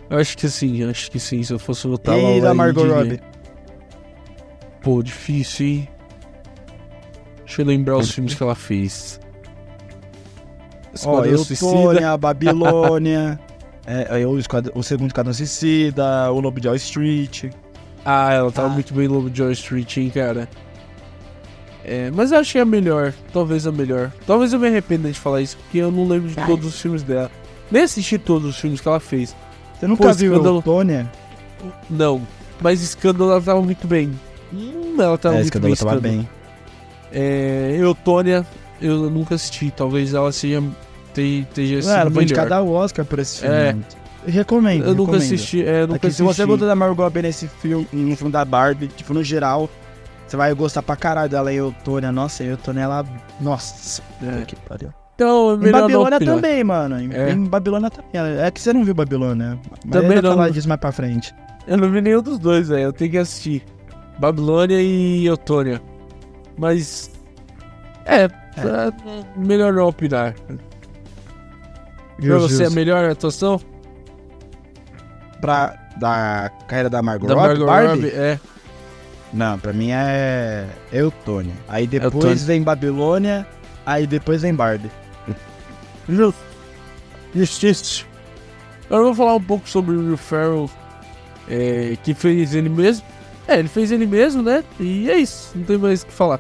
[0.10, 1.44] Eu acho que sim, acho que sim.
[1.44, 2.22] Se eu fosse votar lá.
[2.31, 2.85] e lá, da Margot.
[2.88, 3.19] Robbie?
[4.81, 5.89] Pô, difícil, hein?
[7.48, 9.19] Deixa eu lembrar os filmes que ela fez.
[10.94, 13.40] Esquadrão Eutônia, a Babilônia,
[13.86, 17.45] é, é, o, Esquad- o segundo Esquadrão Suicida, o Lobo de Wall Street.
[18.06, 18.72] Ah, ela tava Ah.
[18.72, 20.48] muito bem Lobo de Wall Street, hein, cara.
[21.86, 23.14] É, mas eu achei a melhor.
[23.32, 24.11] Talvez a melhor.
[24.26, 27.02] Talvez eu me arrependa de falar isso, porque eu não lembro de todos os filmes
[27.02, 27.32] dela.
[27.72, 29.34] Nem assisti todos os filmes que ela fez.
[29.80, 31.10] Você nunca Pô, viu Escândalo- Eutônia?
[31.90, 32.22] Não.
[32.61, 34.11] Mas Escândalo ela tava muito bem.
[34.53, 35.78] Hum, ela tava é, muito Escândalo bem.
[35.86, 36.18] tava Escândalo.
[36.24, 36.30] bem.
[37.11, 38.45] É, Eutônia,
[38.81, 39.71] eu nunca assisti.
[39.75, 40.61] Talvez ela seja.
[41.13, 43.55] te- Esteja Ué, ela foi indicada ao Oscar por esse filme.
[43.55, 43.73] É.
[43.73, 43.79] né?
[44.25, 44.81] Eu recomendo.
[44.84, 45.21] Eu nunca recomendo.
[45.34, 45.63] assisti.
[45.63, 46.23] É, eu nunca Aqui, se assisti.
[46.35, 49.69] você gostou da Margot Robbie nesse filme, no filme da Barbie, tipo, no geral,
[50.27, 52.11] você vai gostar pra caralho dela em Eutônia.
[52.11, 53.05] Nossa, Eutônia, ela...
[53.39, 54.43] Nossa, É.
[54.45, 54.89] que pariu.
[55.15, 56.99] Então, é Em Babilônia também, mano.
[57.01, 57.31] Em, É.
[57.31, 58.09] em Babilônia também.
[58.39, 59.57] É que você não viu Babilônia.
[59.85, 60.31] Mas Também eu não.
[60.31, 61.34] falar disso mais pra frente.
[61.65, 62.84] Eu não vi nenhum dos dois, velho.
[62.84, 63.63] Eu tenho que assistir.
[64.19, 65.81] Babilônia e Eutônia.
[66.57, 67.11] Mas.
[68.05, 68.29] É, é,
[69.35, 70.34] melhor não opinar.
[72.19, 73.61] Pra você, a melhor atuação?
[75.39, 77.47] Pra, da carreira da Margot Da Robbie?
[77.47, 77.89] Margot Barbie?
[77.89, 78.15] Robbie?
[78.15, 78.39] É.
[79.34, 81.53] Não, pra mim é Eutônia.
[81.67, 82.38] Aí depois Eutônia.
[82.38, 83.47] vem Babilônia,
[83.85, 84.89] aí depois vem Barbie.
[86.07, 86.39] Justo.
[87.35, 88.05] Justiça.
[88.85, 90.69] Agora eu vou falar um pouco sobre o Will Ferrell,
[91.49, 93.05] é, que fez ele mesmo.
[93.48, 94.64] É, ele fez ele mesmo, né?
[94.80, 96.40] E é isso, não tem mais o que falar.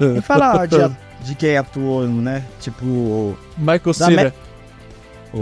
[0.00, 0.76] E falar de,
[1.22, 2.44] de quem atuou, né?
[2.60, 4.34] Tipo, o Michael Cera.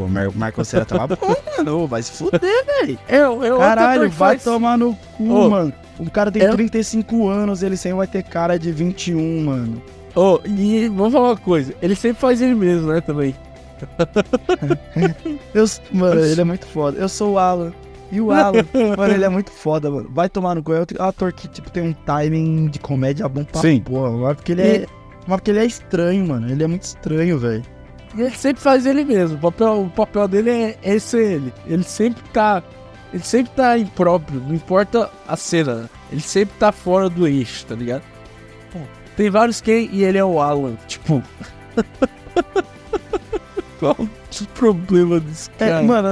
[0.08, 1.86] Mar Michael Cera tava bom, mano.
[1.86, 2.98] Vai se fuder, velho.
[3.08, 5.72] É, é Caralho, vai faz- tomar no cu, Ô, mano.
[5.98, 9.82] O cara tem é- 35 anos, ele sempre vai ter cara de 21, mano.
[10.14, 13.34] Ô, e vamos falar uma coisa, ele sempre faz ele mesmo, né, também.
[15.54, 16.98] Eu, mano, ele é muito foda.
[16.98, 17.72] Eu sou o Alan.
[18.12, 18.62] E o Alan,
[18.96, 20.08] mano, ele é muito foda, mano.
[20.12, 20.74] Vai tomar no cu.
[20.74, 23.80] É outro ator que, tipo, tem um timing de comédia bom pra Sim.
[23.80, 24.10] porra.
[24.10, 24.86] Mas porque ele é.
[25.26, 26.50] Mas porque ele é estranho, mano.
[26.50, 27.64] Ele é muito estranho, velho.
[28.14, 29.38] E ele sempre faz ele mesmo.
[29.38, 31.52] O papel, o papel dele é, é ser ele.
[31.66, 32.62] Ele sempre tá.
[33.14, 35.88] Ele sempre tá impróprio, não importa a cena.
[36.10, 38.02] Ele sempre tá fora do eixo, tá ligado?
[39.16, 40.76] Tem vários quem e ele é o Alan.
[40.86, 41.22] Tipo.
[43.78, 43.96] Qual
[44.54, 45.82] problema desse É, cara?
[45.82, 46.08] mano,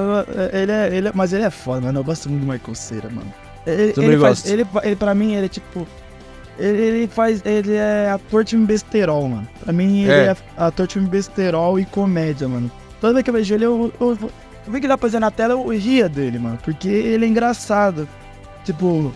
[0.52, 2.00] ele é, ele é- Mas ele é foda, mano.
[2.00, 3.32] Eu gosto muito do Michael Cera, mano.
[3.66, 4.46] Ele, Também ele faz.
[4.46, 5.86] Ele, ele, pra mim, ele é tipo.
[6.58, 7.42] Ele, ele faz.
[7.44, 9.48] Ele é ator time besterol, mano.
[9.62, 10.26] Pra mim, ele É.
[10.30, 12.70] é, ator time besterol e comédia, mano.
[13.00, 14.30] Toda vez que eu vejo ele, eu, eu, eu,
[14.66, 16.58] eu vi que ele aparecer na tela, eu ria dele, mano.
[16.62, 18.08] Porque ele é engraçado.
[18.64, 19.12] Tipo.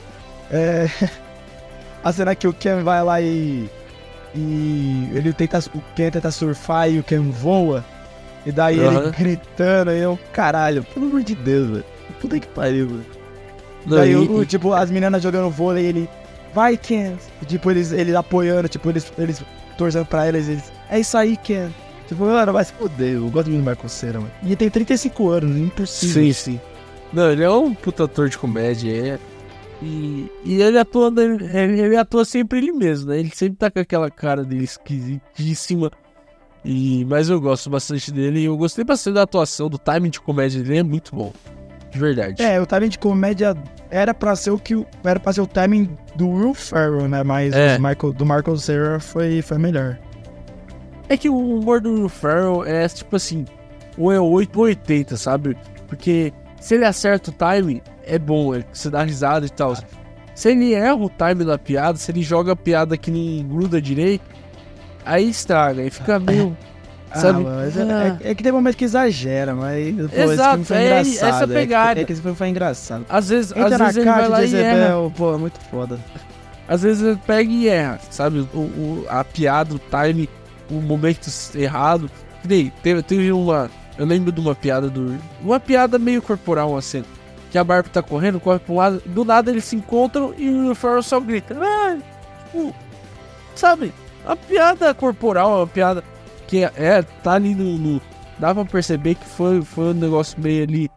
[0.51, 0.89] É.
[2.05, 3.69] A cena que o Ken vai lá e.
[4.35, 5.59] E ele tenta.
[5.75, 7.85] O Ken tenta surfar e o Ken voa.
[8.47, 9.11] E daí ele Aham.
[9.19, 11.85] gritando, e eu, caralho, pelo amor de Deus, velho.
[12.21, 13.05] Puta que pariu, velho.
[13.87, 16.09] Daí, e- o- tipo, as meninas jogando vôlei, ele.
[16.55, 17.15] Vai, Ken.
[17.43, 19.43] E, tipo, eles, eles apoiando, tipo, eles, eles
[19.77, 20.65] torcendo pra eles, eles.
[20.91, 21.69] É isso aí, Ken.
[22.07, 23.15] Tipo, mano, vai se fuder.
[23.15, 24.31] Eu gosto muito do Michael Cera, mano.
[24.43, 26.23] E ele tem 35 anos, impossível.
[26.23, 26.61] Sim, sim.
[27.13, 29.19] Não, ele é um puta ator de comédia, é.
[29.83, 33.19] E, e ele atua, ele, ele atua sempre ele mesmo, né?
[33.21, 35.91] Ele sempre tá com aquela cara dele esquisitíssima.
[36.65, 40.21] E, mas eu gosto bastante dele e eu gostei bastante da atuação, do timing de
[40.21, 41.33] comédia dele, é muito bom.
[41.91, 42.43] De verdade.
[42.43, 43.55] É, o timing de comédia
[43.91, 44.85] era pra ser o que.
[45.05, 47.23] Era pra ser o timing do Will Ferrell, né?
[47.23, 47.79] Mas É.
[47.79, 49.99] Michael, do Michael Cera foi, foi melhor.
[51.09, 53.45] É que o humor do Will Ferrell é tipo assim,
[53.99, 55.57] ou é 8 ou 80, sabe?
[55.87, 59.77] Porque se ele acerta o time, é bom, é, você dá risada e tal.
[60.35, 63.81] Se ele erra o time da piada, se ele joga a piada que não gruda
[63.81, 64.25] direito,
[65.05, 66.57] aí estraga, aí fica meio.
[67.15, 67.45] sabe?
[67.47, 68.19] Ah, mas é, Ah.
[68.23, 69.95] é- é que tem momento que exagera, mas.
[69.97, 71.29] Pô, esse Exato, filme foi é engraçado.
[71.35, 72.01] essa é pegada.
[72.01, 73.07] É que esse filme foi engraçado.
[73.09, 75.11] Às vezes, às Entra na vezes ele vai lá e erra.
[75.17, 75.99] Pô, é muito foda.
[76.67, 78.41] Às vezes ele pega e erra, sabe?
[78.55, 80.29] O, o- a piada, o time,
[80.71, 82.11] o momento errado.
[82.43, 83.71] Que nem, teve, teve uma.
[83.97, 85.15] Eu lembro de uma piada do.
[85.41, 87.05] Uma piada meio corporal, cena.
[87.53, 90.49] Que a Barbie tá correndo, corre pra um lado, do nada eles se encontram e
[90.69, 91.55] o Farrell só grita.
[91.61, 91.97] Ah,
[92.47, 92.75] tipo,
[93.55, 93.95] sabe?
[94.25, 96.03] A piada corporal, a piada
[96.47, 98.01] que é, é, tá ali no, no-
[98.39, 100.89] Dá pra perceber que foi, foi um negócio meio ali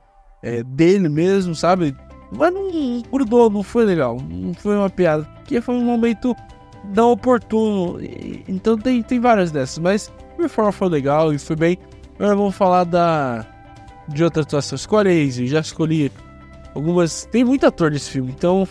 [0.41, 1.95] é, dele mesmo, sabe?
[2.32, 4.18] Mas não grudou, não foi legal.
[4.30, 5.24] Não foi uma piada.
[5.36, 6.36] Porque foi um momento
[6.95, 7.99] não oportuno.
[8.48, 9.78] Então tem, tem várias dessas.
[9.78, 11.78] Mas performance foi legal e foi bem.
[12.16, 13.45] Agora vamos falar da.
[14.10, 14.76] De outra atuação.
[14.76, 15.30] Escolhe aí.
[15.48, 16.12] Já escolhi
[16.74, 17.26] algumas.
[17.32, 18.68] Tem muito ator nesse filme, então.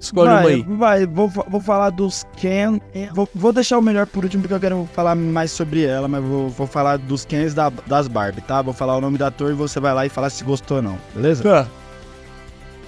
[0.00, 0.62] Escolhe uma vai, aí.
[0.62, 2.80] vai, vou, vou falar dos Ken.
[3.12, 6.22] Vou, vou deixar o melhor por último porque eu quero falar mais sobre ela, mas
[6.22, 8.62] vou, vou falar dos Kens da, das Barbie, tá?
[8.62, 10.82] Vou falar o nome do ator e você vai lá e falar se gostou ou
[10.82, 11.42] não, beleza?
[11.42, 11.66] Tá.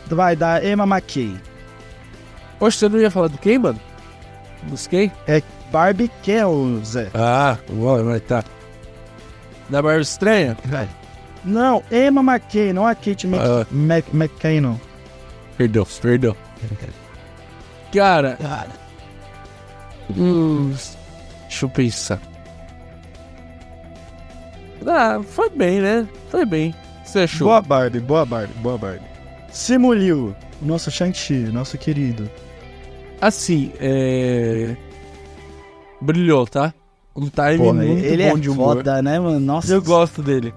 [0.09, 1.37] Vai, da Emma McKay.
[2.59, 3.81] Poxa, você não ia falar do quem, mano?
[4.65, 5.11] Dos quem?
[5.73, 6.45] Barbie Ken,
[6.85, 7.11] Zé.
[7.15, 8.45] Ah, vai, vai, tá.
[9.69, 10.57] Da Barbie Estranha?
[11.45, 13.66] Não, Emma McKay, não a Kate Mc, Ah.
[13.70, 14.77] Mc, McKinnon.
[15.57, 16.37] Perdão, perdão.
[17.93, 18.39] Cara,
[20.16, 20.73] hum,
[21.49, 22.20] deixa eu pensar.
[24.87, 26.09] Ah, foi bem, né?
[26.31, 26.74] Foi bem.
[27.05, 27.49] Você achou?
[27.49, 29.05] Boa Barbie, boa Barbie, boa Barbie.
[29.51, 32.31] Simu Liu, nosso Shang-Chi, nosso querido.
[33.20, 34.74] Assim, é.
[36.01, 36.73] Brilhou, tá?
[37.15, 38.77] Um time Pô, muito ele bom é de humor.
[38.77, 39.41] foda, né, mano?
[39.41, 40.55] Nossa, Eu gosto dele.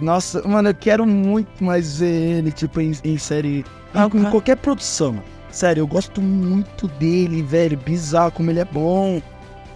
[0.00, 3.64] Nossa, mano, eu quero muito mais ver ele, tipo, em, em série.
[3.94, 4.30] Ah, em, em cara.
[4.30, 5.12] qualquer produção.
[5.12, 5.24] mano.
[5.52, 7.76] Sério, eu gosto muito dele, velho.
[7.78, 9.22] Bizarro como ele é bom.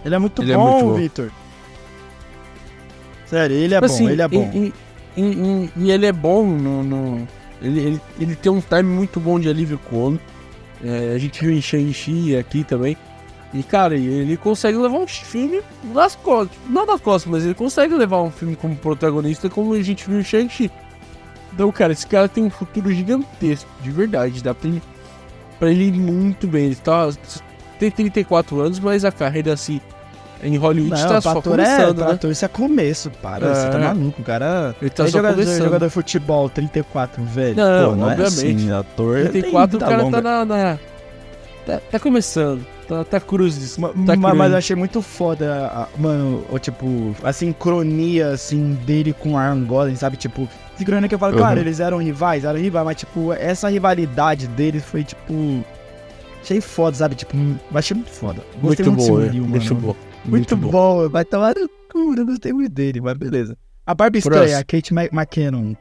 [0.03, 0.93] Ele é muito Ele é bom, bom.
[0.95, 1.31] Victor.
[3.25, 4.51] Sério, ele é Tipo bom, assim, ele é bom.
[4.53, 4.73] E,
[5.17, 6.83] e- e- e ele é bom no.
[6.83, 7.27] no-
[7.61, 10.23] ele, ele, ele tem um time muito bom de alívio cômico.
[10.83, 12.95] É, a gente viu em Shang-Chi aqui também.
[13.53, 15.61] E, cara, ele consegue levar um filme
[15.93, 16.55] nas costas.
[16.69, 20.19] Não nas costas, mas ele consegue levar um filme como protagonista, como a gente viu
[20.19, 20.69] em Shang-Chi.
[21.53, 24.43] Então, cara, esse cara tem um futuro gigantesco, de verdade.
[24.43, 24.81] Dá pra ele,
[25.59, 26.65] pra ele muito bem.
[26.67, 27.09] Ele tá,
[27.79, 29.79] tem 34 anos, mas a carreira, assim,
[30.43, 32.13] Em Hollywood Não, tá só é, começando, pra né?
[32.13, 33.55] ator isso é começo, para.
[33.55, 33.83] Você tá É.
[33.87, 34.75] maluco, o cara.
[34.79, 35.63] Ele tá é só jogador, começando.
[35.63, 37.55] jogador de futebol, 34, velho.
[37.55, 38.21] Não, Pô, não obviamente.
[38.21, 39.17] é assim, ator.
[39.29, 40.45] 34 o tem cara vida tá longa.
[40.45, 40.71] na.
[40.73, 40.79] na-
[41.65, 42.63] tá, tá começando.
[42.87, 43.79] Tá, tá cruzes.
[43.79, 48.77] Ma- tá ma- mas eu achei muito foda, a- mano, o tipo, a sincronia, assim,
[48.85, 50.17] dele com o Aaron Gordon, sabe?
[50.17, 50.47] Tipo,
[50.77, 51.39] sincronia que eu falo, Uhum.
[51.39, 55.63] claro, eles eram rivais, eram rivais, mas, tipo, essa rivalidade deles foi, tipo,
[56.41, 57.15] achei foda, sabe?
[57.15, 58.41] Tipo, eu achei muito foda.
[58.61, 59.29] Gostei Muito muito, bom, é.
[59.31, 59.87] Will, Muito mano.
[59.87, 59.95] bom.
[60.25, 61.09] Muito, Muito bom.
[61.09, 63.57] vai tomar no cu, eu gostei muito dele, mas beleza.
[63.85, 65.73] A Barbie estranha, a Kate McKinnon.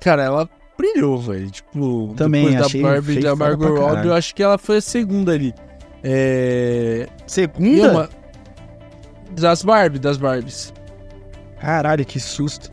[0.00, 1.50] Cara, ela brilhou, velho.
[1.50, 4.58] Tipo, Também depois achei- da Barbie e da foda Margot Robbie, eu acho que ela
[4.58, 5.54] foi a segunda ali.
[6.02, 7.08] É.
[7.26, 7.90] Segunda?
[7.90, 8.10] uma...
[9.38, 10.72] Das Barbie, das Barbies.
[11.60, 12.70] Caralho, que susto.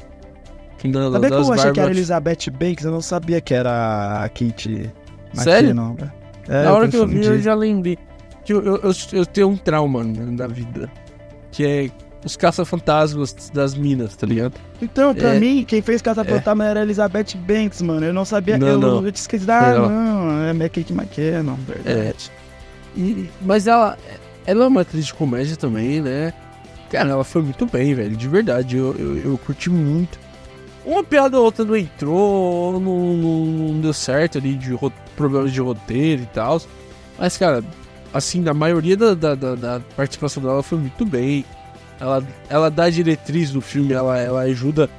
[0.84, 2.86] Não, Sabia que das eu achei que era Elizabeth Banks?
[2.86, 4.92] Eu não sabia que era a Kate
[5.34, 5.70] Sério?
[5.72, 5.96] McKinnon.
[6.50, 7.98] É, Na hora que eu vi, eu já lembrei.
[8.44, 10.92] Que eu, eu, eu, eu tenho um trauma né, da vida.
[11.52, 11.90] Que é
[12.26, 14.54] os caça-fantasmas das minas, tá ligado?
[14.82, 15.40] Então, pra É.
[15.40, 18.06] mim, quem fez Casa Fantasma era Elizabeth Banks, mano.
[18.06, 18.58] Eu não sabia.
[18.58, 18.96] Não, eu, não.
[18.96, 19.50] eu tinha esquecido.
[19.52, 21.56] Ah, não, é minha Kate McKinnon,
[21.86, 21.94] É.
[21.94, 22.32] verdade.
[22.96, 23.98] E, mas ela,
[24.46, 26.34] ela é uma atriz de comédia também, né?
[26.90, 28.16] Cara, ela foi muito bem, velho.
[28.16, 30.20] De verdade, eu, eu, eu curti muito.
[30.86, 35.52] Uma piada ou outra não entrou, não, não, não deu certo ali de ro- problemas
[35.54, 36.62] de roteiro e tal.
[37.18, 37.64] Mas, cara,
[38.14, 41.46] assim, a maioria da, da, da- da participação dela foi muito bem.
[42.00, 44.90] Ela, ela dá diretriz do filme, ela, ela ajuda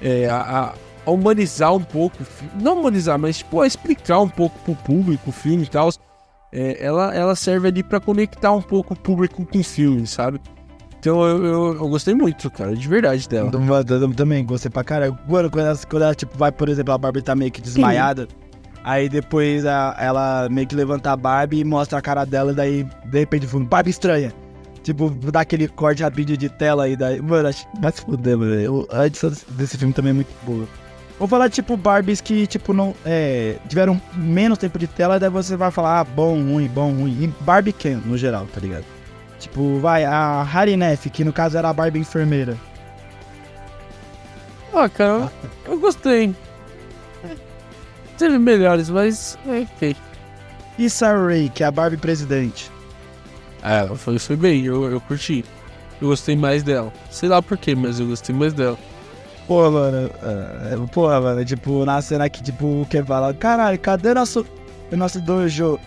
[0.00, 0.72] é, a,
[1.06, 2.16] a- humanizar um pouco.
[2.58, 5.90] Não humanizar, mas tipo, a explicar um pouco pro público o filme e tal.
[6.50, 10.40] É, ela, ela serve ali pra conectar um pouco o público com o filme, sabe?
[11.04, 13.50] Então eu, eu, eu gostei muito, cara, de verdade dela.
[14.16, 15.18] Também gostei pra caralho.
[15.28, 18.26] Mano, quando ela, quando ela, tipo, vai, por exemplo, a Barbie tá meio que desmaiada.
[18.82, 22.54] Aí depois a- ela meio que levanta a Barbie e mostra a cara dela, e
[22.54, 24.32] daí, de repente, fundo, Barbie estranha.
[24.82, 27.20] Tipo, dá aquele corte rapidinho de tela aí, daí.
[27.20, 28.88] Mano, acho vai se fuder, velho.
[28.90, 30.66] A edição desse filme também é muito boa.
[31.18, 32.94] Vou falar, tipo, Barbies que, tipo, não.
[33.04, 37.24] É, tiveram menos tempo de tela, daí você vai falar, ah, bom, ruim, bom, ruim.
[37.24, 38.84] E Barbie Ken, no geral, tá ligado?
[39.44, 42.56] Tipo, vai, a Harry Neff, que no caso era a Barbie enfermeira.
[44.72, 45.30] Ah, cara,
[45.68, 46.34] eu, gostei.
[47.22, 47.36] É,
[48.16, 49.94] Teve melhores, mas é ok.
[50.78, 52.72] E Sarah Ray, que é a Barbie presidente.
[53.62, 55.44] Ah, ela foi, foi bem, eu, eu curti.
[56.00, 56.90] Eu gostei mais dela.
[57.10, 58.78] Sei lá porquê, mas eu gostei mais dela.
[59.46, 64.14] Pô, mano, é, porra, mano, tipo, na cena que, tipo, o Ken fala, caralho, cadê
[64.14, 64.46] nosso,
[64.90, 65.78] o nosso dojo?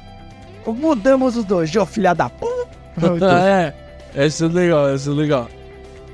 [0.68, 2.57] Mudamos o dojo, filha da puta.
[3.22, 3.74] é,
[4.16, 5.50] essa é legal, essa é legal.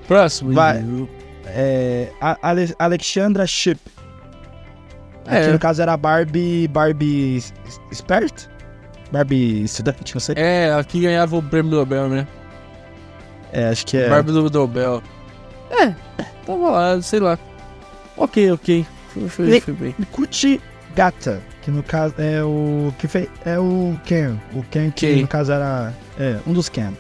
[0.07, 0.83] Próximo, Vai.
[1.45, 2.09] É,
[2.41, 3.79] Ale- Alexandra Ship.
[5.25, 5.45] É.
[5.45, 7.41] Que no caso era Barbie, Barbie
[7.91, 8.49] esperto?
[9.11, 10.35] Barbie estudante, não sei.
[10.37, 12.27] É, aqui ganhava o prêmio Nobel, né?
[13.51, 14.09] É, acho que é.
[14.09, 15.01] Barbie do Nobel.
[15.71, 15.93] É,
[16.45, 17.37] tava lá, sei lá.
[18.17, 18.85] Ok, ok.
[19.13, 19.95] Foi, foi, foi bem.
[20.11, 20.59] Kuchi
[20.95, 25.21] Gata, que no caso é o que fez é o Ken, o Ken que Ken.
[25.21, 26.93] no caso era é, um dos Ken.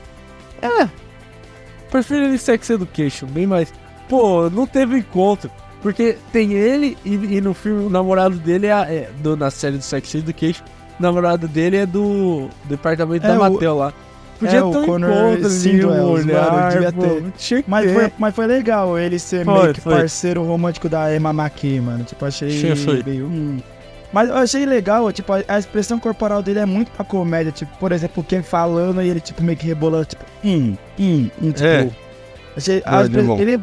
[1.89, 3.71] Prefiro ele Sex Education, bem mais.
[4.09, 5.49] Pô, não teve encontro.
[5.81, 9.77] Porque tem ele e, e no filme o namorado dele é, é do, na série
[9.77, 10.63] do Sex Education.
[10.97, 13.93] O namorado dele é do departamento É da Mattel lá.
[14.39, 17.63] Podia é, ter um encontro Sindwell, um olhar, devia ter.
[17.67, 19.93] Mas foi, mas foi legal ele ser Foi, meio que foi.
[19.93, 22.03] parceiro romântico da Emma McKay, mano.
[22.03, 23.03] Tipo, achei Sim, foi.
[23.03, 23.25] meio.
[23.25, 23.59] hum.
[24.13, 27.51] Mas eu achei legal, tipo, a, a expressão corporal dele é muito pra comédia.
[27.51, 31.29] Tipo, por exemplo, o Ken falando e ele, tipo, meio que rebolando, tipo, hum, hum,
[31.41, 31.65] hum, tipo.
[31.65, 31.89] É.
[32.55, 32.83] Achei.
[32.85, 33.61] Não, as ele é ele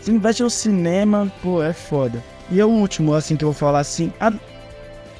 [0.00, 2.22] se investe no cinema, pô, é foda.
[2.50, 4.12] E é o último, assim, que eu vou falar assim.
[4.20, 4.32] a-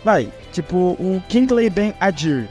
[0.04, 2.48] vai, tipo, o Kingsley Ben Adir.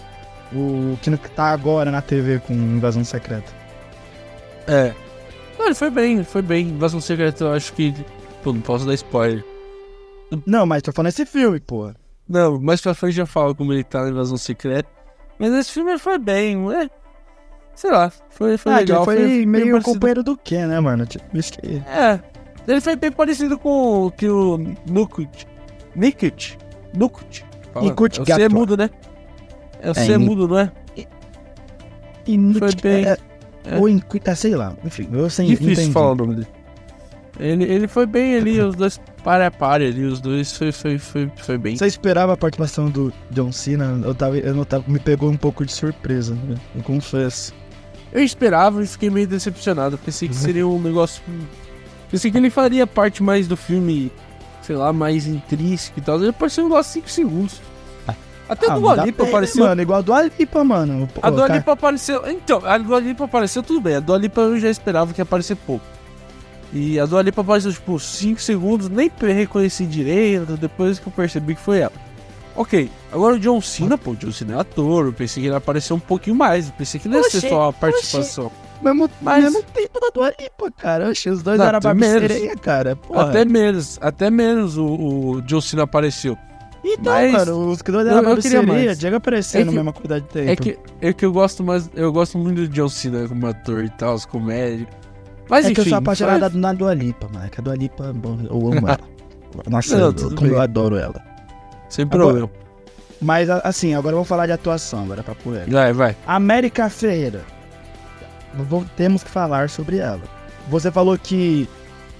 [0.53, 3.51] O que tá agora na TV com Invasão Secreta.
[4.67, 4.93] É.
[5.57, 6.67] Não, ele foi bem, ele foi bem.
[6.67, 7.93] Invasão Secreta, eu acho que.
[8.41, 9.43] Pô, não posso dar spoiler.
[10.45, 11.91] Não, mas tô falando esse filme, pô.
[12.31, 14.89] Não, mais pra frente já falo como ele tá na Invasão Secreta.
[15.37, 16.89] Mas esse filme foi bem, é.
[17.75, 18.97] Sei lá, foi, foi ah, legal.
[18.99, 21.05] ele foi bem meio parecido- companheiro do Ken, né, mano?
[21.05, 21.81] Tipo, isso que...
[21.87, 22.19] É.
[22.67, 25.47] Ele foi bem parecido com o que o Nukut.
[25.95, 26.57] Nikut.
[26.95, 27.45] Nukut.
[27.81, 28.55] Nikut É o C é Gato.
[28.55, 28.89] mudo, né?
[29.81, 30.71] É o É, é mudo, não é?
[32.27, 33.05] No- Foi bem.
[33.05, 33.17] é,
[33.65, 33.77] é.
[33.77, 33.87] Ou
[34.27, 34.75] ah, sei lá.
[34.85, 35.91] Enfim, eu sei, Difícil entendi.
[35.91, 36.47] falar o nome dele.
[37.39, 40.97] Ele, ele foi bem ali, os dois para a para ali, os dois foi, foi,
[40.97, 41.75] foi, foi bem.
[41.77, 43.99] Você esperava a participação do John Cena?
[44.03, 46.55] Eu tava, eu não tava, me pegou um pouco de surpresa, né?
[46.75, 47.53] eu confesso.
[48.11, 49.97] Eu esperava e fiquei meio decepcionado.
[49.97, 51.23] Pensei que seria um negócio.
[52.09, 54.11] Pensei que ele faria parte mais do filme,
[54.61, 56.17] sei lá, mais intrínseco e tal.
[56.19, 57.61] Ele apareceu lá 5 segundos.
[58.49, 59.63] Até Ah, a Dua dá Lipa pena, apareceu.
[59.65, 61.07] Mano, igual a Dua Lipa, mano.
[61.13, 62.21] Pô, A Dua cara- Lipa apareceu.
[62.29, 63.95] Então, a Dua Lipa apareceu tudo bem.
[63.95, 65.85] A Dua Lipa eu já esperava que ia aparecer pouco.
[66.73, 71.55] E a Dua Lipa apareceu tipo 5 segundos, nem reconheci direito, depois que eu percebi
[71.55, 71.91] que foi ela.
[72.55, 75.53] Ok, agora o John Cena, pô, o John Cena é ator, eu pensei que ele
[75.53, 78.51] ia aparecer um pouquinho mais, eu pensei que não ia ser só a participação.
[78.81, 81.09] Mesmo, Mas- mesmo tempo da Dua Lipa, cara.
[81.09, 81.79] Oxe, os dois eram
[82.29, 82.95] sereia, cara.
[82.95, 83.29] Porra.
[83.29, 86.37] Até menos, até menos o, o John Cena apareceu.
[86.83, 88.23] Então, mas- cara, os dois eu- eram eu
[88.87, 88.99] mais.
[88.99, 90.49] Diego aparecendo É que- na mesma quantidade de tempo.
[90.49, 93.83] É que, é que eu gosto mais, eu gosto muito do John Cena como ator
[93.85, 94.87] e tal, as comédias.
[95.51, 97.45] Mas É enfim, que eu sou apaixonado foi- na Dua Lipa, mano.
[97.45, 98.99] É que a Dua Lipa, bom, eu amo ela.
[99.69, 100.49] Nossa, Não, eu, como bem.
[100.51, 101.21] eu adoro ela.
[101.89, 102.49] sem Agora- problema.
[103.21, 105.67] Mas, assim, agora vamos falar de atuação, agora pra por ela.
[105.69, 106.15] Vai, vai.
[106.25, 107.41] América Ferreira.
[108.53, 110.21] Vou- temos que falar sobre ela.
[110.69, 111.69] Você falou que,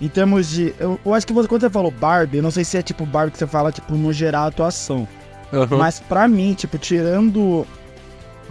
[0.02, 0.76] em termos de...
[0.78, 3.06] Eu, eu acho que você, quando você falou Barbie, eu não sei se é tipo
[3.06, 5.08] Barbie que você fala, tipo, no geral, atuação.
[5.53, 5.78] Aham.
[5.78, 7.66] Mas pra mim, tipo, tirando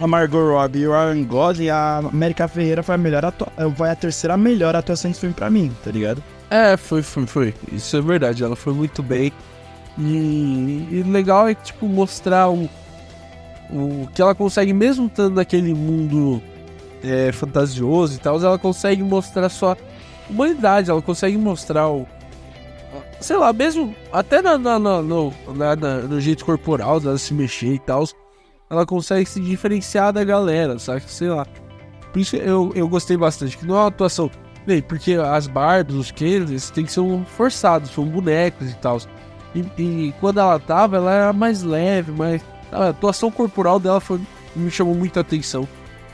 [0.01, 3.33] a Margot Robbie e o Ryan Gosling, a América Ferreira foi a melhor
[3.75, 6.23] foi a terceira melhor atuação desse filme pra mim, tá ligado?
[6.49, 7.53] É, foi, foi, foi.
[7.71, 9.31] Isso é verdade, ela foi muito bem.
[9.97, 12.69] E, e legal é, tipo, mostrar o,
[13.69, 16.41] o que ela consegue, mesmo estando naquele mundo
[17.03, 19.77] é, fantasioso e tal, ela consegue mostrar sua
[20.29, 22.07] humanidade, ela consegue mostrar o.
[23.19, 27.33] Sei lá, mesmo até na, na- na- no, na- na- no jeito corporal dela se
[27.33, 28.03] mexer e tal,
[28.71, 31.03] ela consegue se diferenciar da galera, sabe?
[31.05, 31.45] Sei lá.
[32.11, 34.31] Por isso eu, eu gostei bastante, que não é uma atuação
[34.65, 37.01] Bem, porque as Barbies, os Kens, eles têm que ser
[37.35, 38.99] forçados, são bonecos e tal.
[39.55, 42.41] E, e quando ela tava, ela era mais leve, mais.
[42.71, 44.19] A atuação corporal dela foi,
[44.55, 45.67] me chamou muita atenção.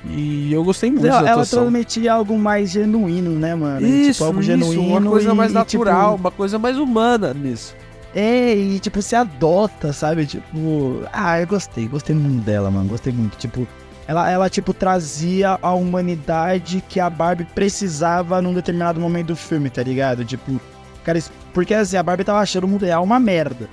[0.06, 1.64] E eu gostei muito Ela, da ela atuação.
[1.64, 3.86] transmitia algo mais genuíno, né, mano?
[3.86, 4.82] Isso, tipo, algo isso, genuíno.
[4.82, 7.76] uma coisa mais e, natural, tipo, uma coisa mais humana nisso.
[8.16, 10.26] É, e tipo, se adota, sabe?
[10.26, 13.38] Tipo, ah, eu gostei, gostei muito dela, mano, gostei muito.
[13.38, 13.68] Tipo,
[14.08, 19.70] ela, ela tipo, trazia a humanidade que a Barbie precisava num determinado momento do filme,
[19.70, 20.24] tá ligado?
[20.26, 20.60] Tipo,
[21.04, 21.20] cara,
[21.54, 23.70] porque assim, a Barbie tava achando o mundo real uma merda.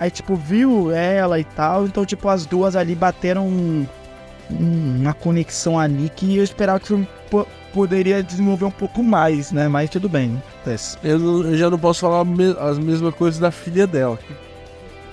[0.00, 3.86] Aí, tipo, viu ela e tal, então, tipo, as duas ali bateram um-
[4.50, 7.08] um- uma conexão ali que eu esperava que o filme
[7.72, 9.68] poderia desenvolver um pouco mais, né?
[9.68, 10.42] Mas tudo bem.
[11.02, 12.24] Eu, não- eu já não posso falar
[12.60, 14.18] as mesmas coisas da filha dela.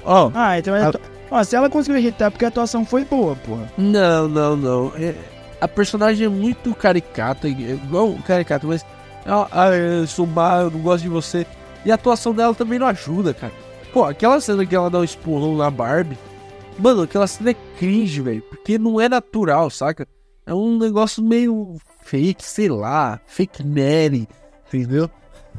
[0.04, 0.92] Ó, Ah, então é.
[1.32, 3.72] Ó, se ela conseguiu irritar, porque a atuação foi boa, porra.
[3.78, 4.92] Não, não, não.
[4.96, 5.16] É-
[5.60, 8.86] a personagem é muito caricata, igual caricata, mas.
[9.26, 11.48] Ah, ah, eu sou má, eu não gosto de você.
[11.84, 13.54] E a atuação dela também não ajuda, cara.
[13.92, 16.18] Pô, aquela cena que ela dá um espurrão na Barbie.
[16.78, 18.42] Mano, aquela cena é cringe, velho.
[18.44, 20.06] Porque não é natural, saca?
[20.46, 21.76] É um negócio meio
[22.06, 23.20] fake, sei lá.
[23.26, 24.28] Fake Mary,
[24.68, 25.10] entendeu?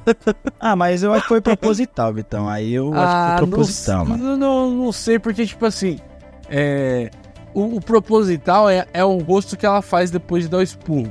[0.60, 2.48] Ah, mas eu acho que foi proposital, Vitão.
[2.48, 4.36] Aí eu acho que Ah, foi proposital, não, mano.
[4.36, 5.98] não, não sei, porque, tipo assim,
[6.51, 7.10] é,
[7.55, 11.10] o, o proposital é, é o rosto que ela faz depois de dar o expurro.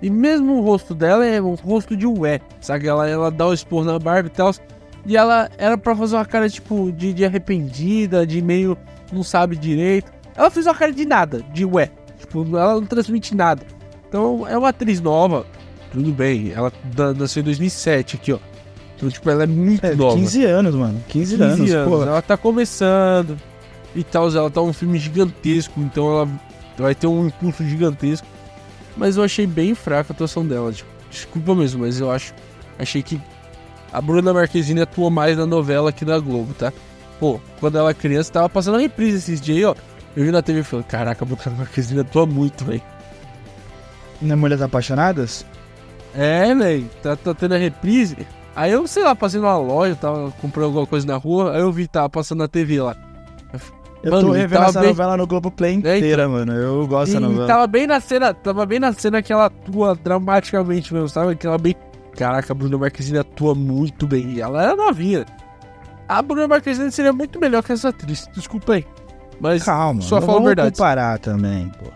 [0.00, 2.86] E mesmo o rosto dela é um rosto de ué, sabe?
[2.86, 4.52] Ela, ela dá o expurro na Barbie e tal.
[5.04, 8.78] E ela era pra fazer uma cara, tipo, de, de arrependida, de meio
[9.12, 10.10] não sabe direito.
[10.36, 11.90] Ela fez uma cara de nada, de ué.
[12.18, 13.62] Tipo, ela não transmite nada.
[14.10, 15.46] Então, é uma atriz nova,
[15.92, 16.50] tudo bem.
[16.52, 16.72] Ela
[17.16, 18.38] nasceu em 2007 aqui, ó.
[18.96, 20.16] Então, tipo, ela é muito É, nova.
[20.16, 21.00] 15 anos, mano.
[21.08, 21.88] 15, 15 anos, anos.
[21.88, 22.02] pô.
[22.02, 23.38] Ela tá começando
[23.94, 24.28] e tal.
[24.28, 26.28] Ela tá um filme gigantesco, então ela
[26.76, 28.26] vai ter um impulso gigantesco.
[28.96, 30.72] Mas eu achei bem fraca a atuação dela.
[30.72, 32.34] Tipo, desculpa mesmo, mas eu acho.
[32.78, 33.18] Achei que
[33.92, 36.72] a Bruna Marquezine atuou mais na novela que na Globo, tá?
[37.20, 39.74] Pô, quando ela era criança, tava passando a reprise esses dias aí, ó.
[40.16, 42.82] Eu vi na TV e falei, caraca, a Bruna Marquezine atua muito, velho.
[44.20, 45.44] Não é Mulheres Apaixonadas?
[46.14, 48.16] É, velho, tá, tá tendo a reprise.
[48.54, 51.70] Aí eu, sei lá, passei numa loja, tava comprando alguma coisa na rua, aí eu
[51.72, 52.96] vi, tava passando na TV lá.
[54.02, 55.94] Eu Mano, tô revendo essa bem- novela no Globoplay então.
[55.94, 56.52] inteira, mano.
[56.54, 57.46] Eu gosto E da novela.
[57.46, 61.36] tava bem na cena, tava bem na cena que ela atua dramaticamente mesmo, sabe?
[61.36, 61.76] Que ela bem.
[62.16, 64.40] Caraca, a Bruna Marquezine atua muito bem.
[64.40, 65.26] Ela era novinha.
[66.08, 68.86] A Bruna Marquezine seria muito melhor que essa atriz, desculpa aí.
[69.38, 70.70] Mas Calma, só não falo vamos verdade.
[70.72, 71.90] comparar também, pô.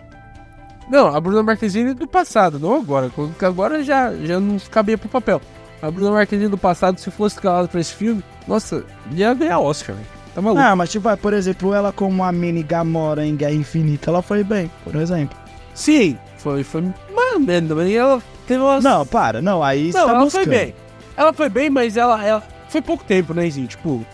[0.89, 3.11] Não, a Bruna Marquezine é do passado, não agora.
[3.15, 5.41] Porque agora já, já não cabia pro papel.
[5.81, 9.95] A Bruna Marquezine do passado, se fosse escalada pra esse filme, nossa, ia ganhar Oscar,
[9.97, 10.07] velho.
[10.35, 10.61] Tá maluco?
[10.61, 14.21] Ah, mas tipo, ah, por exemplo, ela como a mini Gamora em Guerra Infinita, ela
[14.23, 15.37] foi bem, por exemplo.
[15.75, 16.83] Sim, foi, foi
[17.15, 18.83] mais ou menos, mas ela teve umas...
[18.83, 20.45] Não, para, não, aí você Não, tá ela buscando.
[20.45, 20.75] foi bem.
[21.17, 23.69] Ela foi bem, mas ela, ela foi pouco tempo, né, Zinho?
[23.69, 24.05] Tipo,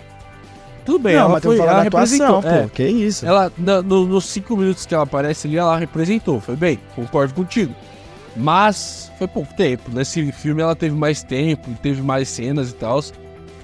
[0.84, 2.42] tudo bem, não, ela mas foi, ela da atuação, representou.
[2.42, 2.68] pô, é.
[2.72, 3.26] que isso.
[3.26, 7.34] Ela, na- no- nos cinco minutos que ela aparece ali, ela representou, foi bem, concordo
[7.34, 7.74] contigo.
[8.36, 9.90] Mas foi pouco tempo.
[9.92, 13.00] Nesse filme ela teve mais tempo, teve mais cenas e tal.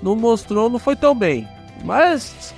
[0.02, 1.46] Não mostrou, não foi tão bem.
[1.84, 2.54] Mas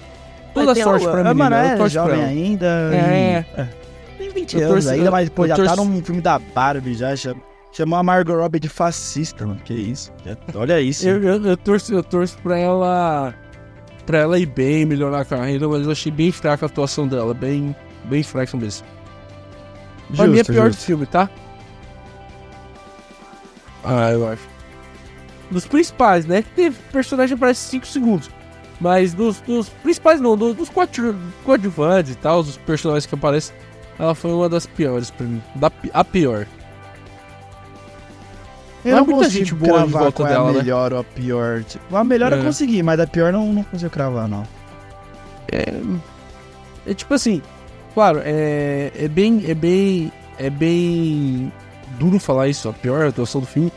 [0.54, 2.28] Toda Tem sorte pra menina, mano, eu é torço pra jovem ela.
[2.30, 2.66] ainda.
[2.92, 3.44] É.
[3.58, 6.20] e- Tem 20 Eu anos torço- ainda, mas pô, eu já tá torço- num filme
[6.20, 7.14] da Barbie já.
[7.14, 7.36] cham-
[7.70, 9.60] Chamou a Margot Robbie de fascista, mano.
[9.62, 10.10] Que isso?
[10.24, 11.06] Já- Olha isso.
[11.06, 13.34] Eu, eu, eu torço, eu torço pra ela.
[14.08, 17.34] Pra ela ir bem, melhorar a carreira, mas eu achei bem fraca a atuação dela,
[17.34, 18.86] bem, bem fraca mesmo.
[20.16, 20.82] pra mim é Justo, pior justo.
[20.86, 21.28] filme, tá?
[23.84, 24.42] Ah, eu acho.
[25.50, 26.40] Dos principais, né?
[26.40, 28.30] Que teve personagem aparece 5 segundos.
[28.80, 31.14] Mas dos, dos principais não, dos, dos coadju-
[31.44, 33.54] coadjuvantes e tal, os personagens que aparecem,
[33.98, 35.42] ela foi uma das piores pra mim.
[35.54, 36.46] Da, a pior.
[38.84, 40.58] Eu não muita consigo gente boa em cravar volta qual é dela, a né?
[40.58, 41.64] melhor ou a pior.
[41.64, 42.44] Tipo, a melhor eu É.
[42.44, 44.44] consegui, mas a pior não, não consigo cravar, não.
[46.86, 47.42] É tipo assim,
[47.94, 49.44] claro, é, é bem.
[49.48, 50.12] É bem.
[50.38, 51.52] É bem
[51.98, 53.72] duro falar isso, a pior atuação do filme.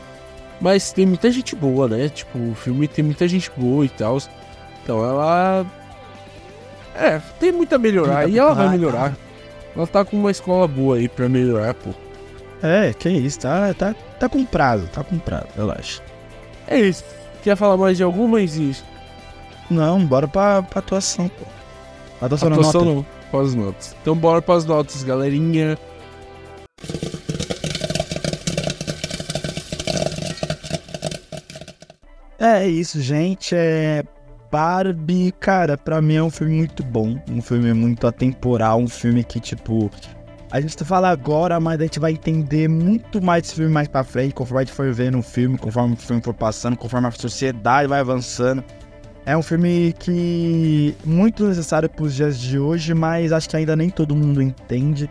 [0.60, 2.08] Mas tem muita gente boa, né?
[2.08, 4.18] Tipo, o filme tem muita gente boa e tal.
[4.82, 5.66] Então ela.
[6.94, 9.16] É, tem muito a melhorar e ela vai melhorar.
[9.74, 11.90] Ela tá com uma escola boa aí pra melhorar, pô.
[12.62, 16.00] É, que isso, tá, tá, tá comprado, tá comprado, relaxa.
[16.68, 17.04] É isso.
[17.42, 18.84] Quer falar mais de alguma, Existe?
[19.68, 21.44] Não, bora pra, pra atuação, pô.
[22.20, 23.06] Atuação, Atuação nota.
[23.32, 23.96] não, as notas.
[24.00, 25.76] Então bora para as notas, galerinha.
[32.38, 33.54] É isso, gente.
[33.54, 34.02] É.
[34.50, 37.16] Barbie, cara, pra mim é um filme muito bom.
[37.30, 38.78] Um filme muito atemporal.
[38.80, 39.90] Um filme que, tipo.
[40.52, 44.04] A gente fala agora, mas a gente vai entender muito mais desse filme mais pra
[44.04, 47.10] frente, conforme a gente for vendo o filme, conforme o filme for passando, conforme a
[47.10, 48.62] sociedade vai avançando.
[49.24, 53.88] É um filme que muito necessário pros dias de hoje, mas acho que ainda nem
[53.88, 55.08] todo mundo entende.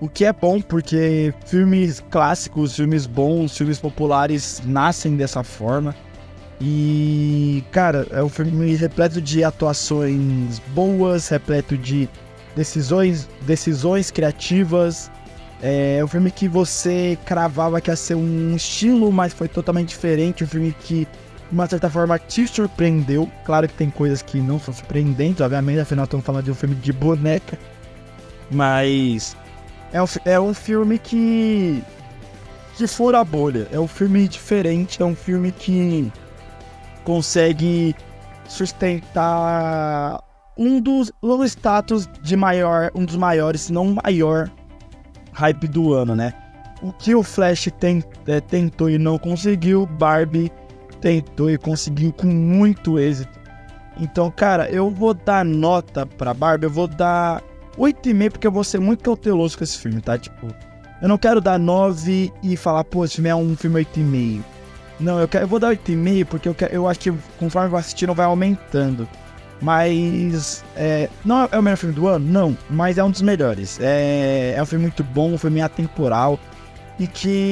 [0.00, 5.92] O que é bom, porque filmes clássicos, filmes bons, filmes populares nascem dessa forma.
[6.60, 12.08] E, cara, é um filme repleto de atuações boas, repleto de
[12.56, 15.10] decisões, decisões criativas.
[15.62, 20.44] É um filme que você cravava que ia ser um estilo, mas foi totalmente diferente.
[20.44, 23.30] Um filme que, de uma certa forma, te surpreendeu.
[23.44, 26.74] Claro que tem coisas que não são surpreendentes, obviamente, afinal estamos falando de um filme
[26.74, 27.58] de boneca.
[28.50, 29.36] Mas
[29.92, 31.82] é um, é um filme que.
[32.76, 33.66] que fura a bolha.
[33.72, 36.12] É um filme diferente, é um filme que
[37.04, 37.94] consegue
[38.46, 40.20] sustentar
[40.56, 44.50] um dos um status de maior, um dos maiores, se não o maior
[45.32, 46.32] hype do ano, né?
[46.82, 50.50] O que o Flash tem, é, tentou e não conseguiu, Barbie
[51.00, 53.38] tentou e conseguiu com muito êxito.
[53.98, 57.42] Então, cara, eu vou dar nota pra Barbie, eu vou dar
[57.78, 60.18] 8,5 porque eu vou ser muito cauteloso com esse filme, tá?
[60.18, 60.48] Tipo,
[61.00, 64.42] eu não quero dar 9 e falar, pô, esse filme é um filme 8,5.
[65.00, 67.80] Não, eu, quero, eu vou dar 8,5 porque eu, quero, eu acho que conforme vai
[67.80, 69.08] assistindo vai aumentando.
[69.60, 72.26] Mas é, não é o melhor filme do ano?
[72.30, 73.78] Não, mas é um dos melhores.
[73.80, 76.38] É, é um filme muito bom, um filme atemporal.
[76.98, 77.44] E que,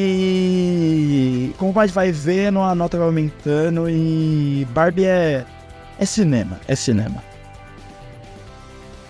[1.59, 3.89] como a gente vai vendo, a nota vai aumentando.
[3.89, 5.45] E Barbie é,
[5.99, 7.23] é cinema, é cinema.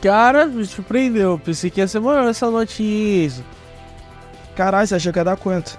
[0.00, 1.38] Cara, me surpreendeu.
[1.38, 3.30] Pensei que ia ser maior essa notinha.
[4.56, 5.78] Caralho, você achou que ia dar quanto?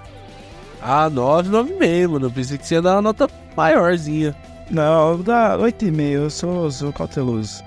[0.80, 2.26] Ah, 9, 9,5, mano.
[2.26, 4.34] Eu pensei que você ia dar uma nota maiorzinha.
[4.70, 7.62] Não, dá 8,5, eu sou, sou cauteloso.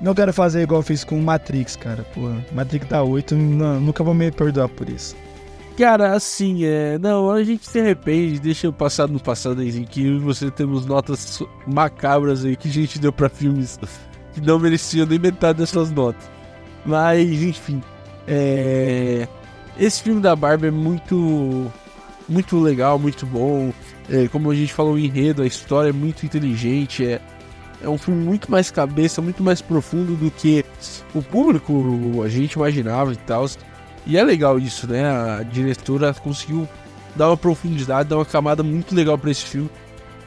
[0.00, 2.04] Não quero fazer igual eu fiz com Matrix, cara.
[2.14, 5.14] Pô, Matrix dá 8, não, nunca vou me perdoar por isso.
[5.76, 6.98] Cara, assim, é.
[6.98, 10.84] Não, a gente se arrepende, deixa o passado no passado aí, que eu você temos
[10.84, 13.78] notas macabras aí que a gente deu pra filmes
[14.32, 16.30] que não mereciam nem metade dessas notas.
[16.84, 17.82] Mas, enfim.
[18.26, 19.26] É.
[19.78, 21.70] Esse filme da Barbie é muito.
[22.28, 23.72] Muito legal, muito bom.
[24.10, 27.04] É, como a gente falou, o enredo, a história é muito inteligente.
[27.06, 27.20] É,
[27.82, 30.64] é um filme muito mais cabeça, muito mais profundo do que
[31.14, 33.46] o público a gente imaginava e tal.
[34.06, 35.04] E é legal isso, né?
[35.08, 36.68] A diretora conseguiu
[37.16, 39.70] dar uma profundidade, dar uma camada muito legal pra esse filme.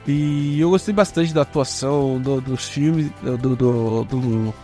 [0.08, 4.56] E eu gostei bastante da atuação, do- dos filmes, do, do- do-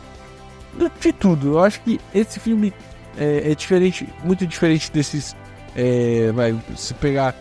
[0.99, 1.53] de tudo.
[1.53, 2.71] Eu acho que esse filme
[3.17, 5.35] é, é diferente, muito diferente desses.
[5.75, 7.35] é, vai, se pegar.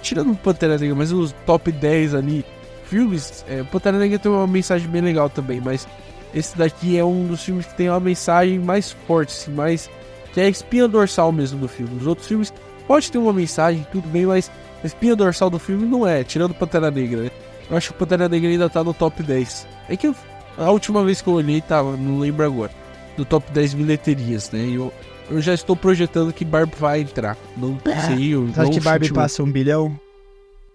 [0.00, 2.44] Tirando o Pantera Negra, mas os top 10 ali
[2.84, 5.86] filmes, é, Pantera Negra tem uma mensagem bem legal também, mas
[6.34, 9.90] esse daqui é um dos filmes que tem uma mensagem mais forte, assim, mais
[10.32, 11.96] que é a espinha dorsal mesmo do filme.
[11.98, 12.52] Os outros filmes
[12.86, 14.50] pode ter uma mensagem, tudo bem, mas
[14.82, 17.30] a espinha dorsal do filme não é, tirando Pantera Negra, né?
[17.70, 19.66] Eu acho que Pantera Negra ainda tá no top 10.
[19.88, 20.14] É que eu-
[20.58, 22.70] a última vez que eu olhei tava, não lembro agora,
[23.16, 24.60] do top 10 bilheterias, né?
[24.60, 24.92] E eu,
[25.32, 27.36] eu já estou projetando que Barbie vai entrar.
[27.56, 29.98] Não sei, eu Você acha que Barbie passa um bilhão?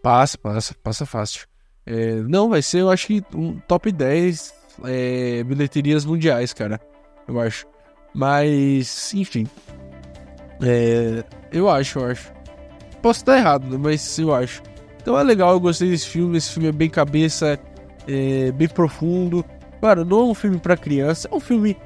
[0.01, 1.47] Passa, passa, passa fácil.
[1.85, 4.53] É, não, vai ser, eu acho que um top 10
[4.85, 6.81] é, bilheterias mundiais, cara.
[7.27, 7.67] Eu acho.
[8.13, 9.47] Mas, enfim.
[10.61, 12.33] É, eu acho, eu acho.
[13.01, 14.63] Posso estar errado, né, mas eu acho.
[14.99, 16.37] Então é legal, eu gostei desse filme.
[16.37, 17.59] Esse filme é bem cabeça,
[18.07, 19.45] é bem profundo.
[19.79, 21.77] Claro, não é um filme para criança, é um filme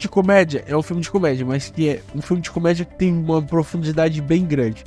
[0.00, 0.64] de comédia.
[0.66, 3.40] É um filme de comédia, mas que é um filme de comédia que tem uma
[3.42, 4.82] profundidade bem grande.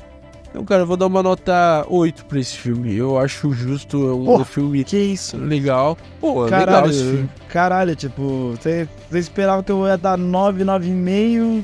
[0.50, 2.96] Então, cara, eu vou dar uma nota 8 pra esse filme.
[2.96, 5.36] Eu acho justo, é um, Pô, filme Que isso?
[5.38, 5.98] legal.
[6.22, 7.30] Pô, Caralho, legal esse filme.
[7.50, 11.64] caralho, tipo, você, você esperava que eu ia dar 9, 9,5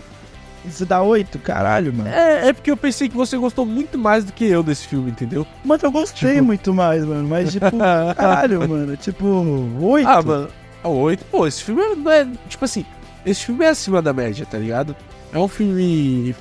[0.65, 1.37] e você dá 8?
[1.37, 2.09] Caralho, mano.
[2.09, 5.11] É, é porque eu pensei que você gostou muito mais do que eu desse filme,
[5.11, 5.45] entendeu?
[5.63, 7.27] Mas eu gostei Tipo- muito mais, mano.
[7.27, 7.65] Mas, tipo,
[8.17, 8.97] caralho, mano.
[8.97, 10.07] Tipo, 8?
[10.07, 10.47] Ah, mano,
[10.83, 11.25] a 8.
[11.25, 12.27] Pô, esse filme é- não é.
[12.47, 12.83] Tipo assim,
[13.25, 14.95] esse filme é acima da média, tá ligado?
[15.33, 16.35] É um filme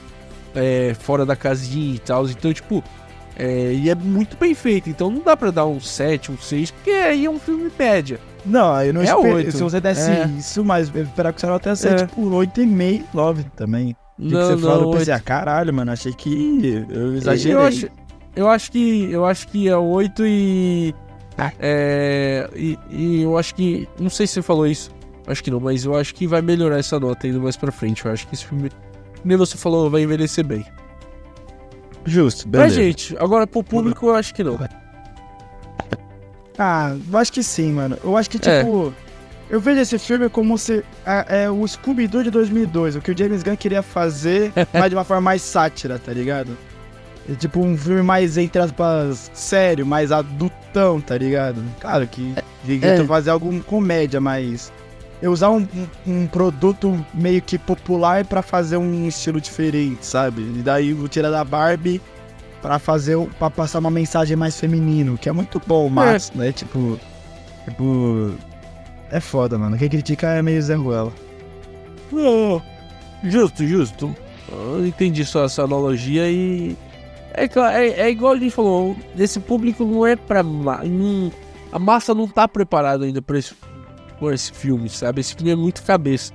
[0.55, 2.26] é, fora da casinha e tal.
[2.28, 2.82] Então, tipo.
[3.40, 4.90] É, e é muito bem feito.
[4.90, 8.18] Então não dá pra dar um 7, um 6, porque aí é um filme média.
[8.44, 9.34] Não, eu não É espero.
[9.34, 9.52] oito.
[9.52, 10.26] Se você desse É.
[10.36, 11.96] isso, mas eu esperava que você até ser, É.
[12.06, 13.94] tipo, 8,5, 9 também.
[14.18, 14.92] O que, você falou?
[14.92, 17.56] Eu pensei, ah, caralho, mano, achei que eu exagerei.
[17.56, 17.88] Eu acho,
[18.34, 19.09] eu acho que.
[19.12, 20.92] Eu acho que é 8 e.
[21.36, 21.52] Ah.
[21.60, 22.50] É.
[22.56, 23.88] E, e eu acho que.
[24.00, 24.90] Não sei se você falou isso.
[25.28, 28.05] Acho que não, mas eu acho que vai melhorar essa nota indo mais pra frente.
[28.06, 28.70] Eu acho que esse filme.
[29.24, 30.64] Nem você falou, vai envelhecer bem.
[32.05, 32.74] Justo, Mas, beleza.
[32.74, 34.59] gente, agora pro público eu acho que não.
[36.59, 37.96] Ah, eu acho que sim, mano.
[38.02, 38.62] Eu acho que, É.
[38.62, 38.92] tipo...
[39.50, 43.16] Eu vejo esse filme como se é, é o Scooby-Doo de 2002, o que o
[43.16, 46.55] James Gunn queria fazer, mas de uma forma mais sátira, tá ligado?
[47.30, 51.62] É tipo um filme mais, entre aspas, sério, mais adultão, tá ligado?
[51.80, 52.34] Claro que
[52.66, 53.05] tentou É.
[53.06, 54.70] fazer alguma comédia, mas...
[55.20, 55.66] Eu usar um,
[56.07, 60.43] um, um produto meio que popular pra fazer um estilo diferente, sabe?
[60.43, 62.01] E daí eu tirar da Barbie
[62.62, 66.99] pra fazer pra passar uma mensagem mais feminino, que é muito bom, mas, né, tipo,
[67.65, 68.32] tipo
[69.11, 69.77] é foda, mano.
[69.77, 71.12] Quem critica é meio Zé Ruela.
[72.12, 72.62] Não.
[73.24, 74.15] Justo, justo.
[74.51, 76.77] Eu entendi só essa analogia e.
[77.35, 80.43] É, claro, é, é igual a gente falou, esse público não é pra.
[80.43, 81.31] não-
[81.70, 83.55] a massa não tá preparada ainda pra esse,
[84.19, 85.20] por esse filme, sabe?
[85.20, 86.32] Esse filme é muito cabeça.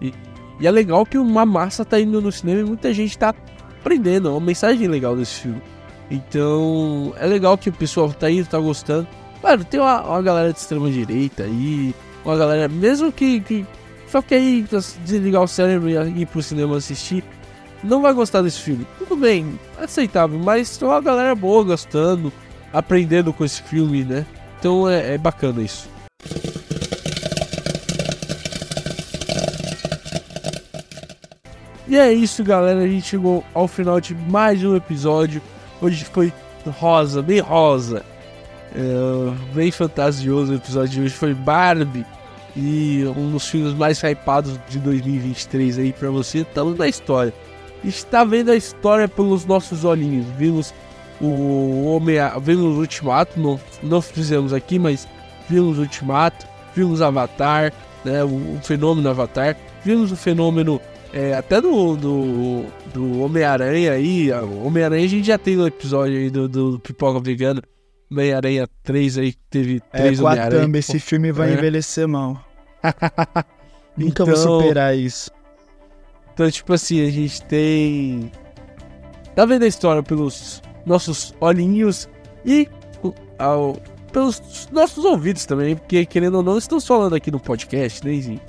[0.00, 0.12] E,
[0.60, 3.34] e é legal que uma massa tá indo no cinema e muita gente tá
[3.80, 4.28] aprendendo.
[4.28, 5.62] É uma mensagem legal desse filme.
[6.10, 9.08] Então, é legal que o pessoal tá indo, tá gostando.
[9.40, 11.94] Claro, tem uma, uma galera de extrema direita aí,
[12.24, 13.66] uma galera, mesmo que, que
[14.06, 14.68] só quer ir
[15.04, 17.24] desligar o cérebro e ir pro cinema assistir,
[17.82, 18.86] não vai gostar desse filme.
[18.98, 22.32] Tudo bem, aceitável, mas tem uma galera boa gostando,
[22.72, 24.26] aprendendo com esse filme, né?
[24.58, 25.88] Então é, é bacana isso.
[31.92, 32.80] E é isso, galera.
[32.80, 35.42] A gente chegou ao final de mais um episódio.
[35.78, 36.32] Hoje foi
[36.80, 38.02] rosa, bem rosa.
[38.74, 41.12] É, bem fantasioso o episódio de hoje.
[41.12, 42.06] Foi Barbie.
[42.56, 46.38] E um dos filmes mais hypados de 2023 aí pra você.
[46.38, 47.34] Estamos na história.
[47.84, 50.24] Está vendo a história pelos nossos olhinhos.
[50.38, 50.72] Vimos
[51.20, 52.16] o Homem.
[52.40, 53.38] Vimos o Ultimato.
[53.38, 55.06] Não, não fizemos aqui, mas
[55.46, 56.46] vimos o Ultimato.
[56.74, 57.70] Vimos Avatar.
[58.02, 59.54] Né, o, o fenômeno Avatar.
[59.84, 60.80] Vimos o fenômeno
[61.12, 64.30] é, até do, do, do Homem-Aranha aí.
[64.32, 67.62] Homem-Aranha a gente já tem no episódio aí do, do Pipoca Vegana.
[68.10, 70.62] Homem-Aranha 3 aí, que teve É, três com a Homem-Aranha.
[70.62, 71.54] thumb, esse filme vai É.
[71.54, 72.42] envelhecer mal.
[73.96, 75.30] Nunca Então- vou superar isso.
[76.34, 78.30] Então, tipo assim, a gente tem.
[79.34, 82.08] Tá vendo a história pelos nossos olhinhos
[82.44, 82.68] e
[83.38, 83.76] ao-
[84.12, 88.40] pelos nossos ouvidos também, porque querendo ou não, estamos falando aqui no podcast, né, Zinho?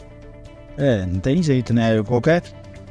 [0.78, 2.02] É, não tem jeito, né?
[2.04, 2.41] Qualquer.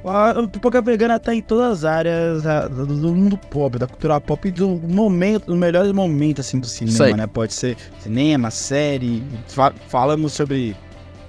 [0.05, 4.51] A pipoca vegana tá em todas as áreas do do mundo pop, da cultura pop,
[4.51, 7.27] do momento, dos melhores momentos assim do cinema, né?
[7.29, 9.23] Pode ser cinema, série.
[9.47, 10.77] fa- falamos sobre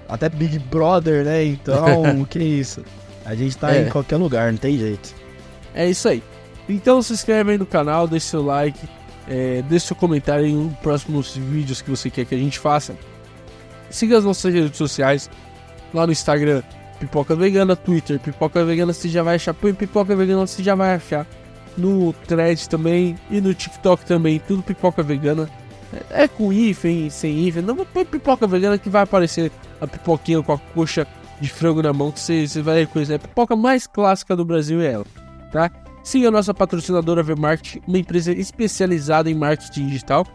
[0.10, 1.46] até Big Brother, né?
[1.46, 2.84] Então, que isso?
[3.26, 3.84] A gente tá É.
[3.86, 5.14] em qualquer lugar, não tem jeito.
[5.76, 6.24] É isso aí.
[6.68, 8.80] Então se inscreve aí no canal, deixa seu like,
[9.28, 12.96] é, deixa seu comentário em próximos vídeos que você quer que a gente faça.
[13.92, 15.30] Siga as nossas redes sociais,
[15.94, 16.62] lá no Instagram,
[17.00, 20.96] Pipoca Vegana, Twitter, Pipoca Vegana você já vai achar, põe Pipoca Vegana você já vai
[20.96, 21.26] achar.
[21.76, 25.50] No Thread também e no TikTok também, tudo Pipoca Vegana.
[26.12, 29.52] É, é com hífen, sem hífen, não põe Pipoca Vegana que vai aparecer
[29.82, 31.06] a pipoquinha com a coxa
[31.42, 33.16] de frango na mão que você, você vai reconhecer.
[33.16, 35.06] A pipoca mais clássica do Brasil é ela,
[35.52, 35.70] tá?
[36.04, 40.28] Siga a nossa patrocinadora Vmarket, uma empresa especializada em marketing digital.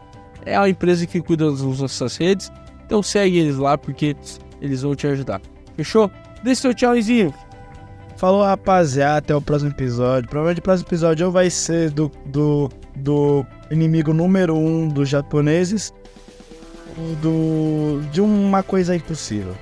[0.44, 2.51] É a empresa que cuida das nossas redes.
[2.86, 4.16] Então segue eles lá porque
[4.60, 5.40] eles vão te ajudar.
[5.76, 6.10] Fechou?
[6.43, 7.32] Deixa seu tchauzinho.
[8.16, 10.28] Falou, rapaziada, até o próximo episódio.
[10.28, 15.93] Provavelmente o próximo episódio ou vai ser do, do, do inimigo número um dos japoneses,
[17.22, 19.55] do de uma coisa impossível.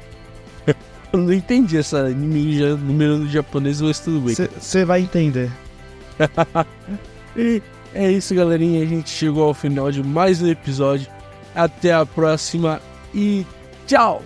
[1.12, 4.35] Eu não entendi essa ninja número japonês, mas tudo bem.
[4.35, 5.51] Você vai entender.
[7.36, 7.62] e
[7.94, 8.82] é isso, galerinha.
[8.82, 11.09] A gente chegou ao final de mais um episódio.
[11.55, 12.81] Até a próxima
[13.14, 13.47] e
[13.86, 14.23] tchau!